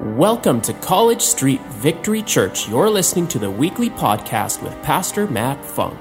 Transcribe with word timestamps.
Welcome 0.00 0.60
to 0.60 0.72
College 0.74 1.22
Street 1.22 1.60
Victory 1.62 2.22
Church. 2.22 2.68
You're 2.68 2.88
listening 2.88 3.26
to 3.28 3.40
the 3.40 3.50
weekly 3.50 3.90
podcast 3.90 4.62
with 4.62 4.80
Pastor 4.80 5.26
Matt 5.26 5.64
Funk. 5.64 5.98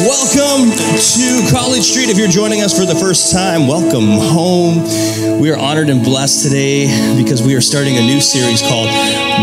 Welcome 0.00 0.70
to 0.70 1.50
College 1.52 1.82
Street. 1.82 2.08
If 2.08 2.16
you're 2.16 2.26
joining 2.28 2.62
us 2.62 2.74
for 2.74 2.86
the 2.86 2.98
first 2.98 3.34
time, 3.34 3.66
welcome 3.68 4.08
home. 4.08 5.42
We 5.42 5.50
are 5.50 5.58
honored 5.58 5.90
and 5.90 6.02
blessed 6.02 6.44
today 6.44 7.22
because 7.22 7.42
we 7.42 7.54
are 7.54 7.60
starting 7.60 7.98
a 7.98 8.00
new 8.00 8.22
series 8.22 8.62
called 8.62 8.88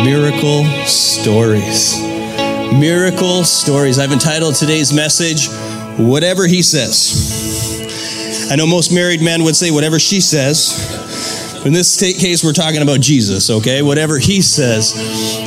Miracle 0.03 0.65
Stories. 0.87 2.16
Miracle 2.73 3.43
Stories. 3.43 3.97
I've 3.99 4.11
entitled 4.11 4.55
today's 4.55 4.93
message, 4.93 5.47
Whatever 5.97 6.45
He 6.47 6.61
Says. 6.61 8.49
I 8.51 8.55
know 8.55 8.67
most 8.67 8.91
married 8.93 9.21
men 9.21 9.43
would 9.43 9.55
say, 9.55 9.71
Whatever 9.71 9.99
she 9.99 10.21
says. 10.21 11.65
In 11.65 11.73
this 11.73 11.99
case, 11.99 12.43
we're 12.43 12.53
talking 12.53 12.81
about 12.81 13.01
Jesus, 13.01 13.49
okay? 13.49 13.81
Whatever 13.81 14.19
He 14.19 14.41
says. 14.41 14.93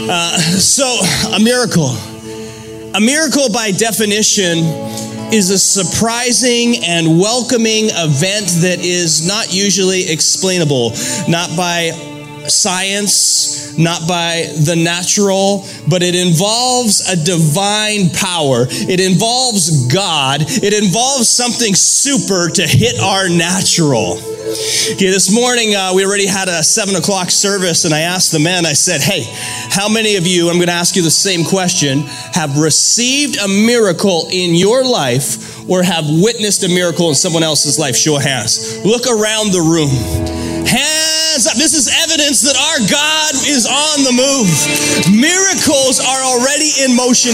Uh, 0.09 0.37
so, 0.39 1.01
a 1.35 1.41
miracle. 1.41 1.91
A 2.95 3.01
miracle, 3.01 3.49
by 3.53 3.71
definition, 3.71 4.59
is 5.33 5.51
a 5.51 5.59
surprising 5.59 6.85
and 6.85 7.21
welcoming 7.21 7.87
event 7.91 8.47
that 8.63 8.79
is 8.81 9.27
not 9.27 9.55
usually 9.55 10.11
explainable, 10.11 10.91
not 11.29 11.57
by 11.57 11.93
science, 12.51 13.77
not 13.79 14.07
by 14.07 14.53
the 14.65 14.77
natural, 14.77 15.65
but 15.89 16.03
it 16.03 16.15
involves 16.15 17.09
a 17.09 17.17
divine 17.17 18.11
power. 18.11 18.67
It 18.69 19.01
involves 19.01 19.87
God. 19.93 20.43
It 20.43 20.75
involves 20.75 21.29
something 21.29 21.75
super 21.75 22.51
to 22.51 22.67
hit 22.67 23.01
our 23.01 23.29
natural. 23.29 24.19
Okay, 24.51 25.11
this 25.11 25.33
morning 25.33 25.77
uh, 25.77 25.93
we 25.95 26.05
already 26.05 26.27
had 26.27 26.49
a 26.49 26.63
seven 26.65 26.97
o'clock 26.97 27.31
service, 27.31 27.85
and 27.85 27.95
I 27.95 28.01
asked 28.01 28.33
the 28.33 28.41
men, 28.41 28.67
I 28.67 28.73
said, 28.73 29.01
Hey, 29.01 29.23
how 29.71 29.89
many 29.89 30.17
of 30.17 30.27
you, 30.27 30.49
I'm 30.49 30.57
going 30.57 30.67
to 30.67 30.73
ask 30.73 30.97
you 30.97 31.03
the 31.03 31.11
same 31.11 31.45
question, 31.45 32.01
have 32.33 32.59
received 32.59 33.39
a 33.39 33.47
miracle 33.47 34.29
in 34.33 34.55
your 34.55 34.83
life 34.85 35.69
or 35.69 35.85
have 35.85 36.05
witnessed 36.09 36.65
a 36.65 36.69
miracle 36.69 37.09
in 37.11 37.15
someone 37.15 37.45
else's 37.45 37.79
life? 37.79 37.95
Show 37.95 38.17
of 38.17 38.23
hands. 38.23 38.85
Look 38.85 39.07
around 39.07 39.53
the 39.53 39.61
room. 39.61 39.91
Hands 40.67 41.00
up. 41.47 41.57
This 41.57 41.75
is 41.75 41.89
evidence 41.89 42.43
that 42.43 42.57
our 42.57 42.81
God 42.89 43.35
is 43.47 43.67
on 43.67 44.05
the 44.05 44.13
move. 44.13 44.49
Miracles 45.13 46.01
are 46.01 46.23
already 46.25 46.71
in 46.83 46.97
motion 46.97 47.33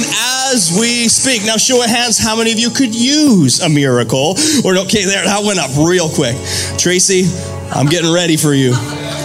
as 0.50 0.76
we 0.78 1.08
speak. 1.08 1.44
Now, 1.44 1.56
show 1.56 1.82
of 1.82 1.90
hands, 1.90 2.18
how 2.18 2.36
many 2.36 2.52
of 2.52 2.58
you 2.58 2.70
could 2.70 2.94
use 2.94 3.60
a 3.60 3.68
miracle? 3.68 4.36
Or, 4.64 4.76
okay, 4.86 5.04
there, 5.04 5.24
that 5.24 5.42
went 5.44 5.58
up 5.58 5.70
real 5.76 6.08
quick. 6.08 6.36
Tracy, 6.78 7.24
I'm 7.72 7.86
getting 7.86 8.12
ready 8.12 8.36
for 8.36 8.54
you. 8.54 8.74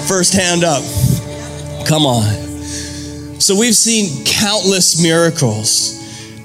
First 0.07 0.33
hand 0.33 0.63
up. 0.63 0.83
Come 1.87 2.05
on. 2.05 2.23
So, 3.39 3.57
we've 3.57 3.75
seen 3.75 4.23
countless 4.25 5.01
miracles. 5.01 5.99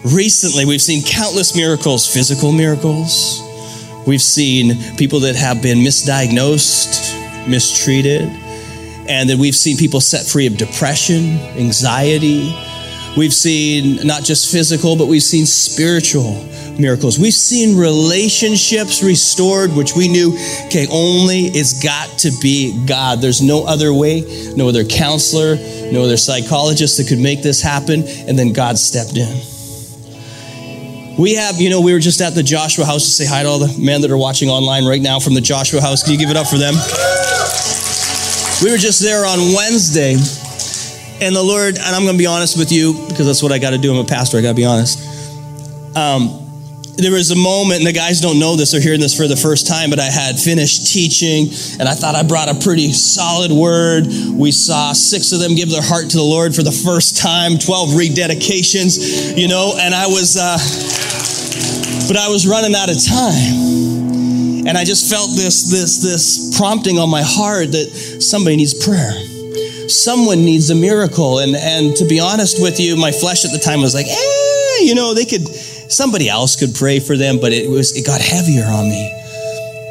Recently, 0.05 0.65
we've 0.65 0.83
seen 0.83 1.03
countless 1.03 1.56
miracles, 1.56 2.06
physical 2.12 2.53
miracles. 2.53 3.43
We've 4.06 4.23
seen 4.23 4.97
people 4.97 5.21
that 5.21 5.34
have 5.34 5.62
been 5.62 5.78
misdiagnosed, 5.78 7.16
mistreated, 7.49 8.29
and 9.09 9.29
then 9.29 9.39
we've 9.39 9.55
seen 9.55 9.77
people 9.77 10.01
set 10.01 10.27
free 10.27 10.47
of 10.47 10.57
depression, 10.57 11.39
anxiety. 11.57 12.55
We've 13.17 13.33
seen 13.33 14.07
not 14.07 14.25
just 14.25 14.53
physical, 14.53 14.95
but 14.97 15.07
we've 15.07 15.23
seen 15.23 15.47
spiritual 15.47 16.45
miracles. 16.79 17.19
We've 17.19 17.33
seen 17.33 17.79
relationships 17.79 19.03
restored, 19.03 19.73
which 19.73 19.97
we 19.97 20.09
knew, 20.09 20.37
okay, 20.67 20.87
only 20.91 21.47
it's 21.47 21.83
got 21.83 22.19
to 22.19 22.33
be 22.43 22.85
God. 22.87 23.21
There's 23.21 23.41
no 23.41 23.65
other 23.65 23.95
way, 23.95 24.53
no 24.55 24.69
other 24.69 24.85
counselor, 24.85 25.56
no 25.91 26.03
other 26.03 26.19
psychologist 26.19 26.99
that 26.99 27.09
could 27.09 27.19
make 27.19 27.43
this 27.43 27.62
happen. 27.62 28.03
And 28.29 28.39
then 28.39 28.53
God 28.53 28.77
stepped 28.77 29.17
in. 29.17 29.56
We 31.19 31.34
have, 31.34 31.59
you 31.59 31.71
know, 31.71 31.81
we 31.81 31.94
were 31.94 31.99
just 31.99 32.21
at 32.21 32.34
the 32.34 32.43
Joshua 32.43 32.84
House 32.84 33.04
to 33.04 33.10
say 33.10 33.25
hi 33.25 33.43
to 33.43 33.49
all 33.49 33.59
the 33.59 33.75
men 33.81 34.03
that 34.03 34.10
are 34.10 34.19
watching 34.19 34.50
online 34.50 34.84
right 34.84 35.00
now 35.00 35.19
from 35.19 35.32
the 35.32 35.41
Joshua 35.41 35.81
House. 35.81 36.03
Can 36.03 36.12
you 36.12 36.19
give 36.19 36.28
it 36.28 36.37
up 36.37 36.47
for 36.47 36.59
them? 36.59 36.75
We 38.62 38.71
were 38.71 38.77
just 38.77 39.00
there 39.00 39.25
on 39.25 39.38
Wednesday, 39.56 40.12
and 41.25 41.34
the 41.34 41.43
Lord, 41.43 41.76
and 41.76 41.97
I'm 41.97 42.03
going 42.03 42.16
to 42.16 42.19
be 42.19 42.26
honest 42.26 42.59
with 42.59 42.71
you 42.71 42.93
because 43.09 43.25
that's 43.25 43.43
what 43.43 43.50
I 43.50 43.59
got 43.59 43.71
to 43.71 43.78
do. 43.78 43.94
I'm 43.94 44.05
a 44.05 44.05
pastor, 44.05 44.37
I 44.37 44.43
got 44.43 44.50
to 44.50 44.55
be 44.55 44.66
honest. 44.66 45.00
Um, 45.97 46.47
there 46.97 47.12
was 47.12 47.31
a 47.31 47.37
moment, 47.37 47.81
and 47.81 47.87
the 47.87 47.93
guys 47.93 48.21
don't 48.21 48.38
know 48.38 48.56
this, 48.56 48.72
they're 48.72 48.81
hearing 48.81 49.00
this 49.00 49.16
for 49.16 49.28
the 49.28 49.37
first 49.37 49.66
time, 49.66 49.88
but 49.88 49.99
I 49.99 50.09
had 50.09 50.38
finished 50.38 50.93
teaching, 50.93 51.49
and 51.81 51.88
I 51.88 51.94
thought 51.94 52.15
I 52.15 52.25
brought 52.25 52.49
a 52.49 52.55
pretty 52.60 52.93
solid 52.93 53.53
word. 53.53 54.06
We 54.32 54.50
saw 54.53 54.93
six 54.93 55.32
of 55.32 55.41
them 55.41 55.55
give 55.55 55.71
their 55.71 55.84
heart 55.84 56.10
to 56.10 56.16
the 56.16 56.25
Lord 56.25 56.55
for 56.55 56.62
the 56.62 56.72
first 56.72 57.16
time, 57.16 57.59
12 57.59 57.91
rededications, 57.91 59.37
you 59.37 59.49
know, 59.49 59.76
and 59.78 59.94
I 59.94 60.06
was, 60.06 60.37
uh, 60.37 60.56
but 62.06 62.17
I 62.17 62.28
was 62.28 62.47
running 62.47 62.75
out 62.75 62.91
of 62.91 63.03
time. 63.03 64.67
And 64.67 64.77
I 64.77 64.84
just 64.84 65.11
felt 65.11 65.31
this, 65.37 65.71
this, 65.71 66.03
this 66.03 66.56
prompting 66.59 66.99
on 66.99 67.09
my 67.09 67.22
heart 67.22 67.71
that 67.71 67.87
somebody 68.21 68.56
needs 68.56 68.75
prayer. 68.75 69.15
Someone 69.89 70.44
needs 70.44 70.71
a 70.71 70.75
miracle. 70.75 71.39
And, 71.39 71.55
and 71.55 71.94
to 71.97 72.05
be 72.05 72.19
honest 72.19 72.61
with 72.61 72.81
you, 72.81 72.97
my 72.97 73.12
flesh 73.12 73.44
at 73.44 73.53
the 73.53 73.59
time 73.59 73.81
was 73.81 73.94
like, 73.94 74.06
eh, 74.06 74.83
you 74.83 74.94
know, 74.94 75.15
they 75.15 75.25
could, 75.25 75.47
somebody 75.47 76.28
else 76.28 76.56
could 76.56 76.75
pray 76.75 76.99
for 76.99 77.17
them, 77.17 77.39
but 77.41 77.53
it 77.53 77.71
was, 77.71 77.97
it 77.97 78.05
got 78.05 78.21
heavier 78.21 78.65
on 78.65 78.88
me. 78.88 79.06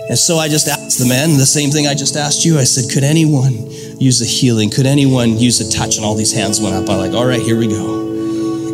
And 0.09 0.17
so 0.17 0.37
I 0.37 0.49
just 0.49 0.67
asked 0.67 0.99
the 0.99 1.07
men 1.07 1.37
the 1.37 1.45
same 1.45 1.71
thing 1.71 1.87
I 1.87 1.95
just 1.95 2.15
asked 2.15 2.45
you. 2.45 2.59
I 2.59 2.63
said, 2.63 2.93
could 2.93 3.03
anyone 3.03 3.71
use 3.97 4.21
a 4.21 4.25
healing? 4.25 4.69
Could 4.69 4.85
anyone 4.85 5.39
use 5.39 5.61
a 5.61 5.71
touch? 5.71 5.95
And 5.95 6.05
all 6.05 6.15
these 6.15 6.33
hands 6.33 6.61
went 6.61 6.75
up. 6.75 6.89
I'm 6.89 6.99
like, 6.99 7.13
all 7.13 7.25
right, 7.25 7.41
here 7.41 7.57
we 7.57 7.67
go. 7.67 8.14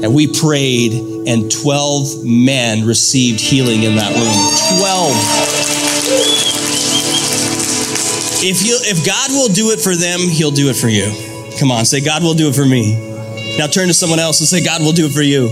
And 0.03 0.16
we 0.16 0.28
prayed, 0.28 0.94
and 1.28 1.51
12 1.51 2.25
men 2.25 2.85
received 2.85 3.39
healing 3.39 3.84
in 3.84 3.95
that 3.97 4.09
room. 4.09 4.79
12. 4.79 5.62
If 8.44 8.66
you 8.66 8.75
if 8.81 9.06
God 9.06 9.29
will 9.29 9.53
do 9.53 9.69
it 9.69 9.79
for 9.79 9.95
them, 9.95 10.19
he'll 10.19 10.50
do 10.50 10.69
it 10.69 10.75
for 10.75 10.88
you. 10.88 11.06
Come 11.59 11.69
on, 11.69 11.85
say 11.85 12.01
God 12.01 12.23
will 12.23 12.34
do 12.34 12.50
it 12.50 12.56
for 12.56 12.66
me. 12.66 13.11
Now 13.59 13.67
turn 13.67 13.88
to 13.88 13.94
someone 13.94 14.17
else 14.17 14.40
and 14.40 14.47
say 14.50 14.66
God 14.66 14.81
will 14.81 14.94
do 14.94 15.06
it 15.06 15.11
for 15.11 15.22
you. 15.22 15.50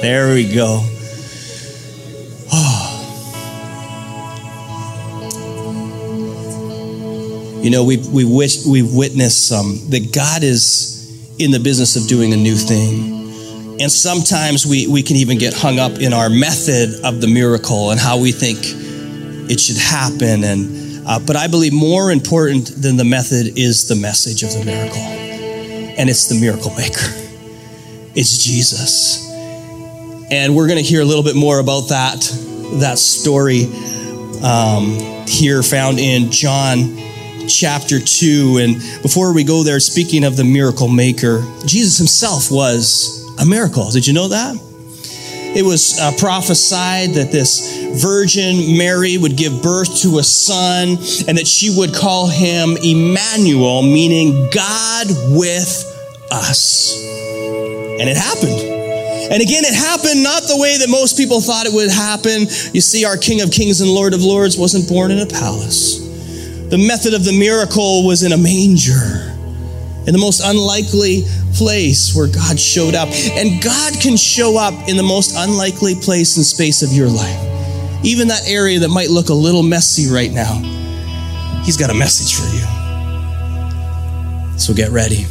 There 0.00 0.32
we 0.32 0.50
go. 0.52 0.80
Oh. 2.50 2.88
You 7.62 7.70
know, 7.70 7.84
we've, 7.84 8.08
we 8.08 8.24
wish, 8.24 8.66
we've 8.66 8.92
witnessed 8.92 9.46
some 9.46 9.66
um, 9.66 9.90
that 9.90 10.12
God 10.12 10.42
is 10.42 11.36
in 11.38 11.52
the 11.52 11.60
business 11.60 11.94
of 11.94 12.08
doing 12.08 12.32
a 12.32 12.36
new 12.36 12.56
thing. 12.56 13.21
And 13.82 13.90
sometimes 13.90 14.64
we, 14.64 14.86
we 14.86 15.02
can 15.02 15.16
even 15.16 15.38
get 15.38 15.54
hung 15.54 15.80
up 15.80 15.98
in 15.98 16.12
our 16.12 16.30
method 16.30 17.04
of 17.04 17.20
the 17.20 17.26
miracle 17.26 17.90
and 17.90 17.98
how 17.98 18.16
we 18.16 18.30
think 18.30 18.58
it 19.50 19.58
should 19.58 19.76
happen. 19.76 20.44
And, 20.44 21.04
uh, 21.04 21.18
but 21.18 21.34
I 21.34 21.48
believe 21.48 21.72
more 21.72 22.12
important 22.12 22.80
than 22.80 22.96
the 22.96 23.04
method 23.04 23.58
is 23.58 23.88
the 23.88 23.96
message 23.96 24.44
of 24.44 24.52
the 24.52 24.64
miracle. 24.64 25.00
And 25.00 26.08
it's 26.08 26.28
the 26.28 26.40
miracle 26.40 26.70
maker. 26.76 27.10
It's 28.14 28.44
Jesus. 28.44 29.28
And 30.30 30.54
we're 30.54 30.68
going 30.68 30.78
to 30.78 30.88
hear 30.88 31.02
a 31.02 31.04
little 31.04 31.24
bit 31.24 31.34
more 31.34 31.58
about 31.58 31.88
that, 31.88 32.20
that 32.74 33.00
story 33.00 33.64
um, 34.44 35.26
here 35.26 35.60
found 35.64 35.98
in 35.98 36.30
John 36.30 36.98
chapter 37.48 37.98
2. 37.98 38.58
And 38.62 39.02
before 39.02 39.34
we 39.34 39.42
go 39.42 39.64
there, 39.64 39.80
speaking 39.80 40.22
of 40.22 40.36
the 40.36 40.44
miracle 40.44 40.86
maker, 40.86 41.42
Jesus 41.66 41.98
himself 41.98 42.48
was 42.48 43.21
a 43.42 43.46
miracle. 43.46 43.90
Did 43.90 44.06
you 44.06 44.12
know 44.12 44.28
that? 44.28 44.56
It 45.54 45.64
was 45.64 45.98
uh, 46.00 46.12
prophesied 46.16 47.10
that 47.10 47.30
this 47.30 48.00
Virgin 48.00 48.78
Mary 48.78 49.18
would 49.18 49.36
give 49.36 49.62
birth 49.62 50.00
to 50.00 50.18
a 50.18 50.22
son 50.22 50.96
and 51.28 51.36
that 51.36 51.46
she 51.46 51.76
would 51.76 51.92
call 51.92 52.26
him 52.28 52.78
Emmanuel, 52.82 53.82
meaning 53.82 54.48
God 54.50 55.08
with 55.28 55.84
us. 56.30 56.96
And 58.00 58.08
it 58.08 58.16
happened. 58.16 58.72
And 59.32 59.42
again, 59.42 59.64
it 59.64 59.74
happened 59.74 60.22
not 60.22 60.42
the 60.44 60.56
way 60.58 60.78
that 60.78 60.88
most 60.88 61.18
people 61.18 61.40
thought 61.40 61.66
it 61.66 61.72
would 61.72 61.90
happen. 61.90 62.48
You 62.72 62.80
see, 62.80 63.04
our 63.04 63.16
King 63.16 63.42
of 63.42 63.50
Kings 63.50 63.80
and 63.80 63.90
Lord 63.90 64.14
of 64.14 64.22
Lords 64.22 64.56
wasn't 64.56 64.88
born 64.88 65.10
in 65.10 65.18
a 65.18 65.26
palace. 65.26 66.00
The 66.70 66.78
method 66.78 67.12
of 67.12 67.24
the 67.24 67.38
miracle 67.38 68.06
was 68.06 68.22
in 68.22 68.32
a 68.32 68.38
manger, 68.38 69.36
in 70.06 70.12
the 70.12 70.18
most 70.18 70.40
unlikely 70.40 71.24
place 71.54 72.14
where 72.14 72.26
God 72.26 72.58
showed 72.58 72.94
up. 72.94 73.08
And 73.10 73.62
God 73.62 73.94
can 74.00 74.16
show 74.16 74.58
up 74.58 74.88
in 74.88 74.96
the 74.96 75.02
most 75.02 75.34
unlikely 75.36 75.94
place 75.94 76.36
and 76.36 76.46
space 76.46 76.82
of 76.82 76.92
your 76.92 77.08
life. 77.08 78.04
Even 78.04 78.28
that 78.28 78.48
area 78.48 78.80
that 78.80 78.88
might 78.88 79.10
look 79.10 79.28
a 79.28 79.34
little 79.34 79.62
messy 79.62 80.12
right 80.12 80.32
now, 80.32 80.80
He's 81.64 81.76
got 81.76 81.90
a 81.90 81.94
message 81.94 82.34
for 82.34 82.46
you. 82.56 82.82
So 84.58 84.74
get 84.74 84.90
ready. 84.90 85.26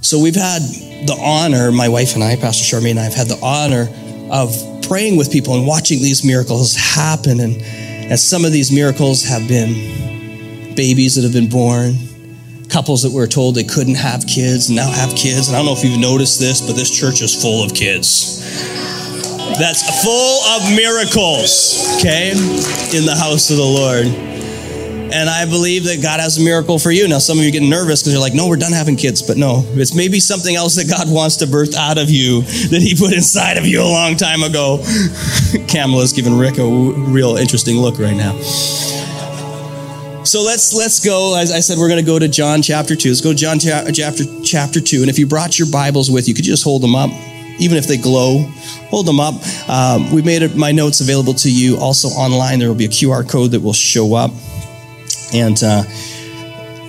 So 0.00 0.18
we've 0.20 0.34
had 0.34 0.60
the 1.06 1.16
honor, 1.20 1.70
my 1.70 1.88
wife 1.88 2.14
and 2.14 2.24
I, 2.24 2.36
Pastor 2.36 2.64
Charmaine 2.64 2.90
and 2.92 3.00
I 3.00 3.04
have 3.04 3.14
had 3.14 3.28
the 3.28 3.38
honor 3.42 3.88
of 4.30 4.54
praying 4.82 5.16
with 5.16 5.30
people 5.30 5.54
and 5.54 5.66
watching 5.66 6.02
these 6.02 6.24
miracles 6.24 6.76
happen. 6.76 7.40
And, 7.40 7.62
and 7.62 8.18
some 8.18 8.44
of 8.44 8.52
these 8.52 8.72
miracles 8.72 9.24
have 9.24 9.46
been 9.46 10.74
babies 10.74 11.14
that 11.14 11.22
have 11.22 11.32
been 11.32 11.48
born, 11.48 11.94
couples 12.68 13.02
that 13.02 13.12
were 13.12 13.26
told 13.26 13.54
they 13.54 13.64
couldn't 13.64 13.96
have 13.96 14.26
kids 14.26 14.70
now 14.70 14.90
have 14.90 15.10
kids. 15.16 15.48
And 15.48 15.56
I 15.56 15.60
don't 15.60 15.66
know 15.66 15.72
if 15.72 15.84
you've 15.84 16.00
noticed 16.00 16.38
this, 16.38 16.60
but 16.60 16.74
this 16.74 16.90
church 16.90 17.20
is 17.20 17.34
full 17.34 17.64
of 17.64 17.74
kids. 17.74 18.40
That's 19.58 19.82
full 20.02 20.42
of 20.56 20.74
miracles, 20.74 21.96
okay, 21.98 22.30
in 22.30 23.04
the 23.04 23.14
house 23.18 23.50
of 23.50 23.58
the 23.58 23.62
Lord. 23.62 24.06
And 25.14 25.28
I 25.28 25.44
believe 25.44 25.84
that 25.84 26.02
God 26.02 26.20
has 26.20 26.38
a 26.38 26.42
miracle 26.42 26.78
for 26.78 26.90
you. 26.90 27.06
Now, 27.06 27.18
some 27.18 27.38
of 27.38 27.44
you 27.44 27.52
get 27.52 27.62
nervous 27.62 28.00
because 28.00 28.14
you're 28.14 28.20
like, 28.22 28.32
no, 28.32 28.48
we're 28.48 28.56
done 28.56 28.72
having 28.72 28.96
kids. 28.96 29.20
But 29.20 29.36
no, 29.36 29.62
it's 29.74 29.94
maybe 29.94 30.20
something 30.20 30.56
else 30.56 30.76
that 30.76 30.88
God 30.88 31.12
wants 31.12 31.36
to 31.36 31.46
birth 31.46 31.76
out 31.76 31.98
of 31.98 32.08
you 32.08 32.40
that 32.42 32.80
He 32.80 32.94
put 32.94 33.12
inside 33.12 33.58
of 33.58 33.66
you 33.66 33.82
a 33.82 33.84
long 33.84 34.16
time 34.16 34.42
ago. 34.42 34.82
Kamala's 35.68 36.14
giving 36.14 36.36
Rick 36.38 36.56
a 36.56 36.64
real 36.64 37.36
interesting 37.36 37.76
look 37.76 37.98
right 37.98 38.16
now. 38.16 38.32
So 40.32 40.40
let's 40.40 40.72
let's 40.72 41.04
go. 41.04 41.36
As 41.36 41.52
I 41.52 41.60
said, 41.60 41.76
we're 41.76 41.88
going 41.88 42.00
to 42.00 42.06
go 42.06 42.18
to 42.18 42.26
John 42.26 42.62
chapter 42.62 42.96
two. 42.96 43.10
Let's 43.10 43.20
go 43.20 43.34
John 43.34 43.58
chapter 43.58 44.24
chapter 44.42 44.80
two. 44.80 45.02
And 45.02 45.10
if 45.10 45.18
you 45.18 45.26
brought 45.26 45.58
your 45.58 45.70
Bibles 45.70 46.10
with 46.10 46.26
you, 46.26 46.32
could 46.32 46.46
you 46.46 46.54
just 46.54 46.64
hold 46.64 46.82
them 46.82 46.94
up? 46.94 47.10
even 47.58 47.76
if 47.76 47.86
they 47.86 47.98
glow, 47.98 48.38
hold 48.88 49.06
them 49.06 49.20
up. 49.20 49.34
Um, 49.68 50.10
we 50.10 50.22
made 50.22 50.56
my 50.56 50.72
notes 50.72 51.02
available 51.02 51.34
to 51.34 51.52
you 51.52 51.76
also 51.76 52.08
online. 52.08 52.58
There 52.58 52.68
will 52.68 52.74
be 52.74 52.86
a 52.86 52.88
QR 52.88 53.28
code 53.28 53.50
that 53.50 53.60
will 53.60 53.74
show 53.74 54.14
up. 54.14 54.30
And 55.34 55.62
uh, 55.62 55.84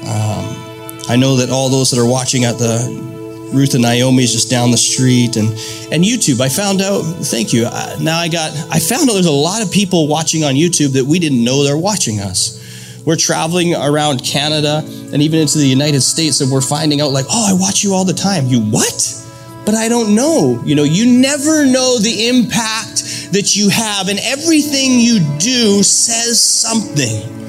um, 0.08 1.04
I 1.10 1.18
know 1.20 1.36
that 1.36 1.50
all 1.52 1.68
those 1.68 1.92
that 1.92 2.00
are 2.00 2.10
watching 2.10 2.46
at 2.46 2.58
the 2.58 3.52
Ruth 3.54 3.74
and 3.74 3.84
Naomi's 3.84 4.32
just 4.32 4.50
down 4.50 4.72
the 4.72 4.78
street 4.78 5.36
and 5.36 5.50
and 5.92 6.02
YouTube. 6.02 6.40
I 6.40 6.48
found 6.48 6.82
out. 6.82 7.02
Thank 7.26 7.52
you. 7.52 7.66
Uh, 7.70 7.98
now 8.00 8.20
I 8.20 8.30
got. 8.30 8.54
I 8.72 8.80
found 8.80 9.10
out 9.10 9.14
there's 9.14 9.26
a 9.26 9.32
lot 9.32 9.62
of 9.62 9.70
people 9.70 10.08
watching 10.08 10.46
on 10.46 10.54
YouTube 10.54 10.94
that 10.94 11.04
we 11.04 11.20
didn't 11.20 11.44
know 11.44 11.66
they're 11.66 11.78
watching 11.78 12.22
us. 12.22 12.63
We're 13.06 13.18
traveling 13.18 13.76
around 13.76 14.24
Canada 14.24 14.82
and 14.86 15.22
even 15.22 15.40
into 15.40 15.58
the 15.58 15.68
United 15.68 16.02
States, 16.02 16.40
and 16.40 16.50
we're 16.50 16.62
finding 16.62 17.02
out 17.02 17.12
like, 17.12 17.26
oh, 17.30 17.50
I 17.50 17.60
watch 17.60 17.84
you 17.84 17.94
all 17.94 18.06
the 18.06 18.14
time. 18.14 18.48
You 18.48 18.62
what? 18.62 19.20
But 19.66 19.76
I 19.76 19.90
don't 19.90 20.16
know. 20.16 20.62
You 20.66 20.76
know, 20.76 20.84
you 20.84 21.20
never 21.20 21.66
know 21.66 21.98
the 22.00 22.28
impact 22.30 23.32
that 23.34 23.56
you 23.56 23.70
have, 23.70 24.08
and 24.08 24.20
everything 24.20 25.00
you 25.00 25.20
do 25.38 25.84
says 25.84 26.42
something. 26.42 27.42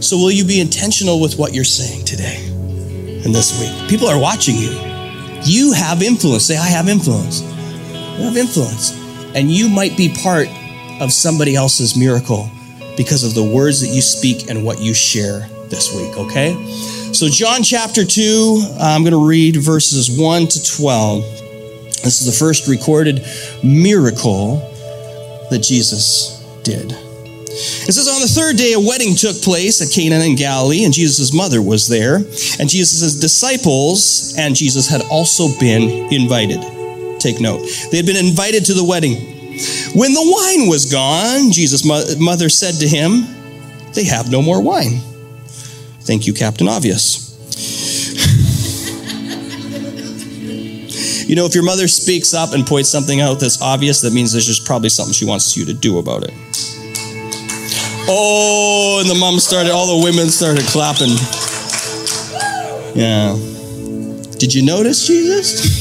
So, 0.00 0.16
will 0.16 0.30
you 0.30 0.44
be 0.44 0.60
intentional 0.60 1.20
with 1.20 1.36
what 1.36 1.52
you're 1.52 1.64
saying 1.64 2.04
today 2.04 2.46
and 3.24 3.34
this 3.34 3.58
week? 3.60 3.90
People 3.90 4.06
are 4.06 4.20
watching 4.20 4.54
you. 4.54 4.70
You 5.44 5.72
have 5.72 6.02
influence. 6.02 6.44
Say, 6.44 6.56
I 6.56 6.68
have 6.68 6.88
influence. 6.88 7.42
You 7.42 8.24
have 8.24 8.36
influence. 8.36 8.92
And 9.34 9.50
you 9.50 9.68
might 9.68 9.96
be 9.96 10.14
part 10.22 10.48
of 11.00 11.12
somebody 11.12 11.56
else's 11.56 11.96
miracle 11.96 12.50
because 12.98 13.22
of 13.22 13.32
the 13.32 13.42
words 13.42 13.80
that 13.80 13.94
you 13.94 14.02
speak 14.02 14.50
and 14.50 14.64
what 14.64 14.80
you 14.80 14.92
share 14.92 15.48
this 15.70 15.94
week, 15.94 16.18
okay? 16.18 16.52
So, 17.12 17.28
John 17.28 17.62
chapter 17.62 18.04
2, 18.04 18.74
I'm 18.80 19.02
going 19.02 19.12
to 19.12 19.26
read 19.26 19.56
verses 19.56 20.10
1 20.10 20.46
to 20.48 20.62
12. 20.62 21.22
This 22.02 22.20
is 22.20 22.26
the 22.26 22.44
first 22.44 22.68
recorded 22.68 23.24
miracle 23.62 24.56
that 25.50 25.60
Jesus 25.62 26.44
did. 26.64 26.92
It 26.92 27.92
says, 27.92 28.08
On 28.08 28.20
the 28.20 28.28
third 28.28 28.56
day, 28.56 28.74
a 28.74 28.80
wedding 28.80 29.14
took 29.14 29.40
place 29.40 29.80
at 29.80 29.94
Cana 29.94 30.22
in 30.24 30.36
Galilee, 30.36 30.84
and 30.84 30.92
Jesus' 30.92 31.32
mother 31.32 31.62
was 31.62 31.88
there, 31.88 32.16
and 32.16 32.68
Jesus' 32.68 33.14
disciples 33.14 34.34
and 34.36 34.54
Jesus 34.54 34.88
had 34.88 35.02
also 35.10 35.48
been 35.58 36.12
invited. 36.12 36.60
Take 37.20 37.40
note. 37.40 37.66
They 37.90 37.96
had 37.96 38.06
been 38.06 38.16
invited 38.16 38.64
to 38.66 38.74
the 38.74 38.84
wedding. 38.84 39.37
When 39.94 40.14
the 40.14 40.22
wine 40.22 40.68
was 40.68 40.86
gone, 40.90 41.50
Jesus' 41.50 41.84
mother 42.18 42.48
said 42.48 42.74
to 42.76 42.88
him, 42.88 43.26
They 43.94 44.04
have 44.04 44.30
no 44.30 44.42
more 44.42 44.62
wine. 44.62 45.00
Thank 46.00 46.26
you, 46.26 46.32
Captain 46.32 46.68
Obvious. 46.68 47.28
you 51.28 51.36
know, 51.36 51.44
if 51.44 51.54
your 51.54 51.64
mother 51.64 51.88
speaks 51.88 52.32
up 52.32 52.52
and 52.54 52.66
points 52.66 52.88
something 52.88 53.20
out 53.20 53.40
that's 53.40 53.60
obvious, 53.60 54.00
that 54.00 54.12
means 54.12 54.32
there's 54.32 54.46
just 54.46 54.64
probably 54.64 54.88
something 54.88 55.12
she 55.12 55.26
wants 55.26 55.56
you 55.56 55.64
to 55.66 55.74
do 55.74 55.98
about 55.98 56.22
it. 56.24 56.32
Oh, 58.10 59.00
and 59.02 59.10
the 59.10 59.16
mom 59.18 59.38
started, 59.38 59.70
all 59.70 59.98
the 59.98 60.04
women 60.04 60.28
started 60.28 60.64
clapping. 60.64 61.10
Yeah. 62.96 63.36
Did 64.38 64.54
you 64.54 64.64
notice, 64.64 65.06
Jesus? 65.06 65.77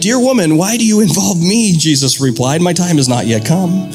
Dear 0.00 0.18
woman, 0.18 0.56
why 0.56 0.78
do 0.78 0.86
you 0.86 1.00
involve 1.00 1.38
me? 1.38 1.76
Jesus 1.76 2.22
replied, 2.22 2.62
My 2.62 2.72
time 2.72 2.96
has 2.96 3.06
not 3.06 3.26
yet 3.26 3.44
come. 3.44 3.92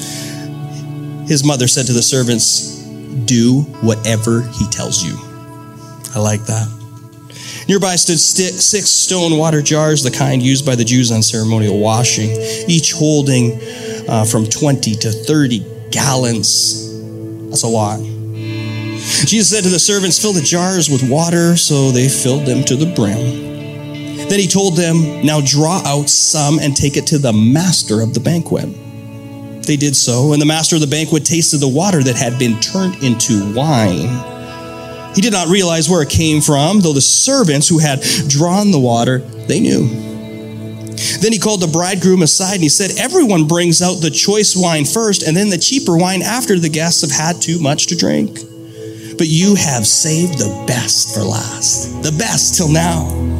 His 1.26 1.44
mother 1.44 1.68
said 1.68 1.88
to 1.88 1.94
the 1.94 2.04
servants, 2.04 2.84
Do 3.26 3.62
whatever 3.82 4.44
he 4.44 4.68
tells 4.68 5.04
you. 5.04 5.18
I 6.14 6.20
like 6.20 6.46
that. 6.46 6.68
Nearby 7.68 7.96
stood 7.96 8.20
six 8.20 8.88
stone 8.88 9.36
water 9.36 9.64
jars, 9.64 10.04
the 10.04 10.12
kind 10.12 10.44
used 10.44 10.64
by 10.64 10.76
the 10.76 10.84
Jews 10.84 11.12
on 11.12 11.24
ceremonial 11.24 11.80
washing, 11.80 12.30
each 12.68 12.92
holding 12.94 13.60
uh, 14.08 14.26
from 14.26 14.46
20 14.46 14.94
to 14.94 15.12
30 15.12 15.66
gallons. 15.90 16.86
That's 17.50 17.64
a 17.64 17.68
lot. 17.68 18.00
Jesus 19.26 19.50
said 19.50 19.64
to 19.64 19.70
the 19.70 19.80
servants, 19.80 20.22
Fill 20.22 20.34
the 20.34 20.42
jars 20.42 20.88
with 20.88 21.10
water, 21.10 21.58
so 21.58 21.90
they 21.90 22.08
filled 22.08 22.46
them 22.46 22.64
to 22.66 22.76
the 22.76 22.94
brim. 22.94 23.45
Then 24.30 24.40
he 24.40 24.48
told 24.48 24.76
them, 24.76 25.26
Now 25.26 25.42
draw 25.42 25.82
out 25.86 26.10
some 26.10 26.60
and 26.60 26.76
take 26.76 26.98
it 26.98 27.08
to 27.08 27.18
the 27.18 27.34
master 27.34 28.02
of 28.02 28.14
the 28.14 28.20
banquet. 28.20 28.70
They 29.64 29.78
did 29.78 29.96
so, 29.96 30.34
and 30.34 30.42
the 30.42 30.46
master 30.46 30.76
of 30.76 30.82
the 30.82 30.88
banquet 30.88 31.26
tasted 31.26 31.58
the 31.58 31.68
water 31.68 32.04
that 32.04 32.16
had 32.16 32.38
been 32.38 32.60
turned 32.60 33.04
into 33.04 33.54
wine. 33.54 34.34
He 35.16 35.22
did 35.22 35.32
not 35.32 35.48
realize 35.48 35.90
where 35.90 36.02
it 36.02 36.10
came 36.10 36.42
from, 36.42 36.82
though 36.82 36.94
the 36.94 37.02
servants 37.02 37.70
who 37.70 37.80
had 37.80 38.02
drawn 38.28 38.72
the 38.72 38.80
water, 38.80 39.20
they 39.20 39.60
knew. 39.60 39.88
Then 41.22 41.32
he 41.32 41.40
called 41.40 41.62
the 41.62 41.68
bridegroom 41.68 42.22
aside 42.22 42.56
and 42.56 42.64
he 42.64 42.70
said, 42.70 42.92
Everyone 42.98 43.48
brings 43.48 43.82
out 43.82 43.96
the 43.96 44.12
choice 44.12 44.56
wine 44.56 44.86
first 44.86 45.24
and 45.24 45.36
then 45.36 45.50
the 45.50 45.58
cheaper 45.58 45.98
wine 45.98 46.22
after 46.22 46.60
the 46.60 46.70
guests 46.70 47.02
have 47.02 47.12
had 47.12 47.42
too 47.42 47.60
much 47.60 47.88
to 47.88 47.96
drink. 47.96 48.40
But 49.18 49.28
you 49.28 49.56
have 49.56 49.88
saved 49.88 50.38
the 50.38 50.64
best 50.68 51.16
for 51.16 51.22
last, 51.22 52.04
the 52.04 52.12
best 52.12 52.56
till 52.56 52.70
now. 52.70 53.35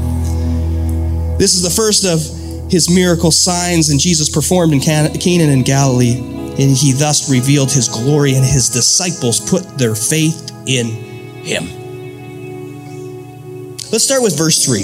This 1.38 1.56
is 1.56 1.62
the 1.62 1.70
first 1.70 2.06
of 2.06 2.72
his 2.72 2.90
miracle 2.90 3.32
signs 3.32 3.90
and 3.90 4.00
Jesus 4.00 4.30
performed 4.30 4.74
in 4.74 4.80
Canaan 4.80 5.50
and 5.50 5.66
Galilee, 5.66 6.18
and 6.18 6.76
he 6.76 6.94
thus 6.94 7.30
revealed 7.30 7.72
his 7.72 7.90
glory, 7.90 8.36
and 8.36 8.44
his 8.46 8.70
disciples 8.70 9.40
put 9.50 9.78
their 9.78 9.96
faith 9.96 10.52
in 10.66 10.88
him. 11.44 11.66
Let's 13.92 14.04
start 14.04 14.24
with 14.24 14.38
verse 14.38 14.64
3. 14.66 14.84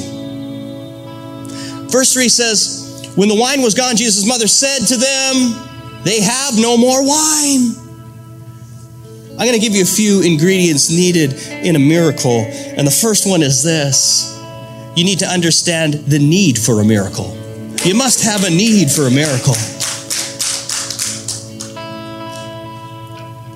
Verse 1.90 2.14
3 2.14 2.30
says, 2.30 3.12
When 3.16 3.30
the 3.30 3.36
wine 3.36 3.62
was 3.62 3.74
gone, 3.74 3.96
Jesus' 3.96 4.28
mother 4.28 4.48
said 4.48 4.86
to 4.88 4.98
them, 4.98 6.04
They 6.04 6.22
have 6.22 6.58
no 6.58 6.78
more 6.78 7.06
wine. 7.06 7.75
I'm 9.32 9.48
going 9.48 9.54
to 9.54 9.60
give 9.60 9.74
you 9.74 9.82
a 9.82 9.86
few 9.86 10.22
ingredients 10.22 10.90
needed 10.90 11.34
in 11.66 11.75
a 11.75 11.80
miracle. 11.80 12.46
And 12.78 12.86
the 12.86 12.92
first 12.92 13.25
one 13.28 13.42
is 13.42 13.64
this 13.64 14.41
you 14.96 15.04
need 15.04 15.20
to 15.20 15.28
understand 15.28 15.94
the 15.94 16.20
need 16.20 16.58
for 16.58 16.82
a 16.82 16.86
miracle. 16.86 17.38
You 17.84 17.96
must 17.96 18.24
have 18.24 18.44
a 18.44 18.50
need 18.50 18.92
for 18.92 19.08
a 19.08 19.12
miracle. 19.12 19.56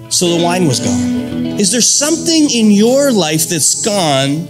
So 0.10 0.38
the 0.38 0.42
wine 0.42 0.66
was 0.66 0.80
gone. 0.80 1.60
Is 1.60 1.72
there 1.72 1.82
something 1.82 2.50
in 2.50 2.72
your 2.72 3.12
life 3.12 3.50
that's 3.50 3.84
gone 3.84 4.46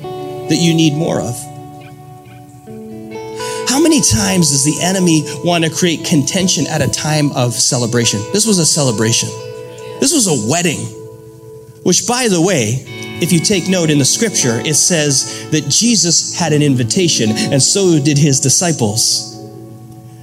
that 0.47 0.57
you 0.59 0.73
need 0.75 0.93
more 0.93 1.19
of? 1.19 1.35
How 3.67 3.81
many 3.81 3.99
times 3.99 4.51
does 4.51 4.63
the 4.63 4.79
enemy 4.81 5.23
want 5.43 5.63
to 5.63 5.71
create 5.71 6.05
contention 6.05 6.67
at 6.67 6.81
a 6.81 6.87
time 6.87 7.31
of 7.31 7.53
celebration? 7.53 8.19
This 8.31 8.45
was 8.45 8.59
a 8.59 8.65
celebration. 8.65 9.29
This 9.99 10.13
was 10.13 10.27
a 10.27 10.49
wedding. 10.49 10.79
Which, 11.83 12.07
by 12.07 12.27
the 12.27 12.41
way, 12.41 12.85
if 13.21 13.31
you 13.31 13.39
take 13.39 13.69
note 13.69 13.89
in 13.89 13.97
the 13.97 14.05
scripture, 14.05 14.59
it 14.65 14.75
says 14.75 15.49
that 15.51 15.69
Jesus 15.69 16.37
had 16.37 16.53
an 16.53 16.61
invitation, 16.61 17.31
and 17.31 17.61
so 17.61 17.99
did 17.99 18.17
his 18.17 18.39
disciples. 18.39 19.33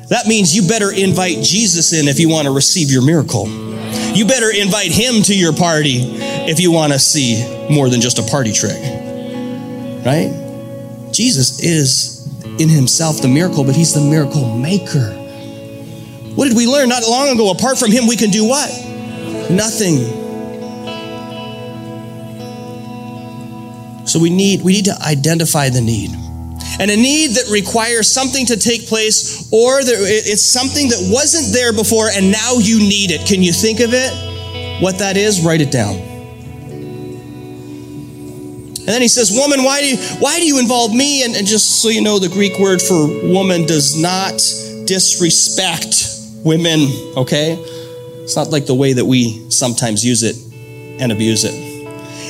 That 0.09 0.27
means 0.27 0.55
you 0.55 0.69
better 0.69 0.93
invite 0.93 1.43
Jesus 1.43 1.93
in 1.93 2.07
if 2.07 2.21
you 2.21 2.29
want 2.29 2.47
to 2.47 2.53
receive 2.53 2.91
your 2.91 3.05
miracle. 3.05 3.49
You 4.15 4.27
better 4.27 4.51
invite 4.51 4.93
him 4.93 5.23
to 5.23 5.35
your 5.35 5.55
party 5.55 6.01
if 6.49 6.61
you 6.61 6.71
want 6.71 6.93
to 6.93 6.99
see 6.99 7.43
more 7.71 7.89
than 7.89 8.03
just 8.03 8.19
a 8.19 8.23
party 8.31 8.53
trick. 8.53 8.77
Right? 10.05 10.31
Jesus 11.13 11.61
is 11.63 12.27
in 12.61 12.69
himself 12.69 13.23
the 13.23 13.29
miracle, 13.29 13.65
but 13.65 13.75
he's 13.75 13.95
the 13.95 14.03
miracle 14.03 14.55
maker. 14.59 15.19
What 16.35 16.49
did 16.49 16.57
we 16.57 16.67
learn 16.67 16.91
not 16.91 17.03
long 17.09 17.31
ago? 17.31 17.51
Apart 17.51 17.79
from 17.79 17.91
him, 17.91 18.07
we 18.07 18.17
can 18.17 18.31
do 18.31 18.47
what? 18.47 18.71
Nothing. 19.51 20.22
So 24.13 24.21
we 24.21 24.29
need 24.29 24.61
we 24.61 24.73
need 24.73 24.85
to 24.85 24.99
identify 25.01 25.71
the 25.71 25.81
need. 25.81 26.11
and 26.79 26.91
a 26.91 26.97
need 26.97 27.31
that 27.31 27.49
requires 27.51 28.13
something 28.13 28.45
to 28.47 28.59
take 28.59 28.87
place, 28.87 29.49
or 29.51 29.81
it's 29.81 30.43
something 30.43 30.89
that 30.89 31.09
wasn't 31.11 31.51
there 31.55 31.73
before 31.73 32.09
and 32.09 32.31
now 32.31 32.59
you 32.59 32.79
need 32.79 33.11
it. 33.11 33.27
Can 33.27 33.43
you 33.43 33.55
think 33.55 33.81
of 33.81 33.95
it? 33.95 34.13
What 34.83 34.99
that 34.99 35.17
is, 35.17 35.41
write 35.41 35.63
it 35.63 35.71
down. 35.71 35.97
And 38.85 38.89
then 38.89 39.01
he 39.01 39.09
says, 39.09 39.33
Woman, 39.33 39.65
why 39.65 39.81
do 39.81 39.87
you, 39.87 39.97
why 40.19 40.39
do 40.39 40.47
you 40.47 40.59
involve 40.61 40.95
me? 40.95 41.25
And, 41.25 41.35
and 41.35 41.47
just 41.47 41.81
so 41.81 41.89
you 41.89 42.03
know, 42.03 42.19
the 42.19 42.29
Greek 42.29 42.59
word 42.59 42.83
for 42.83 43.07
woman 43.33 43.65
does 43.65 43.97
not 43.99 44.37
disrespect 44.87 46.05
women, 46.45 46.81
okay? 47.17 47.57
It's 48.25 48.37
not 48.37 48.51
like 48.51 48.67
the 48.67 48.75
way 48.75 48.93
that 48.93 49.07
we 49.07 49.49
sometimes 49.51 50.05
use 50.05 50.23
it 50.23 50.37
and 51.01 51.13
abuse 51.13 51.45
it. 51.45 51.72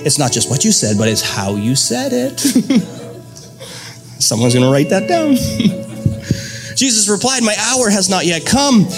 It's 0.04 0.18
not 0.18 0.32
just 0.32 0.50
what 0.50 0.64
you 0.64 0.72
said, 0.72 0.98
but 0.98 1.08
it's 1.08 1.22
how 1.22 1.56
you 1.56 1.76
said 1.76 2.12
it. 2.12 2.40
Someone's 4.22 4.54
going 4.54 4.64
to 4.64 4.72
write 4.72 4.88
that 4.90 5.08
down. 5.08 5.34
Jesus 6.76 7.08
replied, 7.08 7.42
My 7.42 7.54
hour 7.58 7.90
has 7.90 8.08
not 8.08 8.24
yet 8.24 8.46
come. 8.46 8.88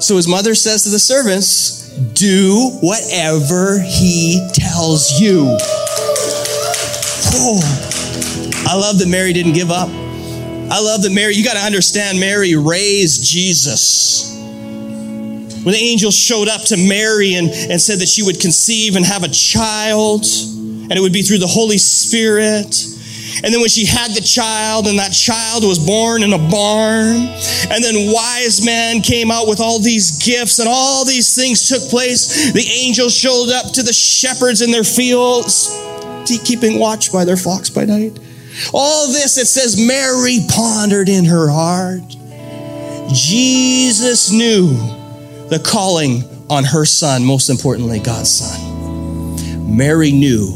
So 0.00 0.16
his 0.16 0.28
mother 0.28 0.54
says 0.54 0.82
to 0.84 0.90
the 0.90 0.98
servants, 0.98 1.88
Do 2.14 2.70
whatever 2.82 3.80
he 3.80 4.46
tells 4.52 5.20
you. 5.20 5.56
Oh, 7.36 7.60
I 8.66 8.76
love 8.76 8.98
that 8.98 9.08
Mary 9.08 9.32
didn't 9.32 9.52
give 9.54 9.70
up. 9.70 9.88
I 9.88 10.80
love 10.80 11.02
that 11.02 11.12
Mary, 11.12 11.34
you 11.34 11.44
got 11.44 11.54
to 11.54 11.64
understand, 11.64 12.18
Mary 12.18 12.56
raised 12.56 13.24
Jesus. 13.24 14.34
When 15.64 15.72
the 15.72 15.80
angel 15.80 16.10
showed 16.10 16.48
up 16.48 16.60
to 16.66 16.76
Mary 16.76 17.34
and, 17.36 17.48
and 17.48 17.80
said 17.80 18.00
that 18.00 18.08
she 18.08 18.22
would 18.22 18.38
conceive 18.38 18.96
and 18.96 19.04
have 19.04 19.24
a 19.24 19.28
child, 19.28 20.26
and 20.26 20.92
it 20.92 21.00
would 21.00 21.12
be 21.12 21.22
through 21.22 21.38
the 21.38 21.46
Holy 21.46 21.78
Spirit. 21.78 22.86
And 23.42 23.52
then 23.52 23.60
when 23.60 23.70
she 23.70 23.86
had 23.86 24.10
the 24.12 24.20
child, 24.20 24.86
and 24.86 24.98
that 24.98 25.12
child 25.12 25.64
was 25.64 25.78
born 25.78 26.22
in 26.22 26.34
a 26.34 26.38
barn, 26.38 27.16
and 27.16 27.82
then 27.82 28.12
wise 28.12 28.62
men 28.64 29.00
came 29.00 29.30
out 29.30 29.48
with 29.48 29.58
all 29.58 29.78
these 29.80 30.22
gifts, 30.22 30.58
and 30.58 30.68
all 30.68 31.06
these 31.06 31.34
things 31.34 31.66
took 31.66 31.82
place. 31.88 32.52
The 32.52 32.66
angel 32.84 33.08
showed 33.08 33.50
up 33.50 33.72
to 33.72 33.82
the 33.82 33.92
shepherds 33.94 34.60
in 34.60 34.70
their 34.70 34.84
fields, 34.84 35.74
keeping 36.44 36.78
watch 36.78 37.10
by 37.10 37.24
their 37.24 37.38
flocks 37.38 37.70
by 37.70 37.86
night. 37.86 38.18
All 38.74 39.08
this, 39.08 39.38
it 39.38 39.46
says, 39.46 39.80
Mary 39.80 40.40
pondered 40.48 41.08
in 41.08 41.24
her 41.24 41.48
heart. 41.48 42.02
Jesus 43.12 44.30
knew 44.30 45.03
the 45.48 45.60
calling 45.64 46.24
on 46.48 46.64
her 46.64 46.84
son, 46.84 47.24
most 47.24 47.50
importantly, 47.50 47.98
God's 48.00 48.30
son. 48.30 49.76
Mary 49.76 50.12
knew 50.12 50.52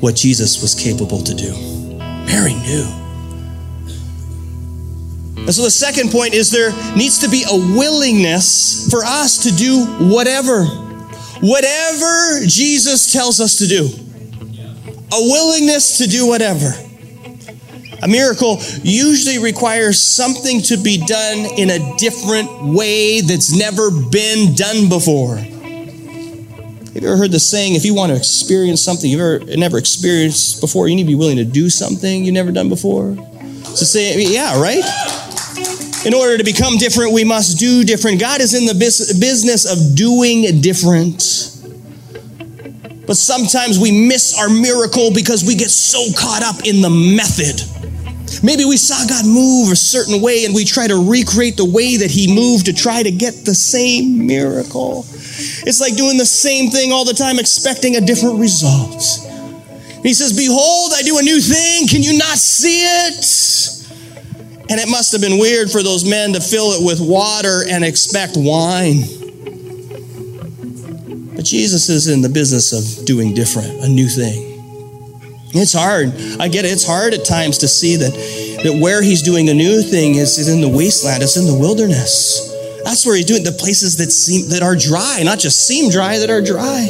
what 0.00 0.14
Jesus 0.14 0.60
was 0.62 0.74
capable 0.74 1.22
to 1.22 1.34
do. 1.34 1.52
Mary 2.26 2.54
knew. 2.54 2.86
And 5.46 5.54
so 5.54 5.62
the 5.62 5.70
second 5.70 6.10
point 6.10 6.34
is 6.34 6.50
there 6.50 6.72
needs 6.96 7.18
to 7.18 7.28
be 7.28 7.44
a 7.48 7.54
willingness 7.76 8.88
for 8.90 9.04
us 9.04 9.44
to 9.44 9.54
do 9.54 9.86
whatever, 10.12 10.64
whatever 11.40 12.44
Jesus 12.46 13.12
tells 13.12 13.40
us 13.40 13.58
to 13.58 13.66
do. 13.66 13.88
A 15.12 15.20
willingness 15.20 15.98
to 15.98 16.08
do 16.08 16.26
whatever. 16.26 16.72
A 18.06 18.08
miracle 18.08 18.58
usually 18.84 19.38
requires 19.38 19.98
something 19.98 20.62
to 20.62 20.76
be 20.76 20.96
done 20.96 21.38
in 21.58 21.70
a 21.70 21.96
different 21.96 22.62
way 22.62 23.20
that's 23.20 23.52
never 23.52 23.90
been 23.90 24.54
done 24.54 24.88
before. 24.88 25.38
Have 25.38 27.02
you 27.02 27.08
ever 27.08 27.16
heard 27.16 27.32
the 27.32 27.40
saying, 27.40 27.74
if 27.74 27.84
you 27.84 27.94
want 27.94 28.12
to 28.12 28.16
experience 28.16 28.80
something 28.80 29.10
you've 29.10 29.20
ever, 29.20 29.56
never 29.56 29.76
experienced 29.76 30.60
before, 30.60 30.86
you 30.86 30.94
need 30.94 31.02
to 31.02 31.08
be 31.08 31.16
willing 31.16 31.38
to 31.38 31.44
do 31.44 31.68
something 31.68 32.24
you've 32.24 32.32
never 32.32 32.52
done 32.52 32.68
before? 32.68 33.16
So 33.64 33.84
say, 33.84 34.22
yeah, 34.22 34.56
right? 34.62 34.84
In 36.06 36.14
order 36.14 36.38
to 36.38 36.44
become 36.44 36.78
different, 36.78 37.12
we 37.12 37.24
must 37.24 37.58
do 37.58 37.82
different. 37.82 38.20
God 38.20 38.40
is 38.40 38.54
in 38.54 38.66
the 38.66 38.74
business 38.74 39.64
of 39.64 39.96
doing 39.96 40.60
different. 40.60 41.16
But 43.04 43.16
sometimes 43.16 43.80
we 43.80 43.90
miss 43.90 44.38
our 44.38 44.48
miracle 44.48 45.12
because 45.12 45.42
we 45.42 45.56
get 45.56 45.70
so 45.70 46.06
caught 46.16 46.44
up 46.44 46.64
in 46.64 46.82
the 46.82 46.90
method. 46.90 47.72
Maybe 48.42 48.64
we 48.64 48.76
saw 48.76 48.96
God 49.06 49.24
move 49.24 49.72
a 49.72 49.76
certain 49.76 50.20
way 50.20 50.44
and 50.44 50.54
we 50.54 50.64
try 50.64 50.86
to 50.86 51.10
recreate 51.10 51.56
the 51.56 51.64
way 51.64 51.96
that 51.96 52.10
He 52.10 52.32
moved 52.32 52.66
to 52.66 52.72
try 52.72 53.02
to 53.02 53.10
get 53.10 53.44
the 53.44 53.54
same 53.54 54.26
miracle. 54.26 55.04
It's 55.66 55.80
like 55.80 55.96
doing 55.96 56.18
the 56.18 56.26
same 56.26 56.70
thing 56.70 56.92
all 56.92 57.04
the 57.04 57.14
time, 57.14 57.38
expecting 57.38 57.96
a 57.96 58.00
different 58.00 58.38
result. 58.38 59.02
He 60.02 60.14
says, 60.14 60.36
Behold, 60.36 60.92
I 60.94 61.02
do 61.02 61.18
a 61.18 61.22
new 61.22 61.40
thing. 61.40 61.88
Can 61.88 62.02
you 62.02 62.16
not 62.18 62.38
see 62.38 62.82
it? 62.82 63.46
And 64.68 64.80
it 64.80 64.88
must 64.88 65.12
have 65.12 65.20
been 65.20 65.38
weird 65.38 65.70
for 65.70 65.82
those 65.82 66.08
men 66.08 66.32
to 66.32 66.40
fill 66.40 66.72
it 66.72 66.84
with 66.84 67.00
water 67.00 67.62
and 67.68 67.84
expect 67.84 68.34
wine. 68.36 69.02
But 71.34 71.44
Jesus 71.44 71.88
is 71.88 72.08
in 72.08 72.22
the 72.22 72.28
business 72.28 72.72
of 72.72 73.04
doing 73.04 73.34
different, 73.34 73.82
a 73.82 73.88
new 73.88 74.08
thing. 74.08 74.45
It's 75.54 75.72
hard. 75.72 76.08
I 76.40 76.48
get 76.48 76.64
it. 76.64 76.72
It's 76.72 76.86
hard 76.86 77.14
at 77.14 77.24
times 77.24 77.58
to 77.58 77.68
see 77.68 77.96
that, 77.96 78.12
that 78.64 78.78
where 78.80 79.02
he's 79.02 79.22
doing 79.22 79.48
a 79.48 79.54
new 79.54 79.82
thing 79.82 80.16
is, 80.16 80.38
is 80.38 80.48
in 80.48 80.60
the 80.60 80.68
wasteland, 80.68 81.22
it's 81.22 81.36
in 81.36 81.46
the 81.46 81.58
wilderness. 81.58 82.52
That's 82.84 83.06
where 83.06 83.16
he's 83.16 83.26
doing 83.26 83.42
the 83.42 83.52
places 83.52 83.96
that 83.98 84.12
seem 84.12 84.50
that 84.50 84.62
are 84.62 84.76
dry, 84.76 85.22
not 85.24 85.38
just 85.38 85.66
seem 85.66 85.90
dry, 85.90 86.18
that 86.18 86.30
are 86.30 86.42
dry. 86.42 86.86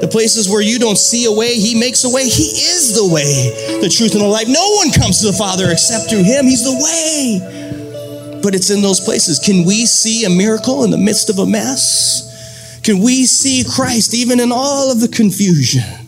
The 0.00 0.08
places 0.08 0.48
where 0.48 0.60
you 0.60 0.78
don't 0.78 0.98
see 0.98 1.24
a 1.24 1.32
way, 1.32 1.54
he 1.54 1.78
makes 1.78 2.04
a 2.04 2.10
way. 2.10 2.24
He 2.24 2.52
is 2.52 2.94
the 2.94 3.08
way, 3.12 3.80
the 3.80 3.88
truth, 3.88 4.12
and 4.12 4.20
the 4.20 4.28
life. 4.28 4.48
No 4.48 4.70
one 4.76 4.90
comes 4.90 5.20
to 5.20 5.28
the 5.28 5.32
Father 5.32 5.70
except 5.70 6.10
through 6.10 6.24
him. 6.24 6.44
He's 6.44 6.64
the 6.64 6.76
way. 6.76 8.40
But 8.42 8.54
it's 8.54 8.70
in 8.70 8.82
those 8.82 9.00
places. 9.00 9.38
Can 9.38 9.64
we 9.64 9.86
see 9.86 10.24
a 10.24 10.30
miracle 10.30 10.84
in 10.84 10.90
the 10.90 10.98
midst 10.98 11.30
of 11.30 11.38
a 11.38 11.46
mess? 11.46 12.80
Can 12.82 13.00
we 13.00 13.24
see 13.24 13.64
Christ 13.64 14.12
even 14.12 14.40
in 14.40 14.52
all 14.52 14.92
of 14.92 15.00
the 15.00 15.08
confusion? 15.08 16.03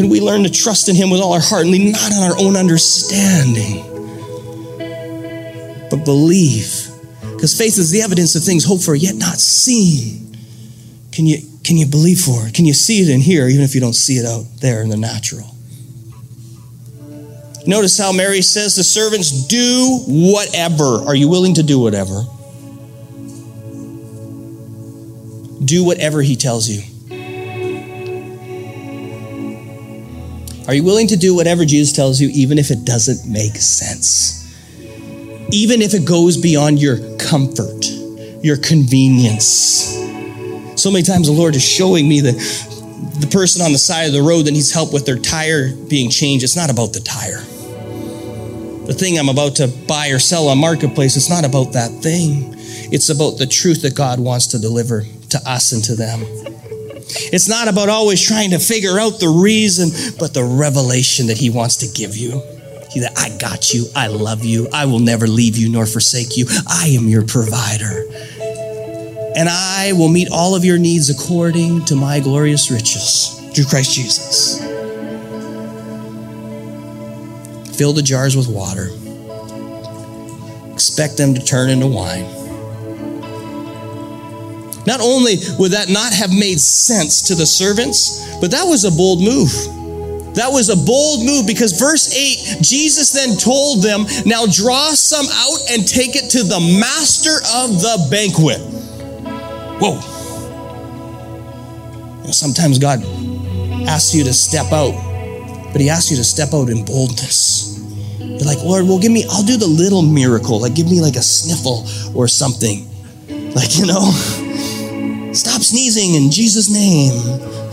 Can 0.00 0.08
we 0.08 0.22
learn 0.22 0.44
to 0.44 0.50
trust 0.50 0.88
in 0.88 0.96
Him 0.96 1.10
with 1.10 1.20
all 1.20 1.34
our 1.34 1.42
heart 1.42 1.64
and 1.64 1.70
lean 1.72 1.92
not 1.92 2.10
on 2.10 2.22
our 2.22 2.38
own 2.40 2.56
understanding, 2.56 3.84
but 5.90 6.06
believe? 6.06 6.88
Because 7.20 7.54
faith 7.58 7.76
is 7.76 7.90
the 7.90 8.00
evidence 8.00 8.34
of 8.34 8.42
things 8.42 8.64
hoped 8.64 8.82
for, 8.82 8.94
yet 8.94 9.14
not 9.16 9.36
seen. 9.36 10.38
Can 11.12 11.26
you, 11.26 11.42
can 11.64 11.76
you 11.76 11.84
believe 11.84 12.18
for 12.18 12.46
it? 12.46 12.54
Can 12.54 12.64
you 12.64 12.72
see 12.72 13.02
it 13.02 13.10
in 13.10 13.20
here, 13.20 13.46
even 13.46 13.62
if 13.62 13.74
you 13.74 13.82
don't 13.82 13.92
see 13.92 14.14
it 14.14 14.24
out 14.24 14.46
there 14.62 14.80
in 14.80 14.88
the 14.88 14.96
natural? 14.96 15.54
Notice 17.66 17.98
how 17.98 18.10
Mary 18.10 18.40
says 18.40 18.76
the 18.76 18.82
servants 18.82 19.48
do 19.48 20.00
whatever. 20.08 21.04
Are 21.06 21.14
you 21.14 21.28
willing 21.28 21.52
to 21.56 21.62
do 21.62 21.78
whatever? 21.78 22.24
Do 25.62 25.84
whatever 25.84 26.22
he 26.22 26.36
tells 26.36 26.70
you. 26.70 26.89
Are 30.66 30.74
you 30.74 30.84
willing 30.84 31.08
to 31.08 31.16
do 31.16 31.34
whatever 31.34 31.64
Jesus 31.64 31.92
tells 31.92 32.20
you, 32.20 32.28
even 32.32 32.58
if 32.58 32.70
it 32.70 32.84
doesn't 32.84 33.30
make 33.30 33.56
sense? 33.56 34.38
Even 35.52 35.82
if 35.82 35.94
it 35.94 36.06
goes 36.06 36.36
beyond 36.36 36.80
your 36.80 36.98
comfort, 37.16 37.86
your 38.42 38.56
convenience? 38.56 39.96
So 40.80 40.90
many 40.90 41.02
times 41.02 41.26
the 41.26 41.32
Lord 41.32 41.56
is 41.56 41.66
showing 41.66 42.08
me 42.08 42.20
that 42.20 42.34
the 43.20 43.26
person 43.26 43.62
on 43.62 43.72
the 43.72 43.78
side 43.78 44.04
of 44.04 44.12
the 44.12 44.22
road 44.22 44.42
that 44.42 44.52
needs 44.52 44.72
help 44.72 44.92
with 44.92 45.06
their 45.06 45.18
tire 45.18 45.74
being 45.74 46.10
changed, 46.10 46.44
it's 46.44 46.56
not 46.56 46.70
about 46.70 46.92
the 46.92 47.00
tire. 47.00 47.40
The 48.86 48.94
thing 48.94 49.18
I'm 49.18 49.28
about 49.28 49.56
to 49.56 49.68
buy 49.68 50.08
or 50.08 50.18
sell 50.18 50.48
on 50.48 50.58
Marketplace, 50.58 51.16
it's 51.16 51.30
not 51.30 51.44
about 51.44 51.72
that 51.72 51.90
thing. 52.02 52.54
It's 52.92 53.08
about 53.08 53.38
the 53.38 53.46
truth 53.46 53.82
that 53.82 53.94
God 53.94 54.20
wants 54.20 54.48
to 54.48 54.58
deliver 54.58 55.04
to 55.30 55.38
us 55.46 55.72
and 55.72 55.82
to 55.84 55.94
them. 55.94 56.20
It's 57.32 57.48
not 57.48 57.68
about 57.68 57.88
always 57.88 58.20
trying 58.20 58.50
to 58.50 58.58
figure 58.58 58.98
out 58.98 59.20
the 59.20 59.28
reason, 59.28 59.90
but 60.18 60.34
the 60.34 60.44
revelation 60.44 61.26
that 61.26 61.38
He 61.38 61.50
wants 61.50 61.76
to 61.78 61.88
give 61.88 62.16
you. 62.16 62.42
He 62.90 63.00
that 63.00 63.16
I 63.16 63.36
got 63.38 63.72
you, 63.72 63.86
I 63.94 64.08
love 64.08 64.44
you, 64.44 64.68
I 64.72 64.86
will 64.86 64.98
never 64.98 65.26
leave 65.26 65.56
you 65.56 65.68
nor 65.68 65.86
forsake 65.86 66.36
you. 66.36 66.46
I 66.68 66.88
am 66.88 67.08
your 67.08 67.24
provider. 67.24 68.04
And 69.36 69.48
I 69.48 69.92
will 69.92 70.08
meet 70.08 70.28
all 70.32 70.56
of 70.56 70.64
your 70.64 70.78
needs 70.78 71.08
according 71.08 71.84
to 71.84 71.94
my 71.94 72.18
glorious 72.18 72.70
riches 72.70 73.40
through 73.54 73.66
Christ 73.66 73.94
Jesus. 73.94 74.58
Fill 77.76 77.92
the 77.92 78.02
jars 78.02 78.36
with 78.36 78.48
water. 78.48 78.90
Expect 80.72 81.16
them 81.16 81.34
to 81.34 81.44
turn 81.44 81.70
into 81.70 81.86
wine 81.86 82.39
not 84.90 85.00
only 85.00 85.38
would 85.58 85.70
that 85.70 85.88
not 85.88 86.12
have 86.12 86.34
made 86.34 86.58
sense 86.58 87.22
to 87.30 87.34
the 87.38 87.46
servants, 87.46 88.26
but 88.40 88.50
that 88.50 88.66
was 88.66 88.82
a 88.84 88.90
bold 88.90 89.22
move. 89.22 89.54
That 90.34 90.50
was 90.50 90.70
a 90.70 90.76
bold 90.76 91.22
move 91.24 91.46
because 91.46 91.78
verse 91.78 92.10
8, 92.10 92.62
Jesus 92.62 93.12
then 93.12 93.36
told 93.36 93.82
them, 93.82 94.06
Now 94.26 94.46
draw 94.50 94.90
some 94.98 95.26
out 95.30 95.60
and 95.70 95.86
take 95.86 96.16
it 96.16 96.30
to 96.34 96.42
the 96.42 96.58
master 96.82 97.38
of 97.62 97.78
the 97.78 98.08
banquet. 98.10 98.58
Whoa. 99.78 99.94
You 102.20 102.26
know, 102.26 102.34
sometimes 102.34 102.78
God 102.78 103.02
asks 103.86 104.14
you 104.14 104.24
to 104.24 104.32
step 104.32 104.72
out 104.72 105.10
but 105.72 105.80
He 105.80 105.88
asks 105.88 106.10
you 106.10 106.16
to 106.16 106.24
step 106.24 106.52
out 106.52 106.68
in 106.68 106.84
boldness. 106.84 107.78
You're 108.18 108.40
like, 108.40 108.62
Lord, 108.62 108.86
well, 108.86 108.98
give 108.98 109.12
me, 109.12 109.24
I'll 109.30 109.44
do 109.44 109.56
the 109.56 109.66
little 109.66 110.02
miracle. 110.02 110.60
Like, 110.60 110.74
give 110.74 110.90
me 110.90 111.00
like 111.00 111.16
a 111.16 111.22
sniffle 111.22 111.86
or 112.18 112.26
something. 112.26 112.88
Like, 113.54 113.78
you 113.78 113.86
know, 113.86 114.10
stop 115.32 115.62
sneezing 115.62 116.14
in 116.14 116.30
Jesus' 116.30 116.68
name, 116.70 117.12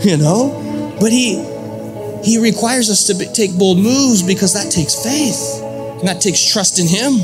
you 0.00 0.16
know? 0.16 0.96
But 1.00 1.12
He, 1.12 1.36
He 2.24 2.38
requires 2.38 2.90
us 2.90 3.06
to 3.08 3.14
be, 3.14 3.26
take 3.26 3.56
bold 3.58 3.78
moves 3.78 4.22
because 4.22 4.54
that 4.54 4.70
takes 4.70 4.94
faith 5.02 5.62
and 6.00 6.08
that 6.08 6.20
takes 6.20 6.40
trust 6.40 6.78
in 6.78 6.86
Him. 6.86 7.20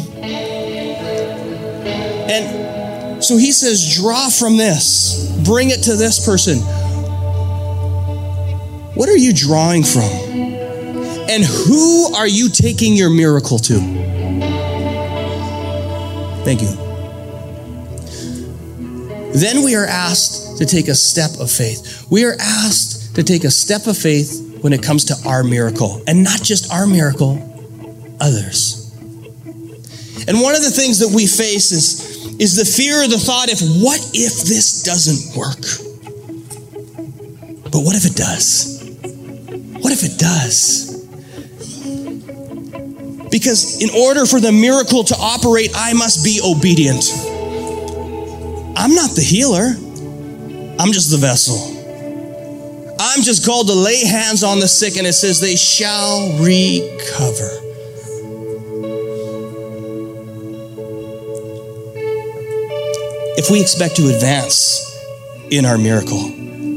And 2.30 3.22
so 3.24 3.36
He 3.36 3.52
says, 3.52 3.94
draw 3.96 4.28
from 4.28 4.56
this, 4.56 5.30
bring 5.44 5.70
it 5.70 5.82
to 5.84 5.96
this 5.96 6.24
person. 6.24 6.58
What 8.94 9.08
are 9.08 9.16
you 9.16 9.32
drawing 9.32 9.82
from? 9.82 10.02
And 11.28 11.42
who 11.42 12.14
are 12.14 12.28
you 12.28 12.48
taking 12.48 12.94
your 12.94 13.10
miracle 13.10 13.58
to? 13.58 13.80
Thank 16.44 16.60
you. 16.62 16.83
Then 19.34 19.64
we 19.64 19.74
are 19.74 19.84
asked 19.84 20.58
to 20.58 20.64
take 20.64 20.86
a 20.86 20.94
step 20.94 21.40
of 21.40 21.50
faith. 21.50 22.06
We 22.08 22.24
are 22.24 22.36
asked 22.38 23.16
to 23.16 23.24
take 23.24 23.42
a 23.42 23.50
step 23.50 23.88
of 23.88 23.98
faith 23.98 24.58
when 24.60 24.72
it 24.72 24.80
comes 24.82 25.04
to 25.06 25.28
our 25.28 25.42
miracle, 25.42 26.02
and 26.06 26.22
not 26.22 26.40
just 26.40 26.72
our 26.72 26.86
miracle, 26.86 27.36
others. 28.20 28.92
And 30.26 30.40
one 30.40 30.54
of 30.54 30.62
the 30.62 30.70
things 30.70 31.00
that 31.00 31.12
we 31.14 31.26
face 31.26 31.72
is, 31.72 32.40
is 32.40 32.56
the 32.56 32.64
fear 32.64 33.02
or 33.02 33.08
the 33.08 33.18
thought 33.18 33.48
if 33.50 33.60
what 33.82 34.00
if 34.14 34.44
this 34.44 34.84
doesn't 34.84 35.36
work? 35.36 35.60
But 37.70 37.80
what 37.80 37.96
if 37.96 38.06
it 38.06 38.14
does? 38.14 38.80
What 39.82 39.92
if 39.92 40.04
it 40.04 40.16
does? 40.16 40.94
Because 43.30 43.82
in 43.82 43.90
order 44.00 44.26
for 44.26 44.38
the 44.38 44.52
miracle 44.52 45.02
to 45.02 45.16
operate, 45.18 45.72
I 45.74 45.92
must 45.92 46.24
be 46.24 46.40
obedient. 46.42 47.33
I'm 48.84 48.94
not 48.94 49.12
the 49.12 49.22
healer, 49.22 49.68
I'm 50.78 50.92
just 50.92 51.10
the 51.10 51.16
vessel. 51.16 51.56
I'm 53.00 53.22
just 53.22 53.46
called 53.46 53.68
to 53.68 53.72
lay 53.72 54.04
hands 54.04 54.44
on 54.44 54.60
the 54.60 54.68
sick, 54.68 54.98
and 54.98 55.06
it 55.06 55.14
says 55.14 55.40
they 55.40 55.56
shall 55.56 56.28
recover. 56.32 57.48
If 63.38 63.50
we 63.50 63.62
expect 63.62 63.96
to 63.96 64.14
advance 64.14 64.94
in 65.50 65.64
our 65.64 65.78
miracle, 65.78 66.22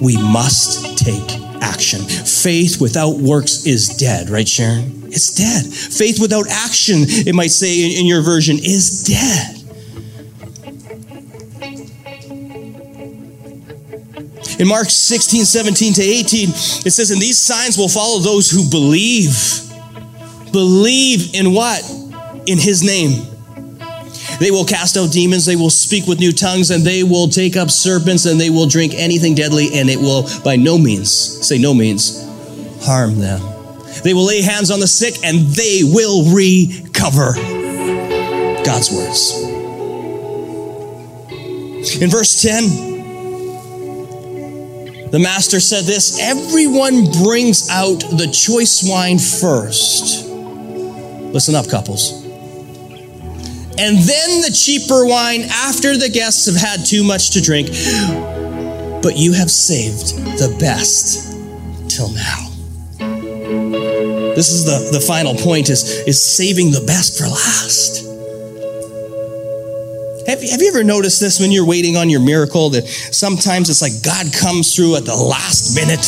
we 0.02 0.16
must 0.16 0.98
take 0.98 1.30
action. 1.62 2.00
Faith 2.00 2.80
without 2.80 3.18
works 3.18 3.66
is 3.66 3.90
dead, 3.90 4.30
right, 4.30 4.48
Sharon? 4.48 5.04
It's 5.08 5.36
dead. 5.36 5.66
Faith 5.66 6.22
without 6.22 6.48
action, 6.50 7.00
it 7.28 7.36
might 7.36 7.52
say 7.52 7.84
in, 7.84 8.00
in 8.00 8.06
your 8.06 8.22
version, 8.22 8.56
is 8.56 9.04
dead. 9.04 9.57
In 14.60 14.68
Mark 14.68 14.90
16, 14.90 15.46
17 15.46 15.94
to 15.94 16.02
18, 16.02 16.50
it 16.50 16.92
says, 16.92 17.12
And 17.12 17.22
these 17.22 17.38
signs 17.38 17.78
will 17.78 17.90
follow 17.90 18.20
those 18.20 18.50
who 18.50 18.70
believe. 18.70 19.36
Believe 20.52 21.36
in 21.36 21.54
what? 21.54 21.84
In 22.48 22.58
his 22.58 22.84
name. 22.84 23.24
They 24.40 24.52
will 24.52 24.66
cast 24.66 24.98
out 24.98 25.12
demons, 25.12 25.46
they 25.46 25.56
will 25.56 25.70
speak 25.70 26.06
with 26.06 26.20
new 26.20 26.32
tongues, 26.32 26.70
and 26.70 26.84
they 26.84 27.04
will 27.04 27.28
take 27.28 27.56
up 27.56 27.72
serpents, 27.72 28.26
and 28.26 28.40
they 28.40 28.50
will 28.50 28.68
drink 28.68 28.94
anything 28.96 29.34
deadly, 29.34 29.70
and 29.74 29.90
it 29.90 30.00
will 30.00 30.28
by 30.44 30.56
no 30.56 30.78
means, 30.78 31.12
say 31.12 31.58
no 31.58 31.74
means, 31.74 32.24
harm 32.84 33.18
them. 33.18 33.42
They 34.04 34.14
will 34.14 34.26
lay 34.26 34.42
hands 34.42 34.72
on 34.72 34.80
the 34.80 34.88
sick 34.88 35.16
and 35.24 35.48
they 35.48 35.82
will 35.84 36.34
recover. 36.34 37.34
God's 38.64 38.92
words. 38.92 39.44
In 42.02 42.10
verse 42.10 42.42
10, 42.42 42.87
the 45.18 45.24
master 45.24 45.60
said 45.60 45.86
this 45.86 46.20
Everyone 46.22 47.12
brings 47.24 47.72
out 47.72 48.02
the 48.02 48.28
choice 48.28 48.88
wine 48.88 49.18
first. 49.18 50.30
Listen 50.30 51.56
up, 51.56 51.68
couples. 51.68 52.24
And 53.80 53.98
then 53.98 54.42
the 54.42 54.56
cheaper 54.56 55.08
wine 55.08 55.42
after 55.50 55.98
the 55.98 56.10
guests 56.10 56.46
have 56.46 56.56
had 56.56 56.86
too 56.86 57.04
much 57.04 57.32
to 57.32 57.42
drink. 57.42 57.70
But 59.02 59.18
you 59.18 59.34
have 59.34 59.50
saved 59.50 60.18
the 60.38 60.56
best 60.60 61.34
till 61.90 62.10
now. 62.10 62.50
This 64.36 64.50
is 64.50 64.66
the, 64.66 64.92
the 64.92 65.02
final 65.02 65.34
point 65.34 65.72
is, 65.72 65.84
is 66.06 66.22
saving 66.22 66.70
the 66.70 66.82
best 66.82 67.18
for 67.18 67.26
last. 67.26 68.07
Have 70.28 70.44
you, 70.44 70.52
have 70.52 70.62
you 70.62 70.68
ever 70.68 70.84
noticed 70.84 71.22
this 71.22 71.40
when 71.40 71.54
you're 71.54 71.66
waiting 71.66 71.96
on 71.96 72.10
your 72.10 72.20
miracle 72.20 72.70
that 72.72 72.86
sometimes 72.86 73.70
it's 73.70 73.82
like 73.82 74.04
God 74.04 74.28
comes 74.34 74.76
through 74.76 74.98
at 74.98 75.06
the 75.06 75.16
last 75.16 75.74
minute? 75.74 76.04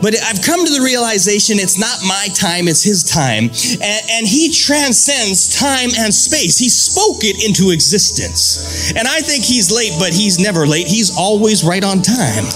But 0.00 0.16
I've 0.24 0.40
come 0.40 0.64
to 0.64 0.72
the 0.72 0.80
realization 0.80 1.58
it's 1.58 1.78
not 1.78 2.00
my 2.08 2.28
time, 2.32 2.66
it's 2.66 2.82
His 2.82 3.04
time. 3.04 3.52
And, 3.84 4.02
and, 4.10 4.26
He 4.26 4.50
transcends 4.50 5.54
time 5.60 5.90
and 5.98 6.14
space. 6.14 6.56
He 6.56 6.70
spoke 6.70 7.24
it 7.24 7.44
into 7.44 7.72
existence. 7.72 8.90
And 8.96 9.06
I 9.06 9.20
think 9.20 9.44
He's 9.44 9.70
late, 9.70 9.92
but 9.98 10.14
He's 10.14 10.38
never 10.38 10.66
late. 10.66 10.86
He's 10.88 11.14
always 11.14 11.62
right 11.62 11.84
on 11.84 12.00
time. 12.00 12.48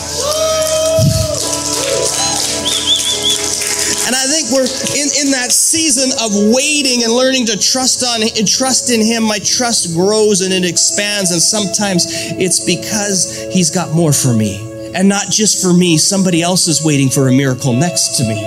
Think 4.44 4.52
we're 4.52 4.68
in, 4.96 5.26
in 5.26 5.32
that 5.32 5.52
season 5.52 6.10
of 6.20 6.54
waiting 6.54 7.04
and 7.04 7.12
learning 7.12 7.46
to 7.46 7.58
trust 7.58 8.04
on 8.04 8.22
and 8.22 8.48
trust 8.48 8.90
in 8.90 9.00
Him. 9.00 9.24
My 9.24 9.38
trust 9.38 9.94
grows 9.94 10.40
and 10.40 10.52
it 10.52 10.64
expands. 10.64 11.30
And 11.30 11.40
sometimes 11.40 12.06
it's 12.38 12.64
because 12.64 13.48
He's 13.52 13.70
got 13.70 13.92
more 13.92 14.12
for 14.12 14.32
me. 14.32 14.92
And 14.94 15.08
not 15.08 15.28
just 15.28 15.62
for 15.62 15.72
me, 15.72 15.96
somebody 15.96 16.42
else 16.42 16.68
is 16.68 16.84
waiting 16.84 17.08
for 17.08 17.28
a 17.28 17.32
miracle 17.32 17.72
next 17.72 18.16
to 18.18 18.24
me. 18.24 18.38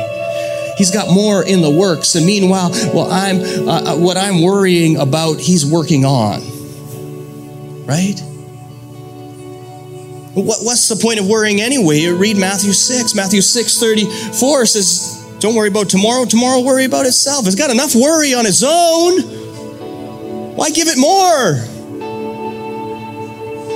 He's 0.78 0.92
got 0.92 1.12
more 1.12 1.44
in 1.44 1.62
the 1.62 1.72
works. 1.72 2.16
And 2.16 2.26
meanwhile, 2.26 2.70
well, 2.94 3.12
I'm 3.12 3.68
uh, 3.68 3.94
uh 3.94 3.98
what 3.98 4.16
I'm 4.16 4.42
worrying 4.44 4.98
about, 4.98 5.40
he's 5.40 5.66
working 5.66 6.06
on. 6.06 6.42
Right? 7.86 8.22
What, 10.36 10.60
what's 10.62 10.88
the 10.88 10.96
point 11.02 11.20
of 11.20 11.28
worrying 11.28 11.62
anyway? 11.62 11.98
You 11.98 12.16
read 12.16 12.38
Matthew 12.38 12.72
6. 12.72 13.16
Matthew 13.16 13.42
6 13.42 13.80
34 13.80 14.66
says, 14.68 15.27
don't 15.40 15.56
worry 15.56 15.70
about 15.70 15.90
tomorrow. 15.90 16.26
Tomorrow 16.26 16.62
worry 16.62 16.86
about 16.86 17.06
itself. 17.06 17.46
It's 17.46 17.56
got 17.56 17.70
enough 17.70 17.94
worry 17.94 18.34
on 18.34 18.46
its 18.46 18.64
own. 18.66 19.22
Why 20.56 20.72
give 20.72 20.88
it 20.88 20.98
more? 20.98 21.54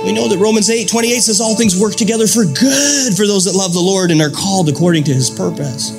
We 0.04 0.12
know 0.12 0.26
that 0.26 0.38
Romans 0.38 0.68
8 0.68 0.88
28 0.88 1.20
says 1.20 1.40
all 1.40 1.56
things 1.56 1.78
work 1.78 1.94
together 1.94 2.26
for 2.26 2.44
good 2.44 3.14
for 3.14 3.26
those 3.26 3.44
that 3.44 3.54
love 3.54 3.72
the 3.72 3.80
Lord 3.80 4.10
and 4.10 4.20
are 4.20 4.30
called 4.30 4.68
according 4.68 5.04
to 5.04 5.14
his 5.14 5.30
purpose. 5.30 5.90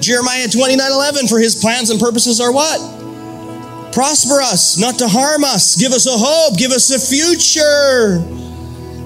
Jeremiah 0.00 0.48
29 0.48 0.90
11, 0.90 1.28
for 1.28 1.38
his 1.38 1.54
plans 1.54 1.90
and 1.90 2.00
purposes 2.00 2.40
are 2.40 2.52
what? 2.52 2.80
Prosper 3.92 4.40
us, 4.40 4.78
not 4.78 4.98
to 4.98 5.06
harm 5.06 5.44
us. 5.44 5.76
Give 5.76 5.92
us 5.92 6.06
a 6.06 6.16
hope, 6.16 6.58
give 6.58 6.72
us 6.72 6.90
a 6.90 6.98
future. 6.98 8.18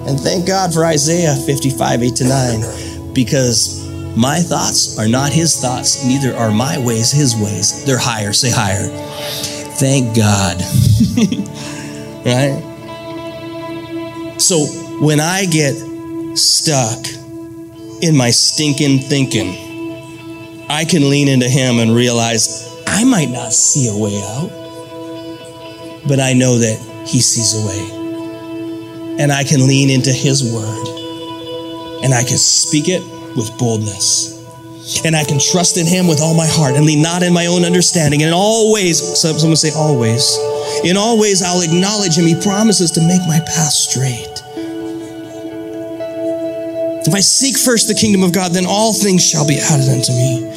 And 0.09 0.19
thank 0.19 0.47
God 0.47 0.73
for 0.73 0.85
Isaiah 0.85 1.35
55 1.35 2.01
8 2.01 2.15
to 2.15 2.23
9, 2.23 3.13
because 3.13 3.84
my 4.15 4.39
thoughts 4.39 4.97
are 4.97 5.07
not 5.07 5.33
his 5.33 5.59
thoughts, 5.59 6.05
neither 6.05 6.35
are 6.35 6.51
my 6.51 6.77
ways 6.77 7.11
his 7.11 7.35
ways. 7.35 7.83
They're 7.85 7.97
higher. 7.99 8.31
Say 8.31 8.49
higher. 8.49 8.87
Thank 9.77 10.15
God. 10.15 10.57
right? 12.25 12.61
So 14.37 14.65
when 15.01 15.19
I 15.19 15.45
get 15.45 15.73
stuck 16.37 17.05
in 18.01 18.15
my 18.15 18.31
stinking 18.31 18.99
thinking, 18.99 19.49
I 20.69 20.85
can 20.85 21.09
lean 21.09 21.27
into 21.27 21.49
him 21.49 21.79
and 21.79 21.93
realize 21.93 22.73
I 22.87 23.03
might 23.03 23.29
not 23.29 23.51
see 23.51 23.89
a 23.89 23.97
way 23.97 24.17
out, 24.21 24.49
but 26.07 26.21
I 26.21 26.33
know 26.33 26.57
that 26.57 26.77
he 27.05 27.19
sees 27.19 27.53
a 27.53 27.67
way. 27.67 29.19
And 29.19 29.31
I 29.31 29.43
can 29.43 29.67
lean 29.67 29.89
into 29.89 30.11
his 30.11 30.43
word 30.53 30.87
and 32.03 32.13
I 32.13 32.23
can 32.23 32.37
speak 32.37 32.87
it 32.87 33.01
with 33.35 33.57
boldness. 33.57 34.33
And 35.03 35.15
I 35.15 35.23
can 35.23 35.39
trust 35.39 35.77
in 35.77 35.87
him 35.87 36.07
with 36.07 36.21
all 36.21 36.35
my 36.35 36.45
heart 36.45 36.75
and 36.75 36.85
lean 36.85 37.01
not 37.01 37.23
in 37.23 37.33
my 37.33 37.47
own 37.47 37.65
understanding. 37.65 38.21
And 38.21 38.29
in 38.29 38.33
always, 38.33 39.01
someone 39.19 39.55
say 39.55 39.71
always, 39.71 40.37
in 40.83 40.95
all 40.95 41.19
ways 41.19 41.41
I'll 41.41 41.61
acknowledge 41.61 42.17
him. 42.17 42.25
He 42.25 42.39
promises 42.39 42.91
to 42.91 43.01
make 43.01 43.21
my 43.27 43.39
path 43.39 43.73
straight. 43.73 44.43
If 47.07 47.13
I 47.13 47.19
seek 47.19 47.57
first 47.57 47.87
the 47.87 47.93
kingdom 47.93 48.23
of 48.23 48.31
God, 48.31 48.51
then 48.51 48.65
all 48.65 48.93
things 48.93 49.23
shall 49.27 49.47
be 49.47 49.59
added 49.59 49.89
unto 49.89 50.11
me. 50.11 50.47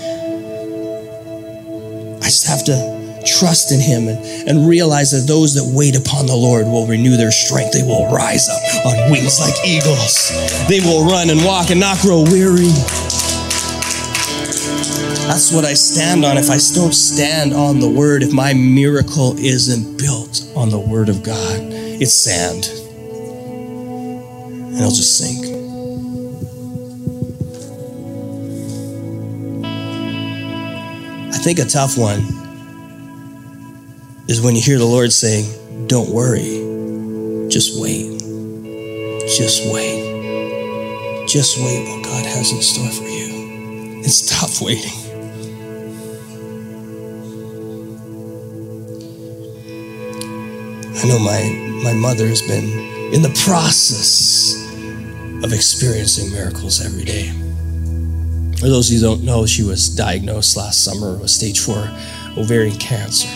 I 2.20 2.30
just 2.30 2.46
have 2.46 2.64
to 2.64 2.97
trust 3.24 3.72
in 3.72 3.80
him 3.80 4.08
and, 4.08 4.18
and 4.48 4.68
realize 4.68 5.10
that 5.10 5.26
those 5.26 5.54
that 5.54 5.64
wait 5.74 5.96
upon 5.96 6.26
the 6.26 6.36
Lord 6.36 6.66
will 6.66 6.86
renew 6.86 7.16
their 7.16 7.32
strength. 7.32 7.72
They 7.72 7.82
will 7.82 8.10
rise 8.12 8.48
up 8.48 8.86
on 8.86 9.10
wings 9.10 9.40
like 9.40 9.54
eagles. 9.64 10.30
They 10.68 10.80
will 10.80 11.08
run 11.08 11.30
and 11.30 11.44
walk 11.44 11.70
and 11.70 11.80
not 11.80 11.98
grow 12.00 12.22
weary. 12.22 12.72
That's 15.28 15.52
what 15.52 15.64
I 15.66 15.74
stand 15.74 16.24
on. 16.24 16.38
If 16.38 16.48
I 16.48 16.58
don't 16.74 16.94
stand 16.94 17.52
on 17.52 17.80
the 17.80 17.88
word, 17.88 18.22
if 18.22 18.32
my 18.32 18.54
miracle 18.54 19.36
isn't 19.38 19.98
built 19.98 20.50
on 20.56 20.70
the 20.70 20.78
word 20.78 21.10
of 21.10 21.22
God, 21.22 21.60
it's 22.00 22.14
sand. 22.14 22.64
And 24.68 24.74
it'll 24.74 24.90
just 24.90 25.18
sink. 25.18 25.44
I 31.34 31.38
think 31.40 31.58
a 31.58 31.66
tough 31.66 31.98
one 31.98 32.47
is 34.28 34.42
when 34.42 34.54
you 34.54 34.60
hear 34.60 34.78
the 34.78 34.84
Lord 34.84 35.10
saying, 35.10 35.86
Don't 35.88 36.10
worry, 36.10 37.48
just 37.48 37.80
wait. 37.80 38.20
Just 39.26 39.72
wait. 39.72 41.26
Just 41.26 41.58
wait 41.58 41.88
what 41.88 42.04
God 42.04 42.24
has 42.26 42.52
in 42.52 42.60
store 42.62 42.90
for 42.90 43.08
you. 43.08 44.02
And 44.02 44.10
stop 44.10 44.50
waiting. 44.66 44.92
I 50.94 51.06
know 51.06 51.18
my, 51.18 51.82
my 51.84 51.92
mother 51.94 52.26
has 52.26 52.42
been 52.42 53.14
in 53.14 53.22
the 53.22 53.40
process 53.44 54.54
of 55.42 55.52
experiencing 55.52 56.32
miracles 56.32 56.84
every 56.84 57.04
day. 57.04 57.28
For 58.58 58.68
those 58.68 58.90
who 58.90 59.00
don't 59.00 59.22
know, 59.22 59.46
she 59.46 59.62
was 59.62 59.88
diagnosed 59.88 60.56
last 60.56 60.84
summer 60.84 61.16
with 61.16 61.30
stage 61.30 61.60
four 61.60 61.88
ovarian 62.36 62.76
cancer. 62.76 63.28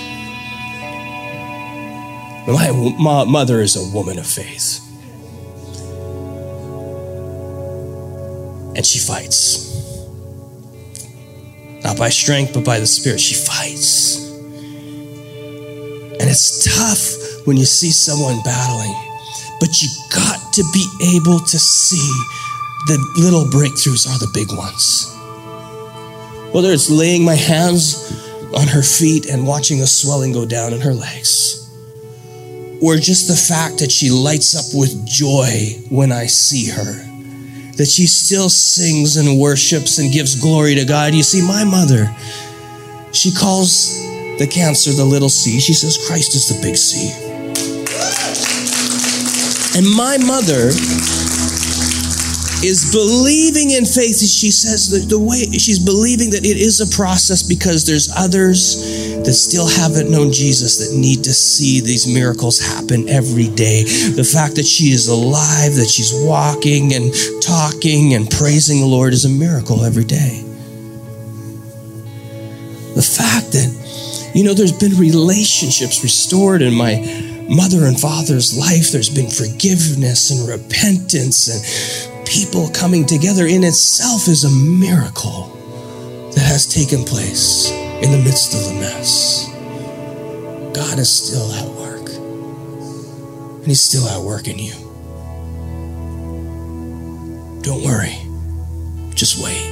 My 2.46 3.24
mother 3.24 3.60
is 3.60 3.76
a 3.76 3.94
woman 3.94 4.18
of 4.18 4.26
faith. 4.26 4.80
And 8.74 8.84
she 8.84 8.98
fights. 8.98 9.70
Not 11.84 11.98
by 11.98 12.08
strength, 12.08 12.54
but 12.54 12.64
by 12.64 12.80
the 12.80 12.86
Spirit. 12.86 13.20
She 13.20 13.34
fights. 13.34 14.30
And 16.18 16.30
it's 16.30 16.64
tough 16.64 17.46
when 17.46 17.56
you 17.56 17.64
see 17.64 17.90
someone 17.90 18.40
battling, 18.44 18.94
but 19.60 19.82
you 19.82 19.88
got 20.14 20.52
to 20.54 20.64
be 20.72 20.86
able 21.16 21.38
to 21.40 21.58
see 21.58 22.24
the 22.86 22.98
little 23.18 23.44
breakthroughs 23.44 24.08
are 24.08 24.18
the 24.18 24.30
big 24.34 24.48
ones. 24.56 25.08
Whether 26.52 26.72
it's 26.72 26.90
laying 26.90 27.24
my 27.24 27.34
hands 27.34 28.12
on 28.54 28.68
her 28.68 28.82
feet 28.82 29.26
and 29.26 29.46
watching 29.46 29.78
the 29.78 29.86
swelling 29.86 30.32
go 30.32 30.44
down 30.44 30.72
in 30.72 30.80
her 30.80 30.94
legs, 30.94 31.61
or 32.82 32.96
just 32.96 33.28
the 33.28 33.36
fact 33.36 33.78
that 33.78 33.92
she 33.92 34.10
lights 34.10 34.58
up 34.58 34.78
with 34.78 35.06
joy 35.06 35.78
when 35.88 36.10
I 36.10 36.26
see 36.26 36.68
her, 36.68 36.98
that 37.76 37.86
she 37.86 38.06
still 38.06 38.48
sings 38.48 39.16
and 39.16 39.38
worships 39.40 39.98
and 39.98 40.12
gives 40.12 40.34
glory 40.34 40.74
to 40.74 40.84
God. 40.84 41.14
You 41.14 41.22
see, 41.22 41.46
my 41.46 41.62
mother, 41.62 42.10
she 43.12 43.30
calls 43.32 43.94
the 44.38 44.48
cancer 44.50 44.90
the 44.90 45.04
little 45.04 45.28
c. 45.28 45.60
She 45.60 45.74
says 45.74 45.96
Christ 46.08 46.34
is 46.34 46.48
the 46.48 46.60
big 46.60 46.76
C. 46.76 47.12
And 49.78 49.86
my 49.96 50.18
mother 50.18 50.68
is 52.62 52.90
believing 52.92 53.70
in 53.70 53.84
faith. 53.84 54.18
She 54.20 54.50
says 54.50 54.90
that 54.90 55.08
the 55.08 55.18
way 55.18 55.46
she's 55.58 55.78
believing 55.78 56.30
that 56.30 56.44
it 56.44 56.56
is 56.56 56.80
a 56.80 56.96
process 56.96 57.42
because 57.42 57.84
there's 57.84 58.10
others 58.16 59.01
that 59.24 59.34
still 59.34 59.68
haven't 59.68 60.10
known 60.10 60.32
Jesus 60.32 60.78
that 60.78 60.96
need 60.96 61.24
to 61.24 61.32
see 61.32 61.80
these 61.80 62.06
miracles 62.06 62.60
happen 62.60 63.08
every 63.08 63.48
day. 63.48 63.84
The 63.84 64.24
fact 64.24 64.56
that 64.56 64.66
she 64.66 64.90
is 64.90 65.08
alive, 65.08 65.74
that 65.76 65.88
she's 65.88 66.12
walking 66.12 66.94
and 66.94 67.12
talking 67.40 68.14
and 68.14 68.30
praising 68.30 68.80
the 68.80 68.86
Lord 68.86 69.12
is 69.12 69.24
a 69.24 69.28
miracle 69.28 69.84
every 69.84 70.04
day. 70.04 70.42
The 72.94 73.02
fact 73.02 73.52
that, 73.52 74.32
you 74.34 74.44
know, 74.44 74.54
there's 74.54 74.72
been 74.72 74.98
relationships 74.98 76.02
restored 76.02 76.62
in 76.62 76.74
my 76.74 77.00
mother 77.48 77.86
and 77.86 77.98
father's 77.98 78.56
life, 78.56 78.92
there's 78.92 79.10
been 79.10 79.30
forgiveness 79.30 80.30
and 80.30 80.48
repentance 80.48 81.48
and 81.48 82.26
people 82.26 82.68
coming 82.70 83.04
together 83.04 83.46
in 83.46 83.64
itself 83.64 84.28
is 84.28 84.44
a 84.44 84.50
miracle 84.50 85.48
that 86.34 86.44
has 86.44 86.66
taken 86.66 87.04
place 87.04 87.70
in 88.02 88.10
the 88.10 88.18
midst 88.18 88.52
of 88.54 88.64
the 88.64 88.80
mess. 88.80 89.48
God 90.74 90.98
is 90.98 91.08
still 91.08 91.52
at 91.52 91.68
work, 91.78 92.08
and 92.08 93.66
He's 93.66 93.80
still 93.80 94.06
at 94.08 94.20
work 94.20 94.48
in 94.48 94.58
you. 94.58 94.72
Don't 97.62 97.84
worry, 97.84 98.18
just 99.14 99.42
wait. 99.42 99.68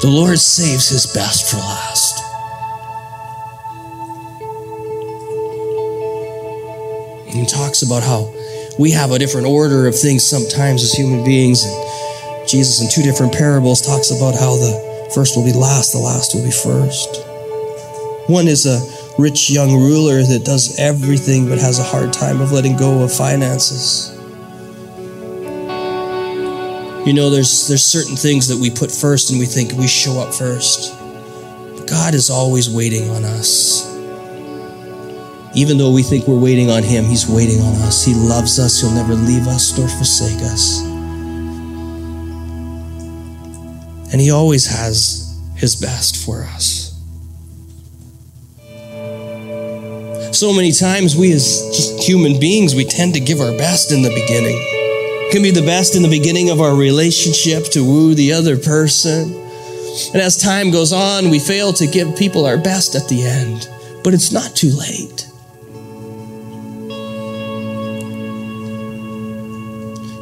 The 0.00 0.10
Lord 0.10 0.38
saves 0.38 0.88
His 0.90 1.06
best 1.12 1.50
for 1.50 1.56
last. 1.56 2.20
He 7.34 7.44
talks 7.46 7.82
about 7.82 8.04
how 8.04 8.32
we 8.78 8.92
have 8.92 9.10
a 9.10 9.18
different 9.18 9.48
order 9.48 9.88
of 9.88 9.98
things 9.98 10.22
sometimes 10.24 10.84
as 10.84 10.92
human 10.92 11.24
beings. 11.24 11.64
And 11.64 12.48
Jesus, 12.48 12.80
in 12.80 12.88
two 12.88 13.02
different 13.02 13.32
parables, 13.32 13.82
talks 13.82 14.10
about 14.12 14.34
how 14.34 14.54
the 14.54 14.83
first 15.14 15.36
will 15.36 15.44
be 15.44 15.52
last, 15.52 15.92
the 15.92 15.98
last 15.98 16.34
will 16.34 16.42
be 16.42 16.50
first. 16.50 17.24
One 18.28 18.48
is 18.48 18.66
a 18.66 18.80
rich 19.18 19.50
young 19.50 19.74
ruler 19.74 20.22
that 20.22 20.44
does 20.44 20.78
everything 20.78 21.48
but 21.48 21.58
has 21.58 21.78
a 21.78 21.84
hard 21.84 22.12
time 22.12 22.40
of 22.40 22.52
letting 22.52 22.76
go 22.76 23.02
of 23.02 23.12
finances. 23.12 24.10
You 27.06 27.12
know, 27.12 27.28
there's 27.28 27.68
there's 27.68 27.84
certain 27.84 28.16
things 28.16 28.48
that 28.48 28.58
we 28.58 28.70
put 28.70 28.90
first 28.90 29.30
and 29.30 29.38
we 29.38 29.46
think 29.46 29.72
we 29.72 29.86
show 29.86 30.18
up 30.20 30.32
first. 30.32 30.98
But 31.76 31.86
God 31.86 32.14
is 32.14 32.30
always 32.30 32.68
waiting 32.68 33.10
on 33.10 33.24
us. 33.24 33.92
Even 35.54 35.78
though 35.78 35.92
we 35.92 36.02
think 36.02 36.26
we're 36.26 36.40
waiting 36.40 36.70
on 36.70 36.82
Him, 36.82 37.04
He's 37.04 37.28
waiting 37.28 37.60
on 37.60 37.74
us. 37.82 38.04
He 38.04 38.14
loves 38.14 38.58
us. 38.58 38.80
He'll 38.80 38.90
never 38.90 39.14
leave 39.14 39.46
us 39.46 39.76
nor 39.78 39.86
forsake 39.86 40.40
us. 40.42 40.93
And 44.14 44.20
He 44.20 44.30
always 44.30 44.66
has 44.66 45.42
His 45.56 45.74
best 45.74 46.24
for 46.24 46.44
us. 46.44 46.92
So 50.30 50.52
many 50.52 50.70
times, 50.70 51.16
we 51.16 51.32
as 51.32 51.66
just 51.74 52.00
human 52.00 52.38
beings, 52.38 52.76
we 52.76 52.84
tend 52.84 53.14
to 53.14 53.20
give 53.20 53.40
our 53.40 53.50
best 53.58 53.90
in 53.90 54.02
the 54.02 54.10
beginning. 54.10 54.56
It 54.56 55.32
can 55.32 55.42
be 55.42 55.50
the 55.50 55.66
best 55.66 55.96
in 55.96 56.02
the 56.02 56.08
beginning 56.08 56.50
of 56.50 56.60
our 56.60 56.76
relationship 56.76 57.64
to 57.72 57.82
woo 57.82 58.14
the 58.14 58.32
other 58.32 58.56
person. 58.56 59.34
And 60.12 60.22
as 60.22 60.40
time 60.40 60.70
goes 60.70 60.92
on, 60.92 61.28
we 61.28 61.40
fail 61.40 61.72
to 61.72 61.86
give 61.88 62.16
people 62.16 62.46
our 62.46 62.56
best 62.56 62.94
at 62.94 63.08
the 63.08 63.24
end. 63.24 63.68
But 64.04 64.14
it's 64.14 64.30
not 64.30 64.54
too 64.54 64.70
late. 64.70 65.26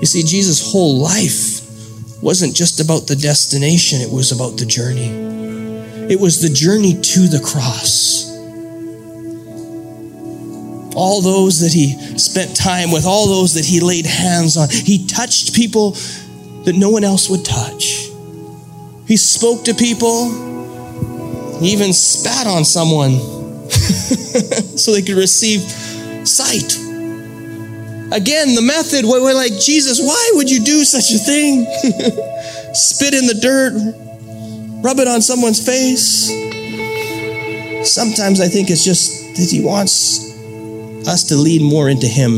You 0.01 0.07
see, 0.07 0.23
Jesus' 0.23 0.73
whole 0.73 0.97
life 0.97 1.52
wasn't 2.23 2.55
just 2.55 2.81
about 2.81 3.09
the 3.09 3.17
destination, 3.17 4.01
it 4.01 4.11
was 4.11 4.31
about 4.31 4.57
the 4.57 4.65
journey. 4.65 5.11
It 6.09 6.21
was 6.21 6.41
the 6.41 6.49
journey 6.49 6.95
to 6.95 7.27
the 7.27 7.41
cross. 7.41 8.31
All 10.95 11.21
those 11.21 11.61
that 11.61 11.73
he 11.73 11.97
spent 12.19 12.55
time 12.55 12.93
with, 12.93 13.07
all 13.07 13.27
those 13.27 13.55
that 13.55 13.65
he 13.65 13.81
laid 13.81 14.07
hands 14.07 14.57
on, 14.57 14.69
he 14.71 15.07
touched 15.07 15.55
people 15.55 15.93
that 16.65 16.75
no 16.77 16.91
one 16.91 17.03
else 17.03 17.29
would 17.29 17.45
touch. 17.45 18.09
He 19.09 19.17
spoke 19.17 19.65
to 19.65 19.75
people, 19.75 20.31
he 21.61 21.73
even 21.73 21.93
spat 21.93 22.47
on 22.47 22.65
someone 22.65 23.19
so 24.79 24.93
they 24.93 25.03
could 25.03 25.17
receive 25.17 25.61
sight. 26.27 26.82
Again, 28.13 28.55
the 28.55 28.61
method 28.61 29.07
where 29.07 29.23
we're 29.23 29.33
like, 29.33 29.59
Jesus, 29.59 29.99
why 29.99 30.33
would 30.35 30.51
you 30.51 30.61
do 30.63 30.85
such 30.85 31.13
a 31.13 31.19
thing? 31.19 31.65
Spit 32.75 33.15
in 33.15 33.27
the 33.27 33.39
dirt, 33.41 33.73
rub 34.85 34.99
it 34.99 35.09
on 35.09 35.23
someone's 35.23 35.65
face. 35.65 36.29
Sometimes 37.89 38.39
I 38.43 38.49
think 38.49 38.69
it's 38.69 38.85
just 38.85 39.35
that 39.37 39.49
He 39.51 39.65
wants 39.65 40.31
us 41.09 41.25
to 41.25 41.37
lead 41.37 41.63
more 41.63 41.89
into 41.89 42.07
Him, 42.07 42.35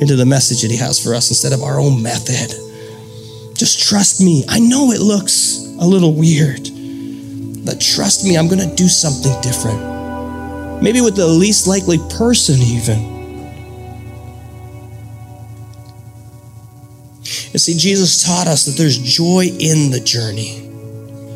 into 0.00 0.14
the 0.14 0.24
message 0.24 0.62
that 0.62 0.70
He 0.70 0.76
has 0.76 1.02
for 1.02 1.12
us 1.12 1.28
instead 1.28 1.52
of 1.52 1.64
our 1.64 1.80
own 1.80 2.00
method. 2.00 2.54
Just 3.56 3.82
trust 3.88 4.20
me. 4.20 4.44
I 4.48 4.60
know 4.60 4.92
it 4.92 5.00
looks 5.00 5.58
a 5.80 5.86
little 5.86 6.14
weird, 6.14 6.70
but 7.66 7.80
trust 7.80 8.24
me, 8.24 8.38
I'm 8.38 8.46
going 8.46 8.62
to 8.62 8.74
do 8.76 8.86
something 8.86 9.34
different. 9.42 9.82
Maybe 10.80 11.00
with 11.00 11.16
the 11.16 11.26
least 11.26 11.66
likely 11.66 11.98
person, 12.16 12.60
even. 12.62 13.17
You 17.52 17.58
see, 17.58 17.76
Jesus 17.76 18.22
taught 18.24 18.46
us 18.46 18.66
that 18.66 18.76
there's 18.76 18.98
joy 18.98 19.46
in 19.46 19.90
the 19.90 20.00
journey. 20.00 20.60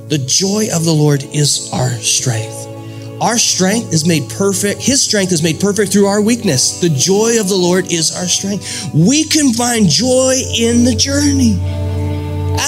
The 0.08 0.18
joy 0.18 0.68
of 0.74 0.84
the 0.84 0.92
Lord 0.92 1.22
is 1.32 1.70
our 1.72 1.90
strength. 1.90 2.68
Our 3.20 3.38
strength 3.38 3.92
is 3.94 4.06
made 4.06 4.28
perfect. 4.30 4.82
His 4.82 5.00
strength 5.00 5.32
is 5.32 5.42
made 5.42 5.60
perfect 5.60 5.92
through 5.92 6.06
our 6.06 6.20
weakness. 6.20 6.80
The 6.80 6.90
joy 6.90 7.40
of 7.40 7.48
the 7.48 7.56
Lord 7.56 7.92
is 7.92 8.14
our 8.16 8.26
strength. 8.26 8.90
We 8.94 9.24
can 9.24 9.52
find 9.54 9.88
joy 9.88 10.34
in 10.58 10.84
the 10.84 10.94
journey. 10.94 11.58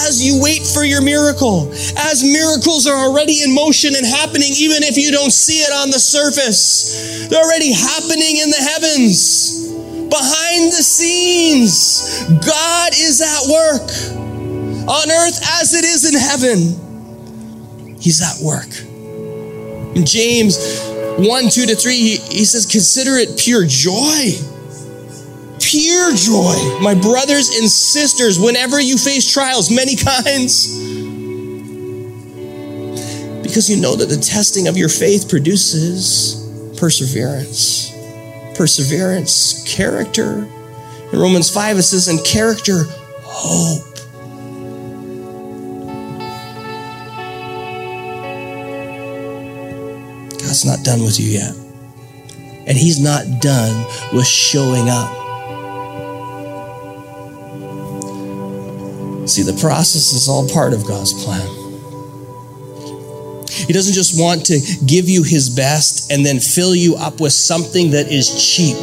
as 0.07 0.25
you 0.25 0.41
wait 0.41 0.61
for 0.65 0.83
your 0.83 1.01
miracle, 1.01 1.71
as 1.97 2.23
miracles 2.23 2.87
are 2.87 2.95
already 2.95 3.43
in 3.43 3.53
motion 3.53 3.95
and 3.95 4.05
happening, 4.05 4.51
even 4.57 4.83
if 4.83 4.97
you 4.97 5.11
don't 5.11 5.31
see 5.31 5.59
it 5.59 5.73
on 5.73 5.89
the 5.89 5.99
surface. 5.99 7.27
They're 7.29 7.41
already 7.41 7.71
happening 7.73 8.37
in 8.37 8.49
the 8.49 8.57
heavens. 8.57 9.69
Behind 10.09 10.71
the 10.71 10.83
scenes, 10.83 12.23
God 12.45 12.91
is 12.93 13.21
at 13.21 13.49
work 13.51 13.81
on 14.87 15.11
earth 15.11 15.39
as 15.61 15.73
it 15.73 15.83
is 15.85 16.05
in 16.05 16.19
heaven. 16.19 17.97
He's 17.99 18.21
at 18.21 18.43
work. 18.43 18.69
In 19.95 20.05
James 20.05 20.57
1 21.17 21.49
2 21.49 21.65
to 21.65 21.75
3, 21.75 21.93
he, 21.93 22.17
he 22.17 22.45
says, 22.45 22.65
Consider 22.65 23.15
it 23.17 23.39
pure 23.39 23.65
joy 23.65 24.31
pure 25.75 26.15
joy, 26.15 26.79
my 26.81 26.93
brothers 26.93 27.49
and 27.57 27.69
sisters, 27.69 28.39
whenever 28.39 28.79
you 28.79 28.97
face 28.97 29.31
trials, 29.31 29.71
many 29.71 29.95
kinds. 29.95 30.77
Because 33.41 33.69
you 33.69 33.77
know 33.81 33.95
that 33.95 34.07
the 34.09 34.17
testing 34.17 34.67
of 34.67 34.77
your 34.77 34.89
faith 34.89 35.29
produces 35.29 36.35
perseverance. 36.77 37.94
Perseverance, 38.55 39.63
character. 39.67 40.47
In 41.11 41.19
Romans 41.19 41.49
5, 41.49 41.77
it 41.77 41.83
says, 41.83 42.07
in 42.07 42.17
character, 42.19 42.85
hope. 43.21 43.83
God's 50.39 50.65
not 50.65 50.83
done 50.83 51.03
with 51.03 51.19
you 51.19 51.27
yet. 51.27 51.53
And 52.67 52.77
He's 52.77 52.99
not 52.99 53.41
done 53.41 53.85
with 54.13 54.25
showing 54.25 54.89
up. 54.89 55.11
See, 59.27 59.41
the 59.41 59.57
process 59.59 60.13
is 60.13 60.29
all 60.29 60.47
part 60.49 60.73
of 60.73 60.87
God's 60.87 61.11
plan. 61.23 61.64
He 63.67 63.73
doesn't 63.73 63.93
just 63.93 64.19
want 64.19 64.45
to 64.47 64.59
give 64.85 65.09
you 65.09 65.23
his 65.23 65.49
best 65.49 66.11
and 66.11 66.25
then 66.25 66.39
fill 66.39 66.75
you 66.75 66.95
up 66.95 67.19
with 67.19 67.33
something 67.33 67.91
that 67.91 68.11
is 68.11 68.55
cheap 68.55 68.77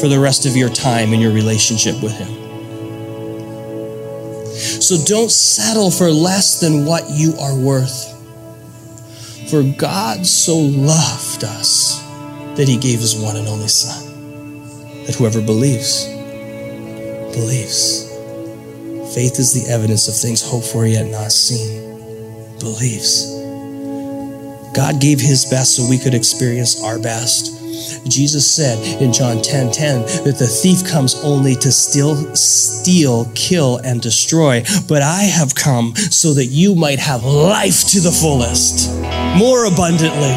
for 0.00 0.08
the 0.08 0.18
rest 0.20 0.46
of 0.46 0.56
your 0.56 0.68
time 0.68 1.12
in 1.12 1.20
your 1.20 1.32
relationship 1.32 2.02
with 2.02 2.12
him. 2.12 2.28
So 4.54 4.96
don't 5.04 5.30
settle 5.30 5.90
for 5.90 6.10
less 6.10 6.60
than 6.60 6.84
what 6.84 7.04
you 7.10 7.34
are 7.40 7.58
worth. 7.58 8.10
For 9.50 9.62
God 9.62 10.26
so 10.26 10.56
loved 10.56 11.44
us 11.44 12.00
that 12.56 12.68
he 12.68 12.76
gave 12.76 13.00
his 13.00 13.16
one 13.16 13.36
and 13.36 13.48
only 13.48 13.68
Son, 13.68 15.04
that 15.06 15.14
whoever 15.14 15.40
believes, 15.40 16.06
believes 17.34 18.04
Faith 19.14 19.38
is 19.38 19.52
the 19.52 19.70
evidence 19.72 20.08
of 20.08 20.16
things 20.16 20.42
hoped 20.42 20.66
for 20.66 20.86
yet 20.86 21.06
not 21.06 21.30
seen. 21.30 21.84
Believes. 22.58 23.33
God 24.74 25.00
gave 25.00 25.20
his 25.20 25.44
best 25.44 25.76
so 25.76 25.88
we 25.88 25.98
could 25.98 26.14
experience 26.14 26.82
our 26.82 26.98
best. 26.98 27.60
Jesus 28.08 28.50
said 28.50 28.78
in 29.00 29.12
John 29.12 29.40
10 29.40 29.72
10 29.72 30.02
that 30.24 30.36
the 30.38 30.46
thief 30.46 30.84
comes 30.86 31.14
only 31.24 31.54
to 31.56 31.70
steal, 31.72 32.14
steal, 32.34 33.30
kill, 33.34 33.78
and 33.78 34.00
destroy. 34.00 34.62
But 34.88 35.02
I 35.02 35.22
have 35.22 35.54
come 35.54 35.94
so 35.96 36.34
that 36.34 36.46
you 36.46 36.74
might 36.74 36.98
have 36.98 37.24
life 37.24 37.88
to 37.88 38.00
the 38.00 38.10
fullest, 38.10 38.90
more 39.36 39.66
abundantly. 39.66 40.34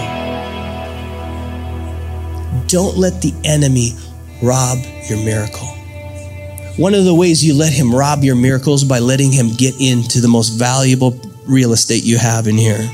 Don't 2.67 2.97
let 2.97 3.21
the 3.21 3.33
enemy 3.43 3.91
rob 4.41 4.77
your 5.09 5.23
miracle. 5.23 5.67
One 6.77 6.93
of 6.93 7.05
the 7.05 7.15
ways 7.15 7.43
you 7.43 7.53
let 7.53 7.73
him 7.73 7.93
rob 7.93 8.23
your 8.23 8.35
miracles 8.35 8.83
by 8.83 8.99
letting 8.99 9.31
him 9.31 9.49
get 9.49 9.75
into 9.79 10.21
the 10.21 10.27
most 10.27 10.49
valuable 10.49 11.19
real 11.47 11.73
estate 11.73 12.03
you 12.03 12.17
have 12.17 12.47
in 12.47 12.57
here. 12.57 12.87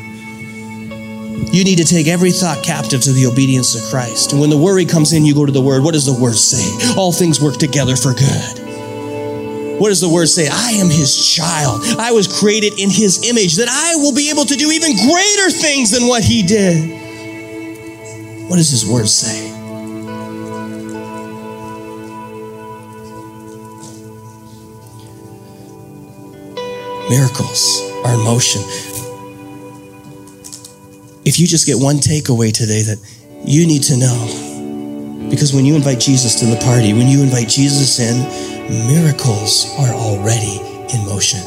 You 1.34 1.64
need 1.64 1.78
to 1.78 1.84
take 1.84 2.08
every 2.08 2.32
thought 2.32 2.64
captive 2.64 3.02
to 3.02 3.12
the 3.12 3.26
obedience 3.26 3.76
of 3.76 3.90
Christ. 3.90 4.32
And 4.32 4.42
when 4.42 4.50
the 4.50 4.58
worry 4.58 4.86
comes 4.86 5.14
in, 5.14 5.26
you 5.26 5.34
go 5.34 5.46
to 5.46 5.52
the 5.52 5.62
Word. 5.62 5.84
What 5.84 5.94
does 5.94 6.06
the 6.06 6.14
Word 6.14 6.36
say? 6.36 6.94
All 6.98 7.12
things 7.12 7.40
work 7.42 7.58
together 7.58 7.96
for 7.96 8.14
good. 8.14 9.80
What 9.80 9.90
does 9.90 10.02
the 10.02 10.10
Word 10.10 10.30
say? 10.30 10.48
I 10.52 10.72
am 10.74 10.90
His 10.90 11.28
child. 11.28 11.82
I 12.00 12.12
was 12.12 12.28
created 12.28 12.80
in 12.80 12.90
His 12.90 13.28
image, 13.28 13.56
that 13.58 13.68
I 13.70 13.96
will 13.96 14.14
be 14.14 14.30
able 14.30 14.46
to 14.46 14.56
do 14.56 14.72
even 14.72 14.96
greater 14.96 15.50
things 15.50 15.92
than 15.92 16.08
what 16.08 16.24
He 16.24 16.44
did. 16.44 17.02
What 18.50 18.58
does 18.58 18.70
His 18.70 18.86
Word 18.86 19.08
say? 19.08 19.52
Miracles 27.10 27.82
are 28.06 28.14
in 28.14 28.24
motion. 28.24 28.62
If 31.26 31.40
you 31.40 31.48
just 31.48 31.66
get 31.66 31.80
one 31.80 31.98
takeaway 31.98 32.52
today 32.52 32.82
that 32.84 33.00
you 33.46 33.66
need 33.66 33.84
to 33.84 33.96
know, 33.96 35.30
because 35.30 35.54
when 35.54 35.64
you 35.64 35.76
invite 35.76 36.00
Jesus 36.00 36.36
to 36.42 36.46
the 36.46 36.58
party, 36.58 36.92
when 36.92 37.08
you 37.08 37.24
invite 37.24 37.48
Jesus 37.48 38.00
in, 38.00 38.28
miracles 38.92 39.74
are 39.80 39.94
already 39.94 40.60
in 40.94 41.06
motion. 41.06 41.40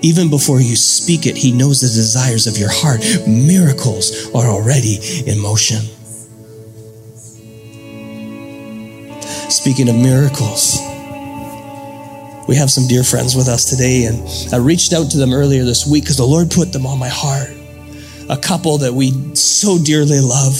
Even 0.00 0.30
before 0.30 0.60
you 0.60 0.74
speak 0.74 1.26
it, 1.26 1.36
He 1.36 1.52
knows 1.52 1.82
the 1.82 1.88
desires 1.88 2.46
of 2.46 2.56
your 2.56 2.70
heart. 2.72 3.00
Miracles 3.28 4.32
are 4.34 4.46
already 4.46 4.96
in 5.26 5.38
motion. 5.38 5.82
Speaking 9.50 9.90
of 9.90 9.96
miracles, 9.96 10.78
we 12.48 12.56
have 12.56 12.70
some 12.70 12.86
dear 12.86 13.04
friends 13.04 13.36
with 13.36 13.48
us 13.48 13.66
today, 13.68 14.04
and 14.04 14.26
I 14.54 14.56
reached 14.56 14.94
out 14.94 15.10
to 15.10 15.18
them 15.18 15.34
earlier 15.34 15.64
this 15.64 15.86
week 15.86 16.04
because 16.04 16.16
the 16.16 16.24
Lord 16.24 16.50
put 16.50 16.72
them 16.72 16.86
on 16.86 16.98
my 16.98 17.08
heart. 17.08 17.57
A 18.28 18.36
couple 18.36 18.78
that 18.78 18.92
we 18.92 19.34
so 19.34 19.78
dearly 19.78 20.20
love, 20.20 20.54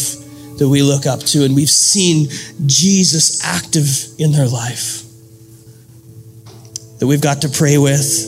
that 0.59 0.69
we 0.69 0.83
look 0.83 1.07
up 1.07 1.21
to, 1.21 1.45
and 1.45 1.55
we've 1.55 1.69
seen 1.69 2.29
Jesus 2.67 3.45
active 3.45 3.87
in 4.19 4.33
their 4.33 4.49
life. 4.49 5.03
That 6.99 7.07
we've 7.07 7.21
got 7.21 7.43
to 7.43 7.49
pray 7.49 7.77
with, 7.77 8.25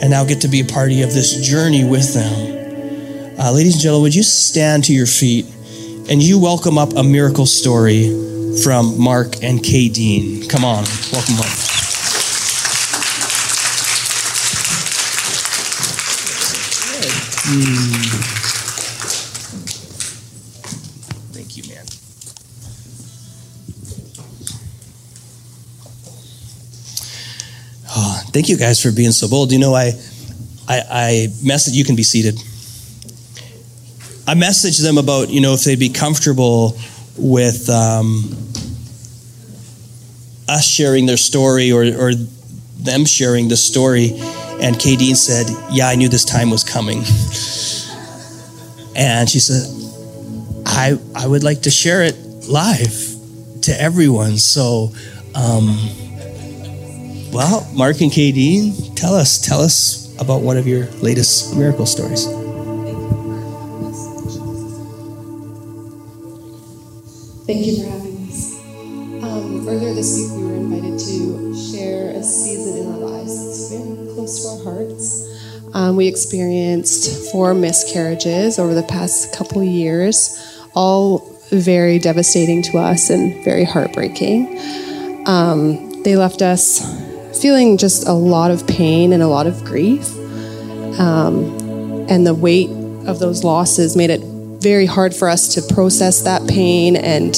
and 0.00 0.10
now 0.10 0.24
get 0.24 0.40
to 0.40 0.48
be 0.48 0.60
a 0.60 0.64
party 0.64 1.02
of 1.02 1.12
this 1.12 1.46
journey 1.46 1.84
with 1.84 2.14
them. 2.14 3.38
Uh, 3.38 3.52
ladies 3.52 3.74
and 3.74 3.82
gentlemen, 3.82 4.04
would 4.04 4.14
you 4.14 4.22
stand 4.22 4.84
to 4.84 4.94
your 4.94 5.06
feet 5.06 5.46
and 6.10 6.22
you 6.22 6.40
welcome 6.40 6.78
up 6.78 6.96
a 6.96 7.02
miracle 7.02 7.46
story 7.46 8.08
from 8.62 8.98
Mark 8.98 9.42
and 9.42 9.60
Kadeen? 9.60 10.48
Come 10.48 10.64
on, 10.64 10.84
welcome 11.12 11.38
up. 11.38 11.46
Mm. 17.48 18.57
Thank 28.38 28.48
you 28.48 28.56
guys 28.56 28.80
for 28.80 28.92
being 28.92 29.10
so 29.10 29.28
bold. 29.28 29.50
You 29.50 29.58
know, 29.58 29.74
I, 29.74 29.90
I, 30.68 30.82
I 30.92 31.26
message. 31.42 31.74
You 31.74 31.84
can 31.84 31.96
be 31.96 32.04
seated. 32.04 32.36
I 34.28 34.34
messaged 34.34 34.80
them 34.80 34.96
about 34.96 35.28
you 35.28 35.40
know 35.40 35.54
if 35.54 35.64
they'd 35.64 35.76
be 35.76 35.88
comfortable 35.88 36.78
with 37.16 37.68
um, 37.68 38.30
us 40.48 40.64
sharing 40.64 41.06
their 41.06 41.16
story 41.16 41.72
or, 41.72 41.82
or 41.82 42.12
them 42.78 43.06
sharing 43.06 43.48
the 43.48 43.56
story 43.56 44.10
and 44.62 44.76
Kadeen 44.76 45.16
said, 45.16 45.48
Yeah, 45.72 45.88
I 45.88 45.96
knew 45.96 46.08
this 46.08 46.24
time 46.24 46.50
was 46.50 46.62
coming. 46.62 46.98
and 48.94 49.28
she 49.28 49.40
said, 49.40 49.66
I, 50.64 50.96
I 51.16 51.26
would 51.26 51.42
like 51.42 51.62
to 51.62 51.70
share 51.70 52.04
it 52.04 52.14
live 52.48 53.16
to 53.62 53.82
everyone. 53.82 54.36
So, 54.38 54.92
um, 55.34 55.76
well, 57.32 57.68
Mark 57.74 58.00
and 58.00 58.10
Kadeen, 58.10 58.94
tell 58.96 59.14
us, 59.14 59.38
tell 59.38 59.60
us 59.60 60.14
about 60.20 60.42
one 60.42 60.56
of 60.56 60.66
your 60.66 60.86
latest 61.02 61.56
miracle 61.56 61.86
stories. 61.86 62.24
Thank 67.46 67.66
you 67.66 67.82
for 67.82 67.90
having 67.90 68.28
us. 68.28 68.60
Um, 69.22 69.68
earlier 69.68 69.94
this 69.94 70.18
week, 70.18 70.38
we 70.38 70.44
were 70.44 70.54
invited 70.54 70.98
to 70.98 71.72
share 71.72 72.10
a 72.10 72.22
season 72.22 72.78
in 72.78 72.92
our 72.92 72.98
lives 72.98 73.44
that's 73.44 73.70
very 73.70 74.14
close 74.14 74.42
to 74.42 74.48
our 74.48 74.74
hearts. 74.74 75.24
Um, 75.74 75.96
we 75.96 76.06
experienced 76.08 77.30
four 77.30 77.54
miscarriages 77.54 78.58
over 78.58 78.74
the 78.74 78.82
past 78.82 79.34
couple 79.34 79.62
years, 79.62 80.36
all 80.74 81.18
very 81.50 81.98
devastating 81.98 82.62
to 82.62 82.78
us 82.78 83.10
and 83.10 83.42
very 83.44 83.64
heartbreaking. 83.64 84.58
Um, 85.26 86.02
they 86.02 86.16
left 86.16 86.42
us 86.42 86.80
feeling 87.40 87.76
just 87.76 88.06
a 88.06 88.12
lot 88.12 88.50
of 88.50 88.66
pain 88.66 89.12
and 89.12 89.22
a 89.22 89.28
lot 89.28 89.46
of 89.46 89.64
grief. 89.64 90.14
Um, 90.98 92.06
and 92.08 92.26
the 92.26 92.34
weight 92.34 92.70
of 93.06 93.18
those 93.18 93.44
losses 93.44 93.96
made 93.96 94.10
it 94.10 94.20
very 94.60 94.86
hard 94.86 95.14
for 95.14 95.28
us 95.28 95.54
to 95.54 95.74
process 95.74 96.22
that 96.22 96.46
pain 96.48 96.96
and 96.96 97.36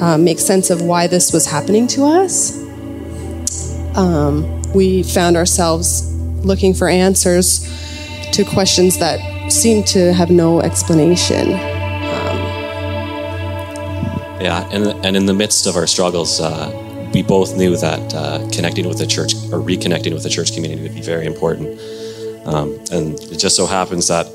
um, 0.00 0.24
make 0.24 0.38
sense 0.38 0.70
of 0.70 0.82
why 0.82 1.06
this 1.06 1.32
was 1.32 1.46
happening 1.46 1.86
to 1.88 2.04
us. 2.04 2.56
Um, 3.96 4.62
we 4.72 5.02
found 5.02 5.36
ourselves 5.36 6.14
looking 6.44 6.72
for 6.74 6.88
answers 6.88 7.66
to 8.32 8.44
questions 8.44 8.98
that 8.98 9.50
seemed 9.50 9.86
to 9.88 10.12
have 10.12 10.30
no 10.30 10.60
explanation. 10.60 11.50
Yeah, 14.40 14.68
and 14.70 14.86
and 15.04 15.16
in 15.16 15.26
the 15.26 15.34
midst 15.34 15.66
of 15.66 15.74
our 15.74 15.88
struggles, 15.88 16.40
uh, 16.40 16.70
we 17.12 17.22
both 17.22 17.56
knew 17.56 17.76
that 17.76 18.14
uh, 18.14 18.48
connecting 18.52 18.86
with 18.88 18.98
the 18.98 19.06
church 19.06 19.34
or 19.52 19.58
reconnecting 19.60 20.12
with 20.12 20.22
the 20.22 20.28
church 20.28 20.54
community 20.54 20.82
would 20.82 20.94
be 20.94 21.02
very 21.02 21.26
important. 21.26 21.80
Um, 22.46 22.78
and 22.90 23.18
it 23.20 23.38
just 23.38 23.56
so 23.56 23.66
happens 23.66 24.08
that 24.08 24.26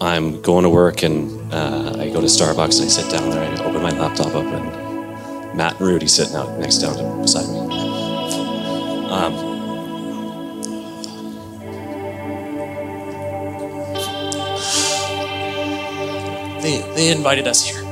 I'm 0.00 0.40
going 0.42 0.64
to 0.64 0.70
work 0.70 1.02
and 1.02 1.52
uh, 1.52 1.96
I 1.98 2.08
go 2.10 2.20
to 2.20 2.26
Starbucks 2.26 2.80
and 2.80 2.86
I 2.86 2.88
sit 2.88 3.10
down 3.10 3.30
there. 3.30 3.42
I 3.42 3.64
open 3.64 3.82
my 3.82 3.90
laptop 3.90 4.28
up 4.28 4.44
and 4.44 5.56
Matt 5.56 5.78
and 5.78 5.88
Rudy 5.88 6.06
sitting 6.06 6.36
out 6.36 6.58
next 6.58 6.78
down 6.78 6.96
to, 6.96 7.22
beside 7.22 7.48
me. 7.48 7.58
Um, 9.10 9.50
They, 16.60 16.82
they 16.94 17.10
invited 17.10 17.48
us 17.48 17.66
here. 17.66 17.89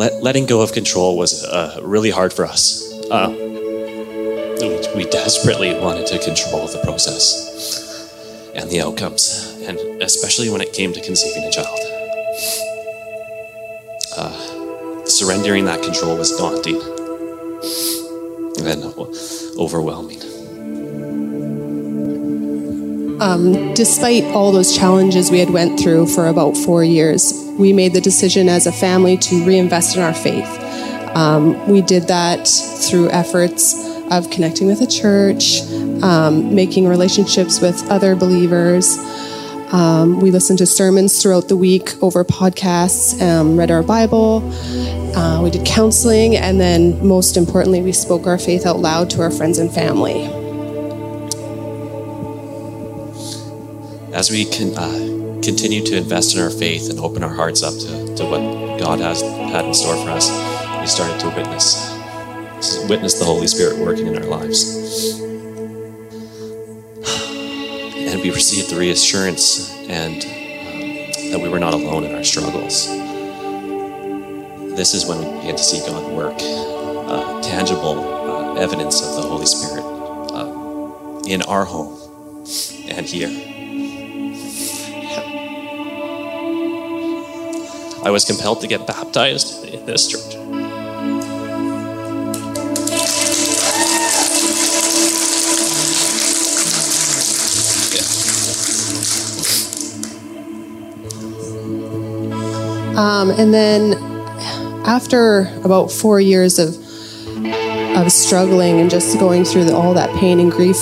Let, 0.00 0.22
letting 0.22 0.46
go 0.46 0.62
of 0.62 0.72
control 0.72 1.18
was 1.18 1.44
uh, 1.44 1.78
really 1.82 2.08
hard 2.08 2.32
for 2.32 2.46
us. 2.46 2.90
Uh, 3.10 3.28
we, 4.58 5.04
we 5.04 5.10
desperately 5.10 5.78
wanted 5.78 6.06
to 6.06 6.18
control 6.18 6.66
the 6.68 6.80
process 6.82 8.50
and 8.54 8.70
the 8.70 8.80
outcomes, 8.80 9.60
and 9.66 9.78
especially 10.00 10.48
when 10.48 10.62
it 10.62 10.72
came 10.72 10.94
to 10.94 11.02
conceiving 11.02 11.44
a 11.44 11.50
child. 11.50 11.78
Uh, 14.16 15.04
surrendering 15.04 15.66
that 15.66 15.82
control 15.82 16.16
was 16.16 16.34
daunting 16.34 16.80
and 18.64 18.82
overwhelming. 19.58 20.20
despite 23.74 24.24
all 24.32 24.50
those 24.50 24.74
challenges 24.74 25.30
we 25.30 25.38
had 25.38 25.50
went 25.50 25.78
through 25.78 26.06
for 26.06 26.28
about 26.28 26.56
four 26.56 26.82
years 26.82 27.49
we 27.60 27.72
made 27.72 27.92
the 27.92 28.00
decision 28.00 28.48
as 28.48 28.66
a 28.66 28.72
family 28.72 29.16
to 29.18 29.44
reinvest 29.44 29.96
in 29.96 30.02
our 30.02 30.14
faith. 30.14 30.48
Um, 31.14 31.68
we 31.68 31.82
did 31.82 32.08
that 32.08 32.48
through 32.48 33.10
efforts 33.10 33.74
of 34.10 34.30
connecting 34.30 34.66
with 34.66 34.80
a 34.80 34.86
church 34.86 35.60
um, 36.02 36.54
making 36.54 36.88
relationships 36.88 37.60
with 37.60 37.88
other 37.90 38.16
believers. 38.16 38.96
Um, 39.72 40.20
we 40.20 40.30
listened 40.30 40.58
to 40.58 40.66
sermons 40.66 41.22
throughout 41.22 41.48
the 41.48 41.56
week 41.56 41.94
over 42.02 42.24
podcasts 42.24 43.22
um, 43.22 43.56
read 43.56 43.70
our 43.70 43.84
bible 43.84 44.42
uh, 45.14 45.40
we 45.42 45.50
did 45.50 45.64
counseling 45.64 46.36
and 46.36 46.60
then 46.60 47.06
most 47.06 47.36
importantly 47.36 47.80
we 47.80 47.92
spoke 47.92 48.26
our 48.26 48.38
faith 48.38 48.66
out 48.66 48.80
loud 48.80 49.10
to 49.10 49.22
our 49.22 49.30
friends 49.30 49.58
and 49.58 49.72
family. 49.72 50.24
As 54.12 54.28
we 54.28 54.44
can 54.44 54.76
uh, 54.76 55.19
continue 55.42 55.84
to 55.84 55.96
invest 55.96 56.36
in 56.36 56.42
our 56.42 56.50
faith 56.50 56.90
and 56.90 56.98
open 57.00 57.22
our 57.22 57.34
hearts 57.34 57.62
up 57.62 57.74
to, 57.74 58.16
to 58.16 58.24
what 58.24 58.78
God 58.78 59.00
has 59.00 59.22
had 59.22 59.64
in 59.64 59.74
store 59.74 59.96
for 60.04 60.10
us, 60.10 60.30
we 60.80 60.86
started 60.86 61.20
to 61.20 61.28
witness 61.36 62.00
witness 62.88 63.18
the 63.18 63.24
Holy 63.24 63.46
Spirit 63.46 63.78
working 63.78 64.06
in 64.06 64.16
our 64.18 64.28
lives. 64.28 65.18
And 67.96 68.20
we 68.20 68.30
received 68.30 68.70
the 68.70 68.76
reassurance 68.78 69.74
and 69.88 70.24
um, 70.24 71.30
that 71.30 71.40
we 71.42 71.48
were 71.48 71.58
not 71.58 71.72
alone 71.72 72.04
in 72.04 72.14
our 72.14 72.24
struggles. 72.24 72.86
This 74.76 74.94
is 74.94 75.06
when 75.06 75.18
we 75.18 75.24
began 75.40 75.56
to 75.56 75.62
see 75.62 75.78
God 75.86 76.12
work, 76.12 76.36
uh, 76.38 77.40
tangible 77.42 77.98
uh, 77.98 78.54
evidence 78.56 79.00
of 79.00 79.22
the 79.22 79.28
Holy 79.28 79.46
Spirit 79.46 79.84
uh, 79.84 81.22
in 81.26 81.42
our 81.42 81.64
home 81.64 81.96
and 82.88 83.06
here. 83.06 83.49
I 88.02 88.10
was 88.10 88.24
compelled 88.24 88.62
to 88.62 88.66
get 88.66 88.86
baptized 88.86 89.66
in 89.66 89.84
this 89.84 90.08
church. 90.08 90.34
Um, 102.96 103.30
and 103.30 103.52
then 103.52 103.94
after 104.86 105.50
about 105.62 105.90
four 105.90 106.20
years 106.20 106.58
of 106.58 106.76
of 107.96 108.10
struggling 108.10 108.80
and 108.80 108.88
just 108.88 109.18
going 109.18 109.44
through 109.44 109.64
the, 109.64 109.74
all 109.74 109.92
that 109.94 110.14
pain 110.18 110.40
and 110.40 110.50
grief, 110.50 110.78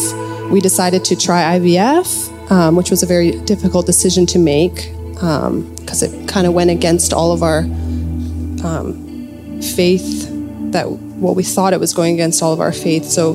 we 0.50 0.60
decided 0.60 1.04
to 1.06 1.16
try 1.16 1.58
IVF, 1.58 2.50
um, 2.50 2.76
which 2.76 2.90
was 2.90 3.02
a 3.02 3.06
very 3.06 3.32
difficult 3.40 3.86
decision 3.86 4.24
to 4.26 4.38
make 4.38 4.92
because 5.88 6.02
it 6.02 6.28
kind 6.28 6.46
of 6.46 6.52
went 6.52 6.68
against 6.68 7.14
all 7.14 7.32
of 7.32 7.42
our 7.42 7.60
um, 8.62 9.58
faith 9.62 10.28
that 10.70 10.84
what 10.90 11.34
we 11.34 11.42
thought 11.42 11.72
it 11.72 11.80
was 11.80 11.94
going 11.94 12.12
against 12.12 12.42
all 12.42 12.52
of 12.52 12.60
our 12.60 12.72
faith. 12.72 13.06
So 13.06 13.32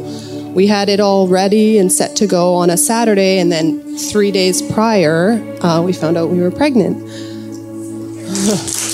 we 0.54 0.68
had 0.68 0.88
it 0.88 1.00
all 1.00 1.28
ready 1.28 1.80
and 1.80 1.92
set 1.92 2.16
to 2.18 2.28
go 2.28 2.54
on 2.54 2.70
a 2.70 2.78
Saturday, 2.78 3.40
and 3.40 3.52
then 3.52 3.98
three 3.98 4.30
days 4.30 4.62
prior, 4.62 5.32
uh, 5.64 5.82
we 5.82 5.94
found 5.94 6.16
out 6.16 6.30
we 6.30 6.42
were 6.42 6.52
pregnant. 6.52 7.00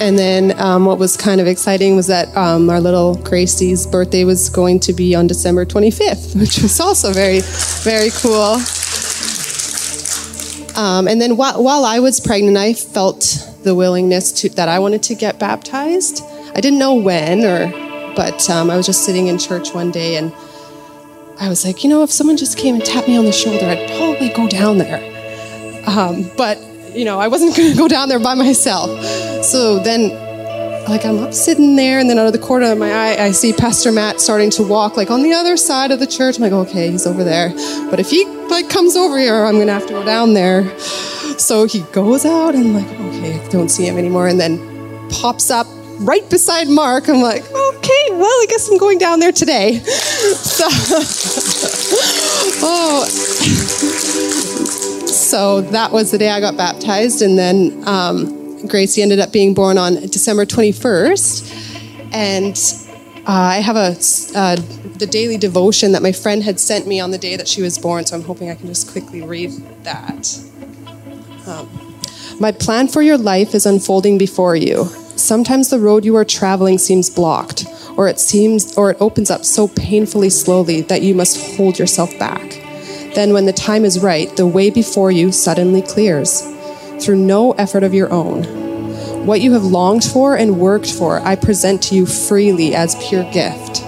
And 0.00 0.16
then 0.16 0.58
um, 0.60 0.84
what 0.84 0.98
was 0.98 1.16
kind 1.16 1.40
of 1.40 1.46
exciting 1.46 1.96
was 1.96 2.06
that 2.06 2.34
um, 2.36 2.70
our 2.70 2.80
little 2.80 3.16
Gracie's 3.16 3.86
birthday 3.86 4.24
was 4.24 4.48
going 4.48 4.78
to 4.80 4.92
be 4.92 5.14
on 5.14 5.26
December 5.26 5.64
25th, 5.64 6.36
which 6.40 6.62
was 6.62 6.78
also 6.78 7.12
very, 7.12 7.40
very 7.82 8.10
cool. 8.10 8.58
Um, 10.76 11.08
and 11.08 11.20
then 11.20 11.36
while, 11.36 11.62
while 11.62 11.84
I 11.84 11.98
was 11.98 12.20
pregnant, 12.20 12.56
I 12.56 12.74
felt 12.74 13.44
the 13.64 13.74
willingness 13.74 14.30
to 14.40 14.48
that 14.50 14.68
I 14.68 14.78
wanted 14.78 15.02
to 15.04 15.16
get 15.16 15.40
baptized. 15.40 16.22
I 16.54 16.60
didn't 16.60 16.78
know 16.78 16.94
when, 16.94 17.44
or 17.44 17.68
but 18.14 18.48
um, 18.48 18.70
I 18.70 18.76
was 18.76 18.86
just 18.86 19.04
sitting 19.04 19.26
in 19.26 19.38
church 19.38 19.74
one 19.74 19.90
day 19.90 20.16
and 20.16 20.32
I 21.40 21.48
was 21.48 21.64
like, 21.64 21.84
you 21.84 21.90
know, 21.90 22.02
if 22.02 22.10
someone 22.10 22.36
just 22.36 22.56
came 22.56 22.76
and 22.76 22.84
tapped 22.84 23.08
me 23.08 23.16
on 23.16 23.24
the 23.24 23.32
shoulder, 23.32 23.64
I'd 23.64 23.88
probably 23.96 24.28
go 24.30 24.48
down 24.48 24.78
there. 24.78 24.98
Um, 25.86 26.30
but 26.36 26.58
you 26.94 27.04
know, 27.04 27.18
I 27.18 27.28
wasn't 27.28 27.56
going 27.56 27.72
to 27.72 27.78
go 27.78 27.88
down 27.88 28.08
there 28.08 28.18
by 28.18 28.34
myself. 28.34 28.90
So 29.42 29.78
then, 29.78 30.10
like, 30.88 31.04
I'm 31.04 31.18
up 31.18 31.32
sitting 31.32 31.76
there, 31.76 31.98
and 31.98 32.08
then 32.08 32.18
out 32.18 32.26
of 32.26 32.32
the 32.32 32.38
corner 32.38 32.70
of 32.72 32.78
my 32.78 32.92
eye, 32.92 33.16
I 33.22 33.30
see 33.30 33.52
Pastor 33.52 33.92
Matt 33.92 34.20
starting 34.20 34.50
to 34.50 34.62
walk, 34.62 34.96
like, 34.96 35.10
on 35.10 35.22
the 35.22 35.32
other 35.32 35.56
side 35.56 35.90
of 35.90 36.00
the 36.00 36.06
church. 36.06 36.36
I'm 36.36 36.42
like, 36.42 36.52
okay, 36.52 36.90
he's 36.90 37.06
over 37.06 37.24
there. 37.24 37.50
But 37.90 38.00
if 38.00 38.10
he, 38.10 38.24
like, 38.24 38.68
comes 38.68 38.96
over 38.96 39.18
here, 39.18 39.44
I'm 39.44 39.54
going 39.54 39.66
to 39.68 39.72
have 39.72 39.86
to 39.86 39.92
go 39.92 40.04
down 40.04 40.34
there. 40.34 40.78
So 41.38 41.66
he 41.66 41.80
goes 41.92 42.24
out, 42.24 42.54
and 42.54 42.68
I'm 42.68 42.74
like, 42.74 43.00
okay, 43.00 43.40
I 43.40 43.48
don't 43.48 43.68
see 43.68 43.86
him 43.86 43.96
anymore. 43.96 44.28
And 44.28 44.40
then 44.40 44.58
pops 45.10 45.50
up 45.50 45.66
right 46.00 46.28
beside 46.28 46.68
Mark. 46.68 47.08
I'm 47.08 47.22
like, 47.22 47.42
okay, 47.42 48.08
well, 48.10 48.24
I 48.24 48.46
guess 48.48 48.68
I'm 48.68 48.78
going 48.78 48.98
down 48.98 49.20
there 49.20 49.32
today. 49.32 49.82
So, 50.28 50.66
oh 52.60 53.06
so 55.28 55.60
that 55.60 55.92
was 55.92 56.10
the 56.10 56.16
day 56.16 56.30
I 56.30 56.40
got 56.40 56.56
baptized, 56.56 57.20
and 57.20 57.38
then 57.38 57.82
um, 57.86 58.37
Gracie 58.66 59.02
ended 59.02 59.20
up 59.20 59.32
being 59.32 59.54
born 59.54 59.78
on 59.78 59.94
December 59.94 60.44
21st, 60.44 62.12
and 62.12 62.56
uh, 63.26 63.32
I 63.32 63.56
have 63.58 63.76
a 63.76 63.96
uh, 64.34 64.56
the 64.98 65.06
daily 65.08 65.36
devotion 65.36 65.92
that 65.92 66.02
my 66.02 66.12
friend 66.12 66.42
had 66.42 66.58
sent 66.58 66.86
me 66.86 66.98
on 66.98 67.12
the 67.12 67.18
day 67.18 67.36
that 67.36 67.46
she 67.46 67.62
was 67.62 67.78
born, 67.78 68.04
so 68.04 68.16
I'm 68.16 68.22
hoping 68.22 68.50
I 68.50 68.54
can 68.54 68.66
just 68.66 68.90
quickly 68.90 69.22
read 69.22 69.50
that. 69.84 70.40
Um, 71.46 71.68
my 72.40 72.52
plan 72.52 72.88
for 72.88 73.00
your 73.02 73.16
life 73.18 73.54
is 73.54 73.64
unfolding 73.64 74.18
before 74.18 74.56
you. 74.56 74.86
Sometimes 75.16 75.70
the 75.70 75.78
road 75.78 76.04
you 76.04 76.16
are 76.16 76.24
traveling 76.24 76.78
seems 76.78 77.10
blocked, 77.10 77.66
or 77.96 78.08
it 78.08 78.18
seems 78.18 78.76
or 78.76 78.90
it 78.90 78.96
opens 79.00 79.30
up 79.30 79.44
so 79.44 79.68
painfully 79.68 80.30
slowly 80.30 80.80
that 80.82 81.02
you 81.02 81.14
must 81.14 81.56
hold 81.56 81.78
yourself 81.78 82.16
back. 82.18 82.62
Then, 83.14 83.32
when 83.32 83.46
the 83.46 83.52
time 83.52 83.84
is 83.84 84.00
right, 84.00 84.34
the 84.36 84.46
way 84.46 84.70
before 84.70 85.10
you 85.10 85.32
suddenly 85.32 85.82
clears 85.82 86.42
through 87.00 87.16
no 87.16 87.52
effort 87.52 87.82
of 87.82 87.94
your 87.94 88.12
own. 88.12 88.44
What 89.26 89.40
you 89.40 89.52
have 89.52 89.64
longed 89.64 90.04
for 90.04 90.36
and 90.36 90.58
worked 90.58 90.90
for, 90.90 91.20
I 91.20 91.36
present 91.36 91.82
to 91.84 91.94
you 91.94 92.06
freely 92.06 92.74
as 92.74 92.96
pure 93.08 93.30
gift. 93.32 93.84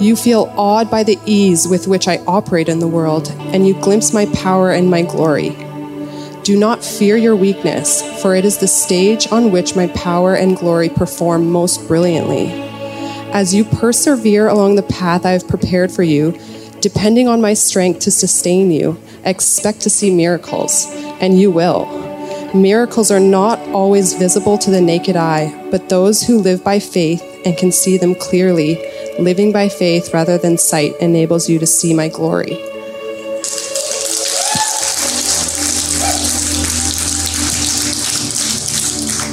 You 0.00 0.16
feel 0.16 0.52
awed 0.56 0.90
by 0.90 1.02
the 1.02 1.18
ease 1.26 1.66
with 1.66 1.88
which 1.88 2.08
I 2.08 2.18
operate 2.18 2.68
in 2.68 2.78
the 2.78 2.88
world, 2.88 3.30
and 3.38 3.66
you 3.66 3.74
glimpse 3.74 4.12
my 4.12 4.26
power 4.26 4.70
and 4.70 4.90
my 4.90 5.02
glory. 5.02 5.50
Do 6.44 6.58
not 6.58 6.84
fear 6.84 7.16
your 7.16 7.36
weakness, 7.36 8.00
for 8.22 8.34
it 8.34 8.44
is 8.44 8.58
the 8.58 8.68
stage 8.68 9.30
on 9.30 9.50
which 9.50 9.76
my 9.76 9.88
power 9.88 10.34
and 10.34 10.56
glory 10.56 10.88
perform 10.88 11.50
most 11.50 11.86
brilliantly. 11.86 12.48
As 13.32 13.54
you 13.54 13.64
persevere 13.64 14.48
along 14.48 14.76
the 14.76 14.82
path 14.82 15.26
I 15.26 15.32
have 15.32 15.46
prepared 15.46 15.92
for 15.92 16.02
you, 16.02 16.38
depending 16.80 17.28
on 17.28 17.40
my 17.40 17.54
strength 17.54 18.00
to 18.00 18.10
sustain 18.10 18.70
you, 18.70 19.00
expect 19.24 19.80
to 19.82 19.90
see 19.90 20.14
miracles, 20.14 20.86
and 21.20 21.38
you 21.38 21.50
will. 21.50 22.07
Miracles 22.54 23.10
are 23.10 23.20
not 23.20 23.58
always 23.74 24.14
visible 24.14 24.56
to 24.58 24.70
the 24.70 24.80
naked 24.80 25.16
eye, 25.16 25.52
but 25.70 25.88
those 25.88 26.22
who 26.22 26.38
live 26.38 26.64
by 26.64 26.78
faith 26.78 27.22
and 27.44 27.56
can 27.56 27.70
see 27.70 27.98
them 27.98 28.14
clearly, 28.14 28.78
living 29.18 29.52
by 29.52 29.68
faith 29.68 30.14
rather 30.14 30.38
than 30.38 30.56
sight, 30.56 30.94
enables 31.00 31.48
you 31.48 31.58
to 31.58 31.66
see 31.66 31.92
my 31.94 32.08
glory. 32.08 32.58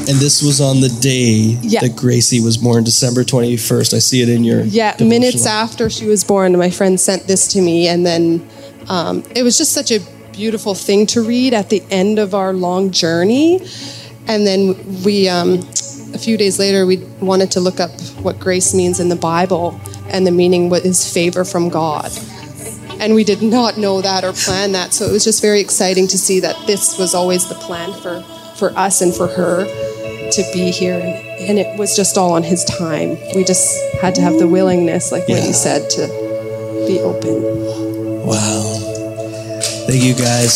And 0.07 0.19
this 0.19 0.43
was 0.43 0.61
on 0.61 0.81
the 0.81 0.89
day 0.89 1.57
Yeah. 1.63 1.79
that 1.81 1.95
Gracie 1.95 2.39
was 2.39 2.57
born, 2.57 2.83
December 2.83 3.23
21st. 3.23 3.95
I 3.95 3.97
see 3.99 4.21
it 4.21 4.29
in 4.29 4.43
your. 4.43 4.61
Yeah, 4.63 4.91
devotional. 4.91 5.09
minutes 5.09 5.45
after 5.47 5.89
she 5.89 6.05
was 6.05 6.23
born, 6.23 6.55
my 6.57 6.69
friend 6.69 6.99
sent 6.99 7.25
this 7.25 7.47
to 7.49 7.61
me, 7.61 7.87
and 7.87 8.05
then 8.05 8.47
um, 8.87 9.23
it 9.35 9.41
was 9.41 9.57
just 9.57 9.71
such 9.71 9.89
a 9.89 9.99
beautiful 10.35 10.75
thing 10.75 11.05
to 11.07 11.21
read 11.21 11.53
at 11.53 11.69
the 11.69 11.81
end 11.89 12.19
of 12.19 12.33
our 12.33 12.53
long 12.53 12.91
journey. 12.91 13.61
And 14.27 14.45
then 14.45 14.75
we, 15.03 15.29
um, 15.29 15.59
a 16.13 16.17
few 16.17 16.35
days 16.37 16.59
later, 16.59 16.85
we 16.85 16.97
wanted 17.21 17.51
to 17.51 17.59
look 17.59 17.79
up 17.79 17.91
what 18.21 18.39
grace 18.39 18.73
means 18.73 18.99
in 18.99 19.09
the 19.09 19.15
Bible, 19.15 19.79
and 20.09 20.25
the 20.25 20.31
meaning 20.31 20.69
was 20.69 21.11
favor 21.13 21.45
from 21.45 21.69
God. 21.69 22.11
And 22.99 23.13
we 23.13 23.23
did 23.23 23.41
not 23.41 23.77
know 23.77 24.01
that 24.01 24.23
or 24.23 24.33
plan 24.33 24.71
that, 24.73 24.93
so 24.93 25.05
it 25.05 25.11
was 25.11 25.23
just 25.23 25.41
very 25.41 25.59
exciting 25.61 26.07
to 26.07 26.17
see 26.17 26.39
that 26.41 26.55
this 26.67 26.97
was 26.97 27.13
always 27.13 27.47
the 27.47 27.55
plan 27.55 27.93
for, 28.01 28.21
for 28.55 28.71
us 28.77 29.01
and 29.01 29.13
for 29.13 29.27
her 29.27 29.65
to 30.31 30.43
be 30.53 30.71
here. 30.71 30.95
And, 30.95 31.49
and 31.49 31.59
it 31.59 31.77
was 31.77 31.95
just 31.95 32.17
all 32.17 32.33
on 32.33 32.43
His 32.43 32.63
time. 32.65 33.17
We 33.35 33.43
just 33.43 33.77
had 34.01 34.15
to 34.15 34.21
have 34.21 34.39
the 34.39 34.47
willingness, 34.47 35.11
like 35.11 35.27
what 35.27 35.39
Yeah. 35.39 35.47
you 35.47 35.53
said, 35.53 35.89
to 35.91 36.07
be 36.87 36.99
open. 36.99 38.25
Wow. 38.25 38.84
Thank 39.87 40.03
you 40.03 40.15
guys. 40.15 40.51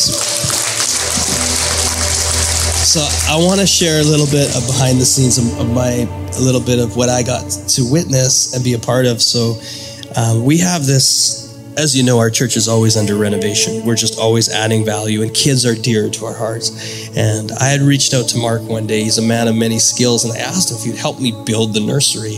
So 2.90 3.02
I 3.32 3.38
want 3.38 3.60
to 3.60 3.68
share 3.68 4.02
a 4.02 4.04
little 4.04 4.26
bit 4.26 4.50
of 4.58 4.66
behind 4.66 5.00
the 5.00 5.06
scenes 5.06 5.38
of, 5.38 5.70
my, 5.70 6.10
a 6.36 6.42
little 6.42 6.60
bit 6.60 6.80
of 6.80 6.98
what 6.98 7.10
I 7.10 7.22
got 7.22 7.48
to 7.52 7.92
witness 7.92 8.56
and 8.56 8.64
be 8.64 8.74
a 8.74 8.80
part 8.80 9.06
of. 9.06 9.22
So 9.22 9.62
um, 10.16 10.44
we 10.44 10.58
have 10.58 10.88
this, 10.88 11.56
as 11.78 11.96
you 11.96 12.02
know, 12.02 12.18
our 12.18 12.32
church 12.32 12.58
is 12.58 12.68
always 12.68 12.98
under 12.98 13.16
renovation. 13.16 13.86
We're 13.86 13.94
just 13.94 14.18
always 14.18 14.50
adding 14.50 14.84
value, 14.84 15.22
and 15.22 15.32
kids 15.32 15.64
are 15.64 15.76
dear 15.76 16.10
to 16.10 16.26
our 16.26 16.34
hearts. 16.34 17.16
And 17.16 17.52
I 17.52 17.66
had 17.66 17.82
reached 17.82 18.16
out 18.16 18.28
to 18.30 18.40
Mark 18.40 18.64
one 18.64 18.88
day. 18.88 19.04
He's 19.04 19.20
a 19.20 19.22
man 19.22 19.48
of 19.48 19.56
many 19.56 19.78
skills, 19.78 20.26
and 20.26 20.34
I 20.34 20.40
asked 20.40 20.72
him 20.72 20.78
if 20.78 20.84
he'd 20.86 21.00
help 21.00 21.20
me 21.22 21.32
build 21.46 21.76
the 21.76 21.82
nursery. 21.82 22.38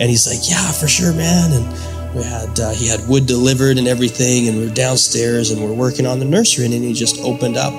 And 0.00 0.08
he's 0.08 0.26
like, 0.26 0.48
"Yeah, 0.48 0.72
for 0.72 0.88
sure, 0.88 1.12
man." 1.12 1.52
And 1.52 1.66
we 2.14 2.22
had 2.22 2.58
uh, 2.58 2.70
he 2.70 2.88
had 2.88 3.06
wood 3.08 3.26
delivered 3.26 3.78
and 3.78 3.86
everything, 3.86 4.48
and 4.48 4.58
we 4.58 4.66
are 4.70 4.74
downstairs 4.74 5.50
and 5.50 5.62
we're 5.62 5.72
working 5.72 6.06
on 6.06 6.18
the 6.18 6.24
nursery. 6.24 6.64
And 6.64 6.74
then 6.74 6.82
he 6.82 6.92
just 6.92 7.20
opened 7.22 7.56
up 7.56 7.72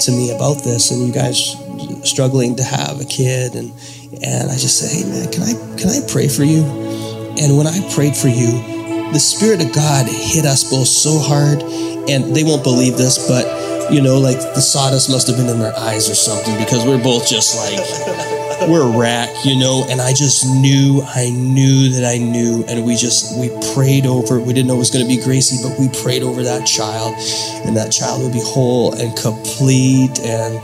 to 0.00 0.12
me 0.12 0.30
about 0.30 0.62
this, 0.64 0.90
and 0.90 1.06
you 1.06 1.12
guys 1.12 1.56
struggling 2.04 2.56
to 2.56 2.62
have 2.62 3.00
a 3.00 3.04
kid, 3.04 3.54
and 3.54 3.72
and 4.22 4.50
I 4.50 4.56
just 4.56 4.78
said, 4.78 4.90
"Hey, 4.90 5.08
man, 5.08 5.32
can 5.32 5.42
I 5.42 5.54
can 5.76 5.88
I 5.88 6.06
pray 6.06 6.28
for 6.28 6.44
you?" 6.44 6.64
And 7.40 7.56
when 7.56 7.66
I 7.66 7.80
prayed 7.94 8.16
for 8.16 8.28
you, 8.28 8.50
the 9.12 9.20
Spirit 9.20 9.64
of 9.64 9.72
God 9.72 10.06
hit 10.06 10.44
us 10.44 10.70
both 10.70 10.88
so 10.88 11.18
hard, 11.18 11.62
and 12.08 12.36
they 12.36 12.44
won't 12.44 12.62
believe 12.62 12.96
this, 12.96 13.26
but 13.28 13.92
you 13.92 14.00
know, 14.00 14.18
like 14.18 14.38
the 14.38 14.60
sawdust 14.60 15.10
must 15.10 15.26
have 15.26 15.36
been 15.36 15.48
in 15.48 15.58
their 15.58 15.76
eyes 15.76 16.08
or 16.08 16.14
something 16.14 16.56
because 16.58 16.84
we're 16.84 17.02
both 17.02 17.26
just 17.26 17.56
like 17.56 18.39
we're 18.68 18.98
wrecked, 18.98 19.44
you 19.44 19.58
know. 19.58 19.86
And 19.88 20.00
I 20.00 20.12
just 20.12 20.46
knew, 20.46 21.02
I 21.02 21.30
knew 21.30 21.88
that 21.90 22.04
I 22.04 22.18
knew, 22.18 22.64
and 22.68 22.84
we 22.84 22.96
just 22.96 23.38
we 23.38 23.48
prayed 23.74 24.06
over. 24.06 24.40
We 24.40 24.52
didn't 24.52 24.68
know 24.68 24.76
it 24.76 24.78
was 24.78 24.90
going 24.90 25.06
to 25.06 25.08
be 25.08 25.22
Gracie, 25.22 25.58
but 25.62 25.78
we 25.78 25.88
prayed 26.02 26.22
over 26.22 26.42
that 26.42 26.66
child, 26.66 27.14
and 27.66 27.76
that 27.76 27.90
child 27.90 28.22
would 28.22 28.32
be 28.32 28.42
whole 28.42 28.94
and 28.94 29.16
complete, 29.16 30.20
and 30.20 30.56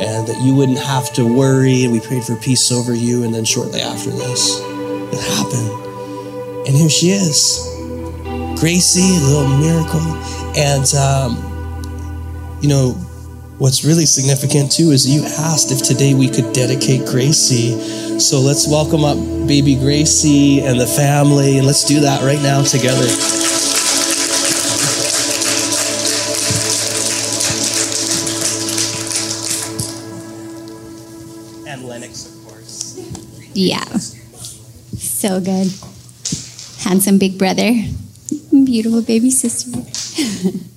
and 0.00 0.26
that 0.26 0.40
you 0.42 0.54
wouldn't 0.54 0.78
have 0.78 1.12
to 1.14 1.24
worry. 1.24 1.84
And 1.84 1.92
we 1.92 2.00
prayed 2.00 2.24
for 2.24 2.36
peace 2.36 2.72
over 2.72 2.94
you, 2.94 3.24
and 3.24 3.34
then 3.34 3.44
shortly 3.44 3.80
after 3.80 4.10
this, 4.10 4.58
it 4.60 5.20
happened, 5.36 6.66
and 6.66 6.76
here 6.76 6.90
she 6.90 7.10
is. 7.10 7.70
Gracie, 8.58 9.16
a 9.16 9.20
little 9.20 9.58
miracle. 9.58 10.00
And, 10.56 10.94
um, 10.94 12.58
you 12.62 12.68
know, 12.68 12.96
what's 13.64 13.82
really 13.82 14.04
significant 14.04 14.70
too 14.70 14.90
is 14.90 15.08
you 15.08 15.24
asked 15.24 15.72
if 15.72 15.80
today 15.80 16.12
we 16.12 16.28
could 16.28 16.52
dedicate 16.52 17.00
Gracie. 17.06 18.20
So 18.20 18.38
let's 18.38 18.68
welcome 18.68 19.06
up 19.06 19.16
baby 19.48 19.74
Gracie 19.74 20.60
and 20.60 20.78
the 20.78 20.86
family, 20.86 21.56
and 21.56 21.66
let's 21.66 21.82
do 21.82 22.00
that 22.00 22.20
right 22.20 22.42
now 22.42 22.62
together. 22.62 23.08
And 31.66 31.88
Lennox, 31.88 32.26
of 32.26 32.44
course. 32.46 33.00
Yeah. 33.54 33.84
So 34.98 35.40
good. 35.40 35.72
Handsome 36.84 37.16
big 37.16 37.38
brother. 37.38 37.72
Beautiful 38.50 39.00
baby 39.00 39.30
sister. 39.30 39.80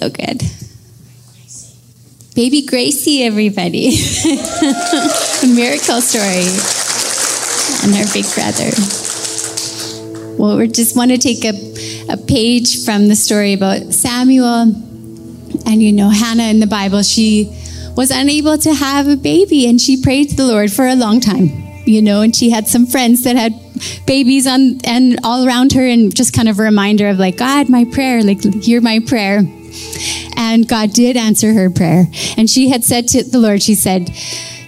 So 0.00 0.08
good. 0.08 0.42
Baby 2.34 2.64
Gracie, 2.64 3.24
everybody. 3.24 3.88
A 5.42 5.46
miracle 5.54 6.00
story. 6.00 6.48
And 7.84 7.94
our 7.94 8.10
big 8.12 8.24
brother. 8.32 8.70
Well, 10.38 10.56
we 10.56 10.68
just 10.68 10.96
want 10.96 11.10
to 11.10 11.18
take 11.18 11.44
a, 11.44 11.52
a 12.10 12.16
page 12.16 12.84
from 12.84 13.08
the 13.08 13.16
story 13.16 13.52
about 13.52 13.92
Samuel. 13.92 14.62
And 15.66 15.82
you 15.82 15.92
know, 15.92 16.08
Hannah 16.08 16.44
in 16.44 16.60
the 16.60 16.66
Bible, 16.66 17.02
she 17.02 17.54
was 17.94 18.10
unable 18.10 18.56
to 18.58 18.72
have 18.72 19.08
a 19.08 19.16
baby 19.16 19.68
and 19.68 19.78
she 19.78 20.00
prayed 20.00 20.30
to 20.30 20.36
the 20.36 20.46
Lord 20.46 20.72
for 20.72 20.86
a 20.86 20.94
long 20.94 21.20
time, 21.20 21.50
you 21.84 22.00
know, 22.00 22.22
and 22.22 22.34
she 22.34 22.48
had 22.48 22.66
some 22.66 22.86
friends 22.86 23.24
that 23.24 23.36
had 23.36 23.52
babies 24.06 24.46
on 24.46 24.80
and 24.84 25.18
all 25.22 25.46
around 25.46 25.72
her 25.72 25.86
and 25.86 26.14
just 26.14 26.32
kind 26.32 26.48
of 26.48 26.58
a 26.58 26.62
reminder 26.62 27.08
of 27.08 27.18
like, 27.18 27.36
God, 27.36 27.68
my 27.68 27.84
prayer, 27.84 28.22
like, 28.22 28.42
hear 28.62 28.80
my 28.80 29.00
prayer. 29.00 29.42
And 30.36 30.66
God 30.68 30.92
did 30.92 31.16
answer 31.16 31.52
her 31.52 31.70
prayer. 31.70 32.06
And 32.36 32.48
she 32.48 32.68
had 32.68 32.84
said 32.84 33.08
to 33.08 33.22
the 33.22 33.38
Lord, 33.38 33.62
she 33.62 33.74
said, 33.74 34.10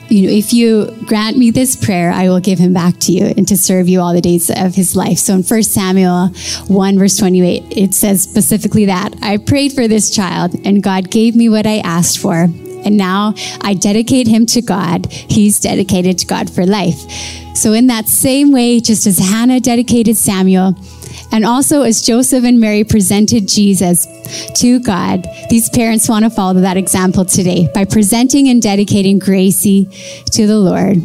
you 0.08 0.26
know, 0.26 0.32
if 0.32 0.52
you 0.52 0.90
grant 1.06 1.38
me 1.38 1.50
this 1.50 1.76
prayer, 1.76 2.12
I 2.12 2.28
will 2.28 2.40
give 2.40 2.58
him 2.58 2.74
back 2.74 2.98
to 3.00 3.12
you 3.12 3.26
and 3.36 3.48
to 3.48 3.56
serve 3.56 3.88
you 3.88 4.00
all 4.00 4.12
the 4.12 4.20
days 4.20 4.50
of 4.50 4.74
his 4.74 4.94
life. 4.94 5.18
So 5.18 5.34
in 5.34 5.42
1 5.42 5.62
Samuel 5.62 6.28
1, 6.68 6.98
verse 6.98 7.16
28, 7.16 7.64
it 7.76 7.94
says 7.94 8.22
specifically 8.22 8.84
that 8.86 9.14
I 9.22 9.38
prayed 9.38 9.72
for 9.72 9.88
this 9.88 10.14
child 10.14 10.54
and 10.64 10.82
God 10.82 11.10
gave 11.10 11.34
me 11.34 11.48
what 11.48 11.66
I 11.66 11.78
asked 11.78 12.18
for. 12.18 12.48
And 12.84 12.98
now 12.98 13.34
I 13.62 13.74
dedicate 13.74 14.28
him 14.28 14.44
to 14.46 14.60
God. 14.60 15.10
He's 15.10 15.58
dedicated 15.58 16.18
to 16.18 16.26
God 16.26 16.50
for 16.50 16.66
life. 16.66 17.00
So, 17.56 17.72
in 17.72 17.86
that 17.86 18.08
same 18.08 18.52
way, 18.52 18.80
just 18.80 19.06
as 19.06 19.18
Hannah 19.18 19.60
dedicated 19.60 20.18
Samuel, 20.18 20.74
and 21.32 21.44
also 21.44 21.82
as 21.82 22.02
Joseph 22.02 22.44
and 22.44 22.60
Mary 22.60 22.84
presented 22.84 23.48
Jesus 23.48 24.06
to 24.60 24.80
God, 24.80 25.26
these 25.50 25.68
parents 25.70 26.08
want 26.08 26.24
to 26.24 26.30
follow 26.30 26.60
that 26.60 26.76
example 26.76 27.24
today 27.24 27.68
by 27.74 27.84
presenting 27.84 28.48
and 28.48 28.62
dedicating 28.62 29.18
Gracie 29.18 29.86
to 30.32 30.46
the 30.46 30.58
Lord 30.58 31.02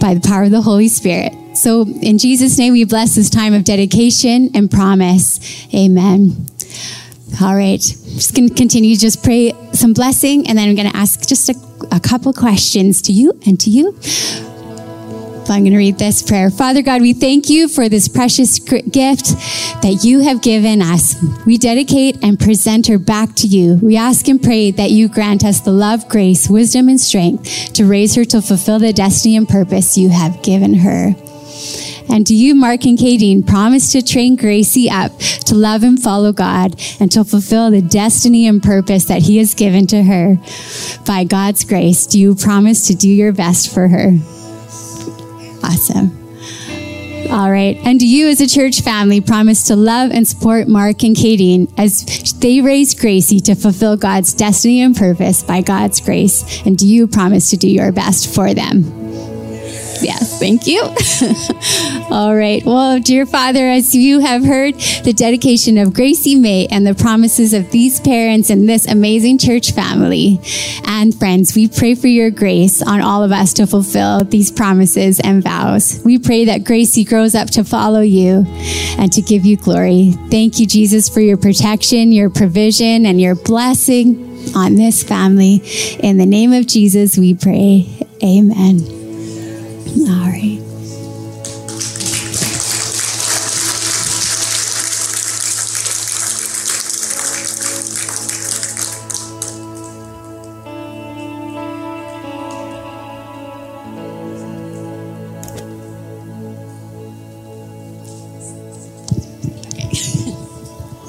by 0.00 0.14
the 0.14 0.20
power 0.20 0.44
of 0.44 0.50
the 0.50 0.62
Holy 0.62 0.88
Spirit. 0.88 1.32
So, 1.54 1.82
in 1.82 2.18
Jesus' 2.18 2.56
name, 2.58 2.72
we 2.72 2.84
bless 2.84 3.14
this 3.14 3.30
time 3.30 3.54
of 3.54 3.64
dedication 3.64 4.50
and 4.54 4.70
promise. 4.70 5.40
Amen. 5.74 6.46
All 7.40 7.54
right, 7.54 7.80
just 7.80 8.34
going 8.34 8.48
to 8.48 8.54
continue, 8.54 8.96
just 8.96 9.22
pray 9.22 9.52
some 9.72 9.92
blessing, 9.92 10.48
and 10.48 10.58
then 10.58 10.68
I'm 10.68 10.74
going 10.74 10.90
to 10.90 10.96
ask 10.96 11.28
just 11.28 11.48
a, 11.48 11.54
a 11.92 12.00
couple 12.00 12.32
questions 12.32 13.02
to 13.02 13.12
you 13.12 13.38
and 13.46 13.58
to 13.60 13.70
you. 13.70 13.96
I'm 15.50 15.62
going 15.62 15.72
to 15.72 15.78
read 15.78 15.98
this 15.98 16.22
prayer. 16.22 16.48
Father 16.48 16.80
God, 16.80 17.02
we 17.02 17.12
thank 17.12 17.50
you 17.50 17.66
for 17.66 17.88
this 17.88 18.06
precious 18.08 18.58
gift 18.58 19.26
that 19.82 20.00
you 20.02 20.20
have 20.20 20.42
given 20.42 20.80
us. 20.80 21.16
We 21.44 21.58
dedicate 21.58 22.22
and 22.22 22.38
present 22.38 22.86
her 22.86 22.98
back 22.98 23.34
to 23.36 23.46
you. 23.46 23.78
We 23.82 23.96
ask 23.96 24.28
and 24.28 24.42
pray 24.42 24.70
that 24.72 24.90
you 24.90 25.08
grant 25.08 25.44
us 25.44 25.60
the 25.60 25.72
love, 25.72 26.08
grace, 26.08 26.48
wisdom, 26.48 26.88
and 26.88 27.00
strength 27.00 27.72
to 27.74 27.84
raise 27.84 28.14
her 28.14 28.24
to 28.26 28.40
fulfill 28.40 28.78
the 28.78 28.92
destiny 28.92 29.36
and 29.36 29.48
purpose 29.48 29.98
you 29.98 30.08
have 30.10 30.42
given 30.42 30.74
her. 30.74 31.14
And 32.08 32.26
do 32.26 32.34
you, 32.34 32.54
Mark 32.54 32.84
and 32.86 32.98
Kadeen, 32.98 33.46
promise 33.46 33.92
to 33.92 34.02
train 34.02 34.36
Gracie 34.36 34.90
up 34.90 35.16
to 35.46 35.54
love 35.54 35.82
and 35.84 36.00
follow 36.00 36.32
God 36.32 36.80
and 36.98 37.10
to 37.12 37.24
fulfill 37.24 37.70
the 37.70 37.82
destiny 37.82 38.46
and 38.46 38.62
purpose 38.62 39.04
that 39.04 39.22
He 39.22 39.38
has 39.38 39.54
given 39.54 39.86
to 39.88 40.02
her? 40.02 40.36
By 41.06 41.24
God's 41.24 41.64
grace, 41.64 42.06
do 42.06 42.18
you 42.18 42.34
promise 42.34 42.86
to 42.88 42.94
do 42.94 43.08
your 43.08 43.32
best 43.32 43.72
for 43.72 43.88
her? 43.88 44.39
Awesome. 45.62 46.16
All 47.30 47.50
right. 47.50 47.76
And 47.84 48.02
you, 48.02 48.28
as 48.28 48.40
a 48.40 48.48
church 48.48 48.80
family, 48.80 49.20
promise 49.20 49.64
to 49.64 49.76
love 49.76 50.10
and 50.10 50.26
support 50.26 50.66
Mark 50.66 51.04
and 51.04 51.14
Kadeen 51.14 51.72
as 51.78 52.04
they 52.40 52.60
raise 52.60 52.92
Gracie 52.94 53.38
to 53.40 53.54
fulfill 53.54 53.96
God's 53.96 54.34
destiny 54.34 54.80
and 54.80 54.96
purpose 54.96 55.42
by 55.44 55.60
God's 55.60 56.00
grace? 56.00 56.62
And 56.66 56.76
do 56.76 56.88
you 56.88 57.06
promise 57.06 57.50
to 57.50 57.56
do 57.56 57.70
your 57.70 57.92
best 57.92 58.34
for 58.34 58.52
them? 58.52 58.99
Yes, 60.02 60.38
thank 60.38 60.66
you. 60.66 60.82
All 62.10 62.34
right. 62.34 62.64
Well, 62.64 63.00
dear 63.00 63.26
Father, 63.26 63.68
as 63.68 63.94
you 63.94 64.20
have 64.20 64.44
heard 64.44 64.74
the 65.04 65.12
dedication 65.12 65.78
of 65.78 65.94
Gracie 65.94 66.34
May 66.34 66.66
and 66.66 66.86
the 66.86 66.94
promises 66.94 67.52
of 67.52 67.70
these 67.70 68.00
parents 68.00 68.50
and 68.50 68.68
this 68.68 68.86
amazing 68.86 69.38
church 69.38 69.72
family 69.72 70.40
and 70.84 71.14
friends, 71.14 71.54
we 71.54 71.68
pray 71.68 71.94
for 71.94 72.08
your 72.08 72.30
grace 72.30 72.82
on 72.82 73.00
all 73.00 73.22
of 73.22 73.32
us 73.32 73.52
to 73.54 73.66
fulfill 73.66 74.24
these 74.24 74.50
promises 74.50 75.20
and 75.20 75.42
vows. 75.42 76.00
We 76.04 76.18
pray 76.18 76.46
that 76.46 76.64
Gracie 76.64 77.04
grows 77.04 77.34
up 77.34 77.50
to 77.50 77.64
follow 77.64 78.00
you 78.00 78.44
and 78.98 79.12
to 79.12 79.22
give 79.22 79.44
you 79.44 79.56
glory. 79.56 80.12
Thank 80.30 80.58
you, 80.58 80.66
Jesus, 80.66 81.08
for 81.08 81.20
your 81.20 81.36
protection, 81.36 82.12
your 82.12 82.30
provision, 82.30 83.06
and 83.06 83.20
your 83.20 83.34
blessing 83.34 84.30
on 84.54 84.74
this 84.74 85.02
family. 85.02 85.62
In 86.00 86.16
the 86.16 86.26
name 86.26 86.52
of 86.52 86.66
Jesus, 86.66 87.18
we 87.18 87.34
pray. 87.34 88.06
Amen. 88.22 88.99
All 89.98 90.30
right. 90.30 90.60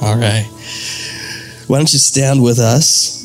All 0.01 0.17
right. 0.17 0.45
Why 1.67 1.77
don't 1.77 1.93
you 1.93 1.99
stand 1.99 2.41
with 2.43 2.57
us? 2.59 3.20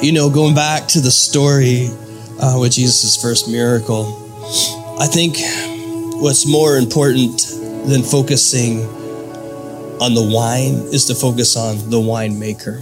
You 0.00 0.12
know, 0.12 0.30
going 0.30 0.54
back 0.54 0.86
to 0.88 1.00
the 1.00 1.10
story 1.10 1.88
uh, 2.40 2.56
with 2.60 2.70
Jesus' 2.70 3.20
first 3.20 3.48
miracle, 3.48 4.06
I 5.00 5.08
think 5.08 5.38
what's 6.22 6.46
more 6.46 6.76
important 6.76 7.42
than 7.88 8.04
focusing 8.04 8.82
on 10.00 10.14
the 10.14 10.30
wine 10.32 10.74
is 10.94 11.06
to 11.06 11.16
focus 11.16 11.56
on 11.56 11.90
the 11.90 11.96
winemaker. 11.96 12.80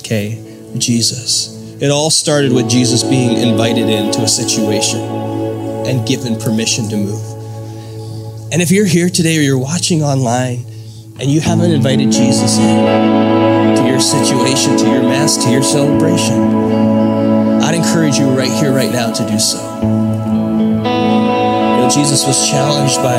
Okay, 0.00 0.42
Jesus. 0.76 1.80
It 1.80 1.92
all 1.92 2.10
started 2.10 2.52
with 2.52 2.68
Jesus 2.68 3.04
being 3.04 3.36
invited 3.36 3.88
into 3.88 4.22
a 4.22 4.28
situation 4.28 5.00
and 5.86 6.04
given 6.08 6.40
permission 6.40 6.88
to 6.88 6.96
move. 6.96 7.22
And 8.52 8.60
if 8.60 8.72
you're 8.72 8.86
here 8.86 9.10
today 9.10 9.38
or 9.38 9.42
you're 9.42 9.58
watching 9.58 10.02
online 10.02 10.64
and 11.20 11.30
you 11.30 11.40
haven't 11.40 11.70
invited 11.70 12.10
Jesus 12.10 12.58
in 12.58 13.35
your 13.96 14.02
situation, 14.02 14.76
to 14.76 14.84
your 14.84 15.02
Mass, 15.02 15.42
to 15.42 15.50
your 15.50 15.62
celebration, 15.62 16.38
I'd 17.62 17.74
encourage 17.74 18.18
you 18.18 18.28
right 18.28 18.52
here, 18.52 18.70
right 18.70 18.92
now 18.92 19.10
to 19.10 19.26
do 19.26 19.38
so. 19.38 19.56
You 19.80 20.82
know, 21.80 21.88
Jesus 21.90 22.26
was 22.26 22.46
challenged 22.46 22.96
by 22.96 23.16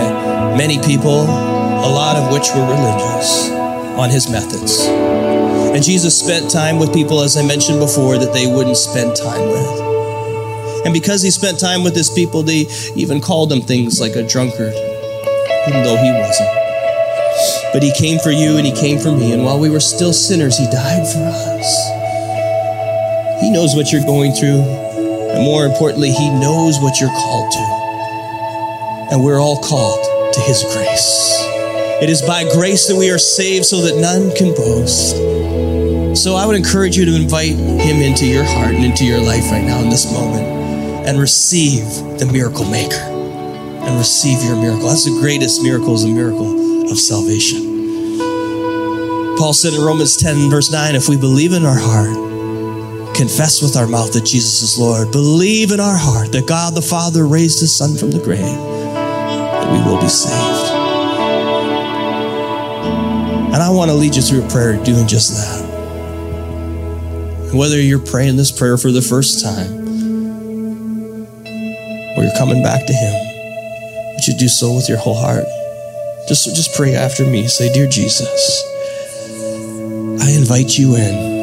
many 0.55 0.77
people, 0.77 1.23
a 1.23 1.89
lot 1.89 2.15
of 2.15 2.31
which 2.31 2.49
were 2.53 2.61
religious, 2.61 3.49
on 3.97 4.11
his 4.11 4.29
methods. 4.29 4.85
And 4.85 5.83
Jesus 5.83 6.15
spent 6.15 6.51
time 6.51 6.77
with 6.77 6.93
people, 6.93 7.21
as 7.21 7.37
I 7.37 7.43
mentioned 7.43 7.79
before, 7.79 8.19
that 8.19 8.31
they 8.31 8.45
wouldn't 8.45 8.77
spend 8.77 9.15
time 9.15 9.49
with. 9.49 10.85
And 10.85 10.93
because 10.93 11.23
he 11.23 11.31
spent 11.31 11.59
time 11.59 11.83
with 11.83 11.95
his 11.95 12.11
people, 12.11 12.43
they 12.43 12.67
even 12.95 13.19
called 13.19 13.51
him 13.51 13.61
things 13.61 13.99
like 13.99 14.15
a 14.15 14.21
drunkard, 14.21 14.75
even 14.75 15.81
though 15.83 15.97
he 15.97 16.11
wasn't. 16.11 16.56
But 17.77 17.83
he 17.83 17.91
came 17.91 18.17
for 18.17 18.31
you 18.31 18.57
and 18.57 18.65
he 18.65 18.73
came 18.73 18.97
for 18.97 19.11
me. 19.11 19.33
And 19.33 19.45
while 19.45 19.59
we 19.59 19.69
were 19.69 19.79
still 19.79 20.11
sinners, 20.11 20.57
he 20.57 20.65
died 20.65 21.05
for 21.07 21.19
us. 21.21 21.69
He 23.39 23.51
knows 23.51 23.75
what 23.75 23.93
you're 23.93 24.03
going 24.03 24.31
through. 24.31 24.63
And 24.63 25.43
more 25.43 25.63
importantly, 25.63 26.09
he 26.09 26.31
knows 26.31 26.79
what 26.79 26.99
you're 26.99 27.11
called 27.11 27.51
to. 27.51 29.13
And 29.13 29.23
we're 29.23 29.39
all 29.39 29.61
called 29.61 30.33
to 30.33 30.39
his 30.39 30.63
grace. 30.73 31.37
It 32.01 32.09
is 32.09 32.23
by 32.23 32.45
grace 32.51 32.87
that 32.87 32.95
we 32.95 33.11
are 33.11 33.19
saved 33.19 33.65
so 33.65 33.81
that 33.81 34.01
none 34.01 34.35
can 34.35 34.55
boast. 34.55 36.17
So 36.19 36.33
I 36.33 36.47
would 36.47 36.55
encourage 36.55 36.97
you 36.97 37.05
to 37.05 37.15
invite 37.15 37.51
him 37.51 38.01
into 38.01 38.25
your 38.25 38.43
heart 38.43 38.73
and 38.73 38.83
into 38.83 39.05
your 39.05 39.21
life 39.21 39.51
right 39.51 39.63
now 39.63 39.83
in 39.83 39.91
this 39.91 40.11
moment 40.11 40.47
and 41.05 41.19
receive 41.19 41.85
the 42.17 42.27
miracle 42.33 42.65
maker 42.65 43.16
and 43.87 43.97
receive 43.97 44.43
your 44.43 44.55
miracle. 44.57 44.87
That's 44.89 45.05
the 45.05 45.17
greatest 45.21 45.63
miracle 45.63 45.95
is 45.95 46.03
a 46.03 46.09
miracle 46.09 46.91
of 46.91 46.99
salvation. 46.99 47.77
Paul 49.37 49.53
said 49.53 49.73
in 49.73 49.81
Romans 49.81 50.17
10, 50.17 50.49
verse 50.49 50.71
9, 50.71 50.95
if 50.95 51.07
we 51.07 51.15
believe 51.15 51.53
in 51.53 51.63
our 51.63 51.77
heart, 51.77 53.15
confess 53.15 53.61
with 53.61 53.77
our 53.77 53.87
mouth 53.87 54.11
that 54.13 54.25
Jesus 54.25 54.61
is 54.61 54.77
Lord, 54.77 55.11
believe 55.11 55.71
in 55.71 55.79
our 55.79 55.95
heart 55.95 56.31
that 56.33 56.47
God 56.47 56.75
the 56.75 56.81
Father 56.81 57.25
raised 57.25 57.59
his 57.59 57.75
Son 57.75 57.95
from 57.95 58.11
the 58.11 58.19
grave, 58.19 58.41
that 58.41 59.71
we 59.71 59.79
will 59.89 60.01
be 60.01 60.09
saved. 60.09 60.73
And 63.53 63.63
I 63.63 63.69
want 63.69 63.89
to 63.89 63.95
lead 63.95 64.15
you 64.15 64.21
through 64.21 64.45
a 64.45 64.49
prayer 64.49 64.83
doing 64.83 65.07
just 65.07 65.31
that. 65.33 65.65
Whether 67.53 67.79
you're 67.79 67.99
praying 67.99 68.35
this 68.35 68.51
prayer 68.51 68.77
for 68.77 68.91
the 68.91 69.01
first 69.01 69.43
time 69.43 69.87
or 72.17 72.23
you're 72.23 72.37
coming 72.37 72.61
back 72.61 72.85
to 72.85 72.93
Him, 72.93 73.26
you 74.27 74.35
do 74.35 74.47
so 74.47 74.75
with 74.75 74.89
your 74.89 74.97
whole 74.97 75.15
heart? 75.15 75.45
Just, 76.27 76.53
just 76.55 76.75
pray 76.75 76.95
after 76.95 77.25
me. 77.25 77.47
Say, 77.47 77.71
Dear 77.71 77.87
Jesus, 77.87 78.63
I 80.21 80.31
invite 80.31 80.77
you 80.77 80.95
in. 80.95 81.37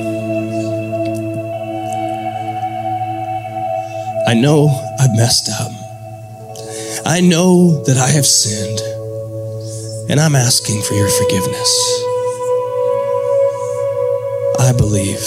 I 4.26 4.34
know 4.34 4.68
I've 4.98 5.14
messed 5.16 5.48
up. 5.48 5.72
I 7.06 7.20
know 7.20 7.82
that 7.84 7.96
I 7.96 8.08
have 8.08 8.26
sinned, 8.26 8.80
and 10.10 10.18
I'm 10.18 10.34
asking 10.34 10.82
for 10.82 10.94
your 10.94 11.08
forgiveness. 11.08 11.70
I 14.58 14.72
believe. 14.76 15.22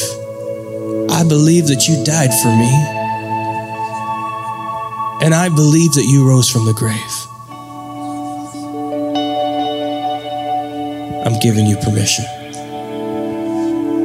I 1.12 1.24
believe 1.28 1.68
that 1.68 1.88
you 1.88 2.04
died 2.04 2.34
for 2.42 2.50
me. 2.50 2.74
And 5.24 5.34
I 5.34 5.50
believe 5.50 5.94
that 5.94 6.06
you 6.06 6.28
rose 6.28 6.50
from 6.50 6.66
the 6.66 6.74
grave. 6.74 7.37
I'm 11.38 11.42
giving 11.44 11.68
you 11.68 11.78
permission. 11.78 12.26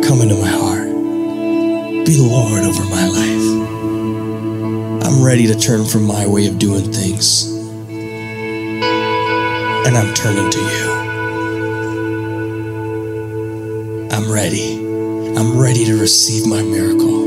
Come 0.03 0.21
into 0.21 0.35
my 0.35 0.49
heart. 0.49 0.87
Be 2.05 2.19
Lord 2.19 2.63
over 2.63 2.85
my 2.85 3.07
life. 3.09 3.47
I'm 5.07 5.25
ready 5.25 5.47
to 5.47 5.55
turn 5.59 5.87
from 5.87 6.05
my 6.05 6.27
way 6.27 6.47
of 6.47 6.59
doing 6.59 6.93
things. 6.93 7.47
And 9.87 9.97
I'm 9.97 10.13
turning 10.13 10.51
to 10.51 10.59
you. 10.59 10.93
I'm 14.13 14.31
ready. 14.31 14.77
I'm 15.35 15.59
ready 15.59 15.87
to 15.87 15.99
receive 15.99 16.47
my 16.47 16.61
miracle. 16.61 17.25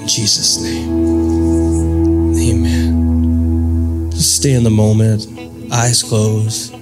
In 0.00 0.08
Jesus' 0.08 0.60
name, 0.60 2.34
amen. 2.36 4.10
Just 4.10 4.34
stay 4.34 4.54
in 4.54 4.64
the 4.64 4.70
moment, 4.70 5.28
eyes 5.72 6.02
closed. 6.02 6.74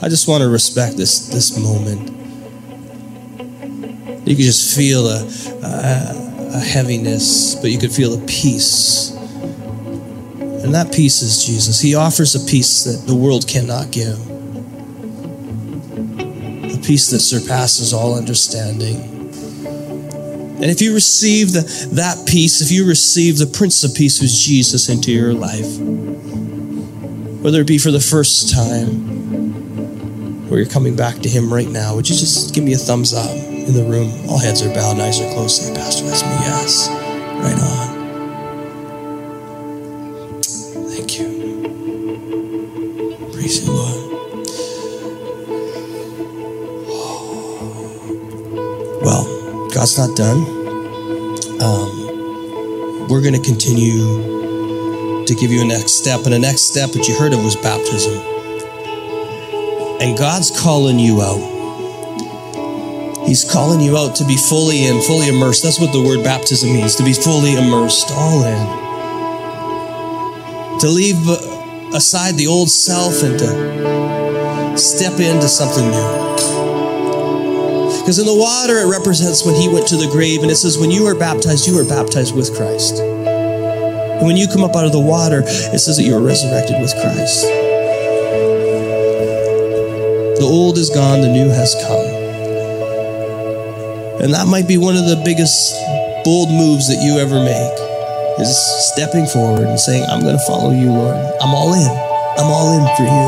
I 0.00 0.08
just 0.08 0.28
want 0.28 0.42
to 0.42 0.48
respect 0.48 0.96
this, 0.96 1.28
this 1.28 1.58
moment. 1.58 2.10
You 4.28 4.36
could 4.36 4.44
just 4.44 4.76
feel 4.76 5.08
a, 5.08 5.24
a, 5.64 6.50
a 6.54 6.60
heaviness, 6.60 7.56
but 7.56 7.70
you 7.72 7.78
could 7.78 7.90
feel 7.90 8.14
a 8.14 8.26
peace. 8.26 9.10
And 9.10 10.72
that 10.74 10.92
peace 10.92 11.22
is 11.22 11.44
Jesus. 11.44 11.80
He 11.80 11.96
offers 11.96 12.36
a 12.36 12.48
peace 12.48 12.84
that 12.84 13.08
the 13.08 13.14
world 13.14 13.48
cannot 13.48 13.90
give 13.90 14.18
a 16.78 16.78
peace 16.86 17.10
that 17.10 17.20
surpasses 17.20 17.92
all 17.92 18.16
understanding. 18.16 19.00
And 20.60 20.64
if 20.64 20.80
you 20.80 20.94
receive 20.94 21.52
the, 21.52 21.62
that 21.94 22.26
peace, 22.26 22.60
if 22.60 22.70
you 22.70 22.86
receive 22.86 23.38
the 23.38 23.46
Prince 23.46 23.82
of 23.82 23.94
Peace, 23.94 24.20
who's 24.20 24.44
Jesus, 24.44 24.88
into 24.88 25.10
your 25.10 25.32
life, 25.32 25.78
whether 27.40 27.60
it 27.60 27.66
be 27.66 27.78
for 27.78 27.90
the 27.90 28.00
first 28.00 28.52
time 28.52 29.17
or 30.50 30.58
you're 30.58 30.66
coming 30.68 30.96
back 30.96 31.16
to 31.20 31.28
Him 31.28 31.52
right 31.52 31.68
now, 31.68 31.94
would 31.94 32.08
you 32.08 32.16
just 32.16 32.54
give 32.54 32.64
me 32.64 32.72
a 32.72 32.78
thumbs 32.78 33.12
up 33.12 33.30
in 33.30 33.74
the 33.74 33.84
room? 33.84 34.10
All 34.28 34.38
heads 34.38 34.62
are 34.62 34.72
bowed, 34.72 34.98
eyes 34.98 35.20
are 35.20 35.30
closed. 35.32 35.62
Say, 35.62 35.74
Pastor, 35.74 36.06
that's 36.06 36.22
me. 36.22 36.30
Yes. 36.30 36.88
Right 37.38 37.58
on. 37.60 37.88
Thank 40.90 41.18
you. 41.18 41.28
Praise 43.32 43.66
you, 43.66 43.72
Lord. 43.72 43.94
Well, 49.02 49.68
God's 49.74 49.98
not 49.98 50.16
done. 50.16 50.38
Um, 51.60 53.06
we're 53.08 53.22
going 53.22 53.34
to 53.34 53.42
continue 53.42 55.24
to 55.24 55.34
give 55.34 55.50
you 55.50 55.62
a 55.62 55.64
next 55.64 55.92
step. 55.92 56.24
And 56.24 56.32
the 56.32 56.38
next 56.38 56.62
step 56.62 56.90
that 56.92 57.06
you 57.06 57.14
heard 57.18 57.32
of 57.32 57.44
was 57.44 57.56
baptism. 57.56 58.37
And 60.00 60.16
God's 60.16 60.50
calling 60.50 60.98
you 60.98 61.20
out. 61.20 61.56
He's 63.26 63.44
calling 63.44 63.80
you 63.80 63.96
out 63.98 64.14
to 64.16 64.24
be 64.24 64.36
fully 64.36 64.84
in, 64.84 65.02
fully 65.02 65.28
immersed. 65.28 65.62
That's 65.62 65.78
what 65.78 65.92
the 65.92 66.00
word 66.00 66.24
baptism 66.24 66.72
means 66.72 66.94
to 66.96 67.04
be 67.04 67.12
fully 67.12 67.54
immersed, 67.54 68.10
all 68.12 68.44
in. 68.44 68.88
To 70.80 70.88
leave 70.88 71.16
aside 71.94 72.36
the 72.36 72.46
old 72.46 72.70
self 72.70 73.22
and 73.22 73.38
to 73.38 74.78
step 74.78 75.18
into 75.20 75.48
something 75.48 75.90
new. 75.90 76.28
Because 78.00 78.18
in 78.18 78.24
the 78.24 78.34
water, 78.34 78.78
it 78.78 78.86
represents 78.86 79.44
when 79.44 79.56
he 79.56 79.68
went 79.68 79.86
to 79.88 79.96
the 79.96 80.08
grave, 80.08 80.40
and 80.42 80.50
it 80.50 80.56
says, 80.56 80.78
when 80.78 80.90
you 80.90 81.04
are 81.06 81.14
baptized, 81.14 81.66
you 81.66 81.78
are 81.78 81.84
baptized 81.84 82.34
with 82.34 82.54
Christ. 82.56 83.00
And 83.00 84.24
when 84.24 84.36
you 84.38 84.46
come 84.48 84.64
up 84.64 84.74
out 84.74 84.86
of 84.86 84.92
the 84.92 85.00
water, 85.00 85.42
it 85.44 85.78
says 85.80 85.96
that 85.98 86.04
you 86.04 86.14
are 86.16 86.22
resurrected 86.22 86.80
with 86.80 86.94
Christ. 86.94 87.67
The 90.38 90.46
old 90.46 90.78
is 90.78 90.88
gone, 90.90 91.20
the 91.20 91.28
new 91.28 91.48
has 91.48 91.74
come. 91.82 92.06
And 94.22 94.32
that 94.34 94.46
might 94.46 94.68
be 94.68 94.78
one 94.78 94.96
of 94.96 95.06
the 95.06 95.20
biggest 95.24 95.74
bold 96.24 96.50
moves 96.50 96.86
that 96.86 97.02
you 97.02 97.18
ever 97.18 97.42
make 97.42 97.74
is 98.38 98.54
stepping 98.94 99.26
forward 99.26 99.66
and 99.66 99.80
saying, 99.80 100.06
I'm 100.06 100.20
going 100.20 100.38
to 100.38 100.44
follow 100.46 100.70
you, 100.70 100.92
Lord. 100.92 101.16
I'm 101.42 101.54
all 101.54 101.74
in. 101.74 101.90
I'm 102.38 102.50
all 102.50 102.70
in 102.78 102.86
for 102.94 103.02
you. 103.02 103.26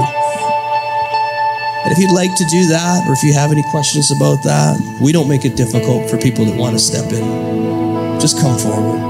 And 1.83 1.91
if 1.91 1.99
you'd 1.99 2.15
like 2.15 2.31
to 2.37 2.45
do 2.47 2.67
that, 2.69 3.09
or 3.09 3.13
if 3.13 3.23
you 3.25 3.33
have 3.33 3.51
any 3.51 3.65
questions 3.71 4.13
about 4.13 4.39
that, 4.45 4.79
we 5.03 5.11
don't 5.11 5.29
make 5.29 5.45
it 5.45 5.57
difficult 5.57 6.09
for 6.09 6.17
people 6.17 6.45
that 6.45 6.57
want 6.57 6.75
to 6.75 6.79
step 6.79 7.11
in. 7.11 8.21
Just 8.21 8.39
come 8.39 8.57
forward. 8.57 9.01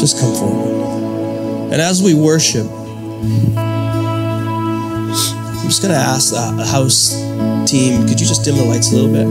Just 0.00 0.18
come 0.18 0.34
forward. 0.34 1.72
And 1.72 1.80
as 1.80 2.02
we 2.02 2.14
worship, 2.14 2.66
I'm 5.68 5.70
just 5.70 5.82
going 5.82 5.92
to 5.92 6.00
ask 6.00 6.32
uh, 6.34 6.56
the 6.56 6.64
house 6.64 7.12
team, 7.70 8.08
could 8.08 8.18
you 8.18 8.26
just 8.26 8.42
dim 8.42 8.56
the 8.56 8.64
lights 8.64 8.90
a 8.90 8.96
little 8.96 9.12
bit? 9.12 9.28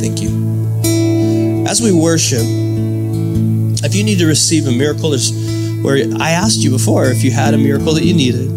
Thank 0.00 0.20
you. 0.20 1.64
As 1.68 1.80
we 1.80 1.92
worship, 1.92 2.42
if 2.42 3.94
you 3.94 4.02
need 4.02 4.18
to 4.18 4.26
receive 4.26 4.66
a 4.66 4.72
miracle, 4.72 5.10
there's 5.10 5.30
where 5.84 5.94
I 6.18 6.30
asked 6.30 6.58
you 6.58 6.70
before 6.70 7.04
if 7.04 7.22
you 7.22 7.30
had 7.30 7.54
a 7.54 7.56
miracle 7.56 7.94
that 7.94 8.02
you 8.02 8.14
needed, 8.14 8.50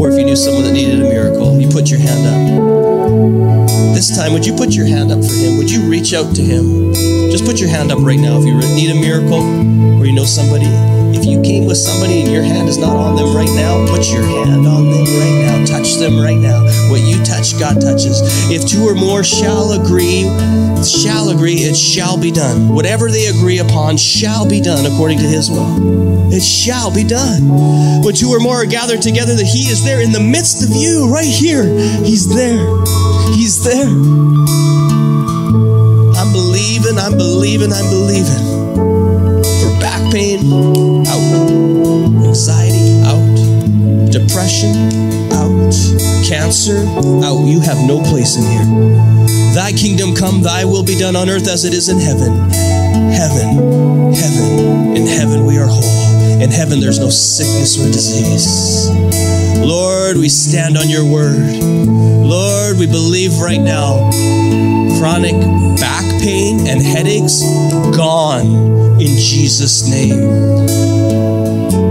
or 0.00 0.08
if 0.08 0.18
you 0.18 0.24
knew 0.24 0.36
someone 0.36 0.64
that 0.64 0.72
needed 0.72 1.02
a 1.02 1.04
miracle, 1.04 1.60
you 1.60 1.68
put 1.68 1.90
your 1.90 2.00
hand 2.00 2.24
up. 2.24 3.92
This 3.92 4.16
time, 4.16 4.32
would 4.32 4.46
you 4.46 4.56
put 4.56 4.70
your 4.70 4.86
hand 4.86 5.12
up 5.12 5.22
for 5.22 5.34
him? 5.34 5.58
Would 5.58 5.70
you 5.70 5.82
reach 5.86 6.14
out 6.14 6.34
to 6.34 6.40
him? 6.40 6.94
Just 7.30 7.44
put 7.44 7.60
your 7.60 7.68
hand 7.68 7.92
up 7.92 7.98
right 7.98 8.18
now 8.18 8.38
if 8.38 8.46
you 8.46 8.56
need 8.74 8.88
a 8.88 8.98
miracle 8.98 9.44
or 10.00 10.06
you 10.06 10.14
know 10.14 10.24
somebody. 10.24 11.03
If 11.14 11.24
you 11.24 11.40
came 11.42 11.64
with 11.64 11.78
somebody 11.78 12.22
and 12.22 12.30
your 12.30 12.42
hand 12.42 12.68
is 12.68 12.76
not 12.76 12.96
on 12.96 13.14
them 13.14 13.34
right 13.36 13.50
now, 13.54 13.86
put 13.86 14.10
your 14.10 14.22
hand 14.22 14.66
on 14.66 14.90
them 14.90 15.06
right 15.14 15.38
now. 15.46 15.64
Touch 15.64 15.94
them 15.94 16.18
right 16.18 16.36
now. 16.36 16.64
What 16.90 17.02
you 17.02 17.22
touch, 17.22 17.58
God 17.58 17.80
touches. 17.80 18.20
If 18.50 18.66
two 18.66 18.82
or 18.82 18.94
more 18.94 19.22
shall 19.22 19.72
agree, 19.78 20.26
shall 20.82 21.30
agree, 21.30 21.62
it 21.62 21.76
shall 21.76 22.18
be 22.18 22.32
done. 22.32 22.74
Whatever 22.74 23.10
they 23.10 23.26
agree 23.26 23.58
upon 23.58 23.96
shall 23.96 24.48
be 24.48 24.60
done 24.60 24.84
according 24.90 25.18
to 25.18 25.24
his 25.24 25.50
will. 25.50 26.32
It 26.32 26.42
shall 26.42 26.92
be 26.92 27.04
done. 27.04 28.02
When 28.02 28.14
two 28.14 28.30
or 28.30 28.40
more 28.40 28.62
are 28.62 28.66
gathered 28.66 29.00
together, 29.00 29.34
that 29.34 29.46
he 29.46 29.70
is 29.70 29.84
there 29.84 30.02
in 30.02 30.10
the 30.10 30.20
midst 30.20 30.64
of 30.64 30.74
you, 30.74 31.08
right 31.12 31.24
here. 31.24 31.64
He's 32.02 32.26
there. 32.26 32.66
He's 33.32 33.62
there. 33.62 33.88
I'm 36.18 36.32
believing, 36.32 36.98
I'm 36.98 37.16
believing, 37.16 37.72
I'm 37.72 37.88
believing. 37.88 38.53
Pain, 40.14 40.46
out. 41.08 41.26
Anxiety, 42.24 43.02
out. 43.02 44.12
Depression, 44.12 44.70
out. 45.32 45.74
Cancer, 46.24 46.86
out. 47.24 47.42
You 47.44 47.58
have 47.58 47.78
no 47.84 48.00
place 48.00 48.36
in 48.36 48.44
here. 48.44 49.56
Thy 49.56 49.72
kingdom 49.72 50.14
come, 50.14 50.40
thy 50.40 50.64
will 50.64 50.84
be 50.84 50.96
done 50.96 51.16
on 51.16 51.28
earth 51.28 51.48
as 51.48 51.64
it 51.64 51.74
is 51.74 51.88
in 51.88 51.98
heaven. 51.98 52.48
Heaven, 53.10 54.14
heaven. 54.14 54.96
In 54.96 55.08
heaven 55.08 55.46
we 55.46 55.58
are 55.58 55.66
whole. 55.66 55.82
In 56.40 56.48
heaven 56.48 56.78
there's 56.78 57.00
no 57.00 57.10
sickness 57.10 57.76
or 57.76 57.90
disease. 57.90 59.23
Lord, 59.64 60.18
we 60.18 60.28
stand 60.28 60.76
on 60.76 60.90
your 60.90 61.10
word. 61.10 61.62
Lord, 61.62 62.78
we 62.78 62.86
believe 62.86 63.38
right 63.40 63.60
now 63.60 64.10
chronic 64.98 65.34
back 65.80 66.04
pain 66.20 66.66
and 66.68 66.82
headaches 66.82 67.40
gone 67.96 69.00
in 69.00 69.16
Jesus' 69.16 69.88
name. 69.88 70.20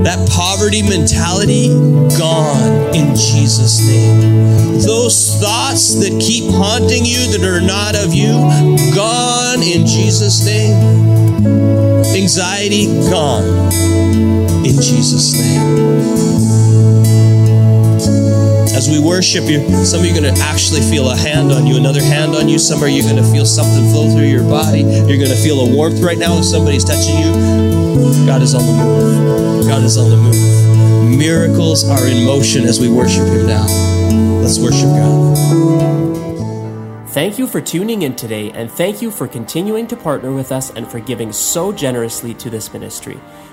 That 0.04 0.30
poverty 0.30 0.84
mentality 0.84 1.70
gone 2.20 2.94
in 2.96 3.16
Jesus' 3.16 3.80
name. 3.88 4.80
Those 4.82 5.36
thoughts 5.42 5.96
that 5.96 6.22
keep 6.22 6.52
haunting 6.52 7.06
you 7.06 7.32
that 7.32 7.44
are 7.44 7.60
not 7.60 7.96
of 7.96 8.14
you 8.14 8.34
gone 8.94 9.64
in 9.64 9.88
Jesus' 9.88 10.46
name. 10.46 11.46
Anxiety 12.16 12.86
gone 13.10 13.74
in 14.64 14.76
Jesus' 14.80 15.34
name 15.34 16.73
as 18.76 18.90
we 18.90 19.00
worship 19.00 19.46
you, 19.46 19.62
some 19.86 20.02
of 20.02 20.06
you 20.06 20.12
are 20.14 20.22
going 20.22 20.34
to 20.34 20.42
actually 20.42 20.82
feel 20.82 21.10
a 21.10 21.16
hand 21.16 21.52
on 21.52 21.66
you, 21.66 21.78
another 21.78 22.02
hand 22.02 22.36
on 22.36 22.50
you. 22.50 22.58
Some 22.58 22.82
of 22.82 22.90
you 22.90 23.04
are 23.06 23.10
going 23.10 23.24
to 23.24 23.32
feel 23.32 23.46
something 23.46 23.90
flow 23.92 24.10
through 24.10 24.28
your 24.28 24.44
body. 24.44 24.82
You're 24.82 25.22
going 25.22 25.32
to 25.32 25.42
feel 25.42 25.62
a 25.62 25.76
warmth 25.76 26.02
right 26.02 26.18
now 26.18 26.38
if 26.38 26.46
somebody's 26.46 26.84
touching 26.84 27.18
you. 27.18 27.32
God 28.26 28.42
is 28.42 28.56
on 28.56 28.66
the 28.66 28.74
move. 28.74 29.68
God 29.68 29.84
is 29.84 29.98
on 29.98 30.10
the 30.10 30.18
move. 30.18 31.18
Miracles 31.18 31.88
are 31.88 32.08
in 32.08 32.26
motion 32.26 32.64
as 32.64 32.80
we 32.80 32.90
worship 32.90 33.28
Him 33.28 33.48
now. 33.48 33.66
Let's 34.42 34.60
worship 34.60 34.90
God. 34.90 36.24
Thank 37.10 37.38
you 37.38 37.46
for 37.46 37.62
tuning 37.62 38.02
in 38.02 38.16
today, 38.16 38.50
and 38.52 38.72
thank 38.72 39.02
you 39.02 39.12
for 39.12 39.28
continuing 39.28 39.86
to 39.86 39.96
partner 39.96 40.32
with 40.34 40.52
us 40.52 40.72
and 40.72 40.88
for 40.88 41.00
giving 41.00 41.32
so 41.32 41.72
generously 41.72 42.34
to 42.34 42.50
this 42.50 42.74
ministry. 42.74 43.20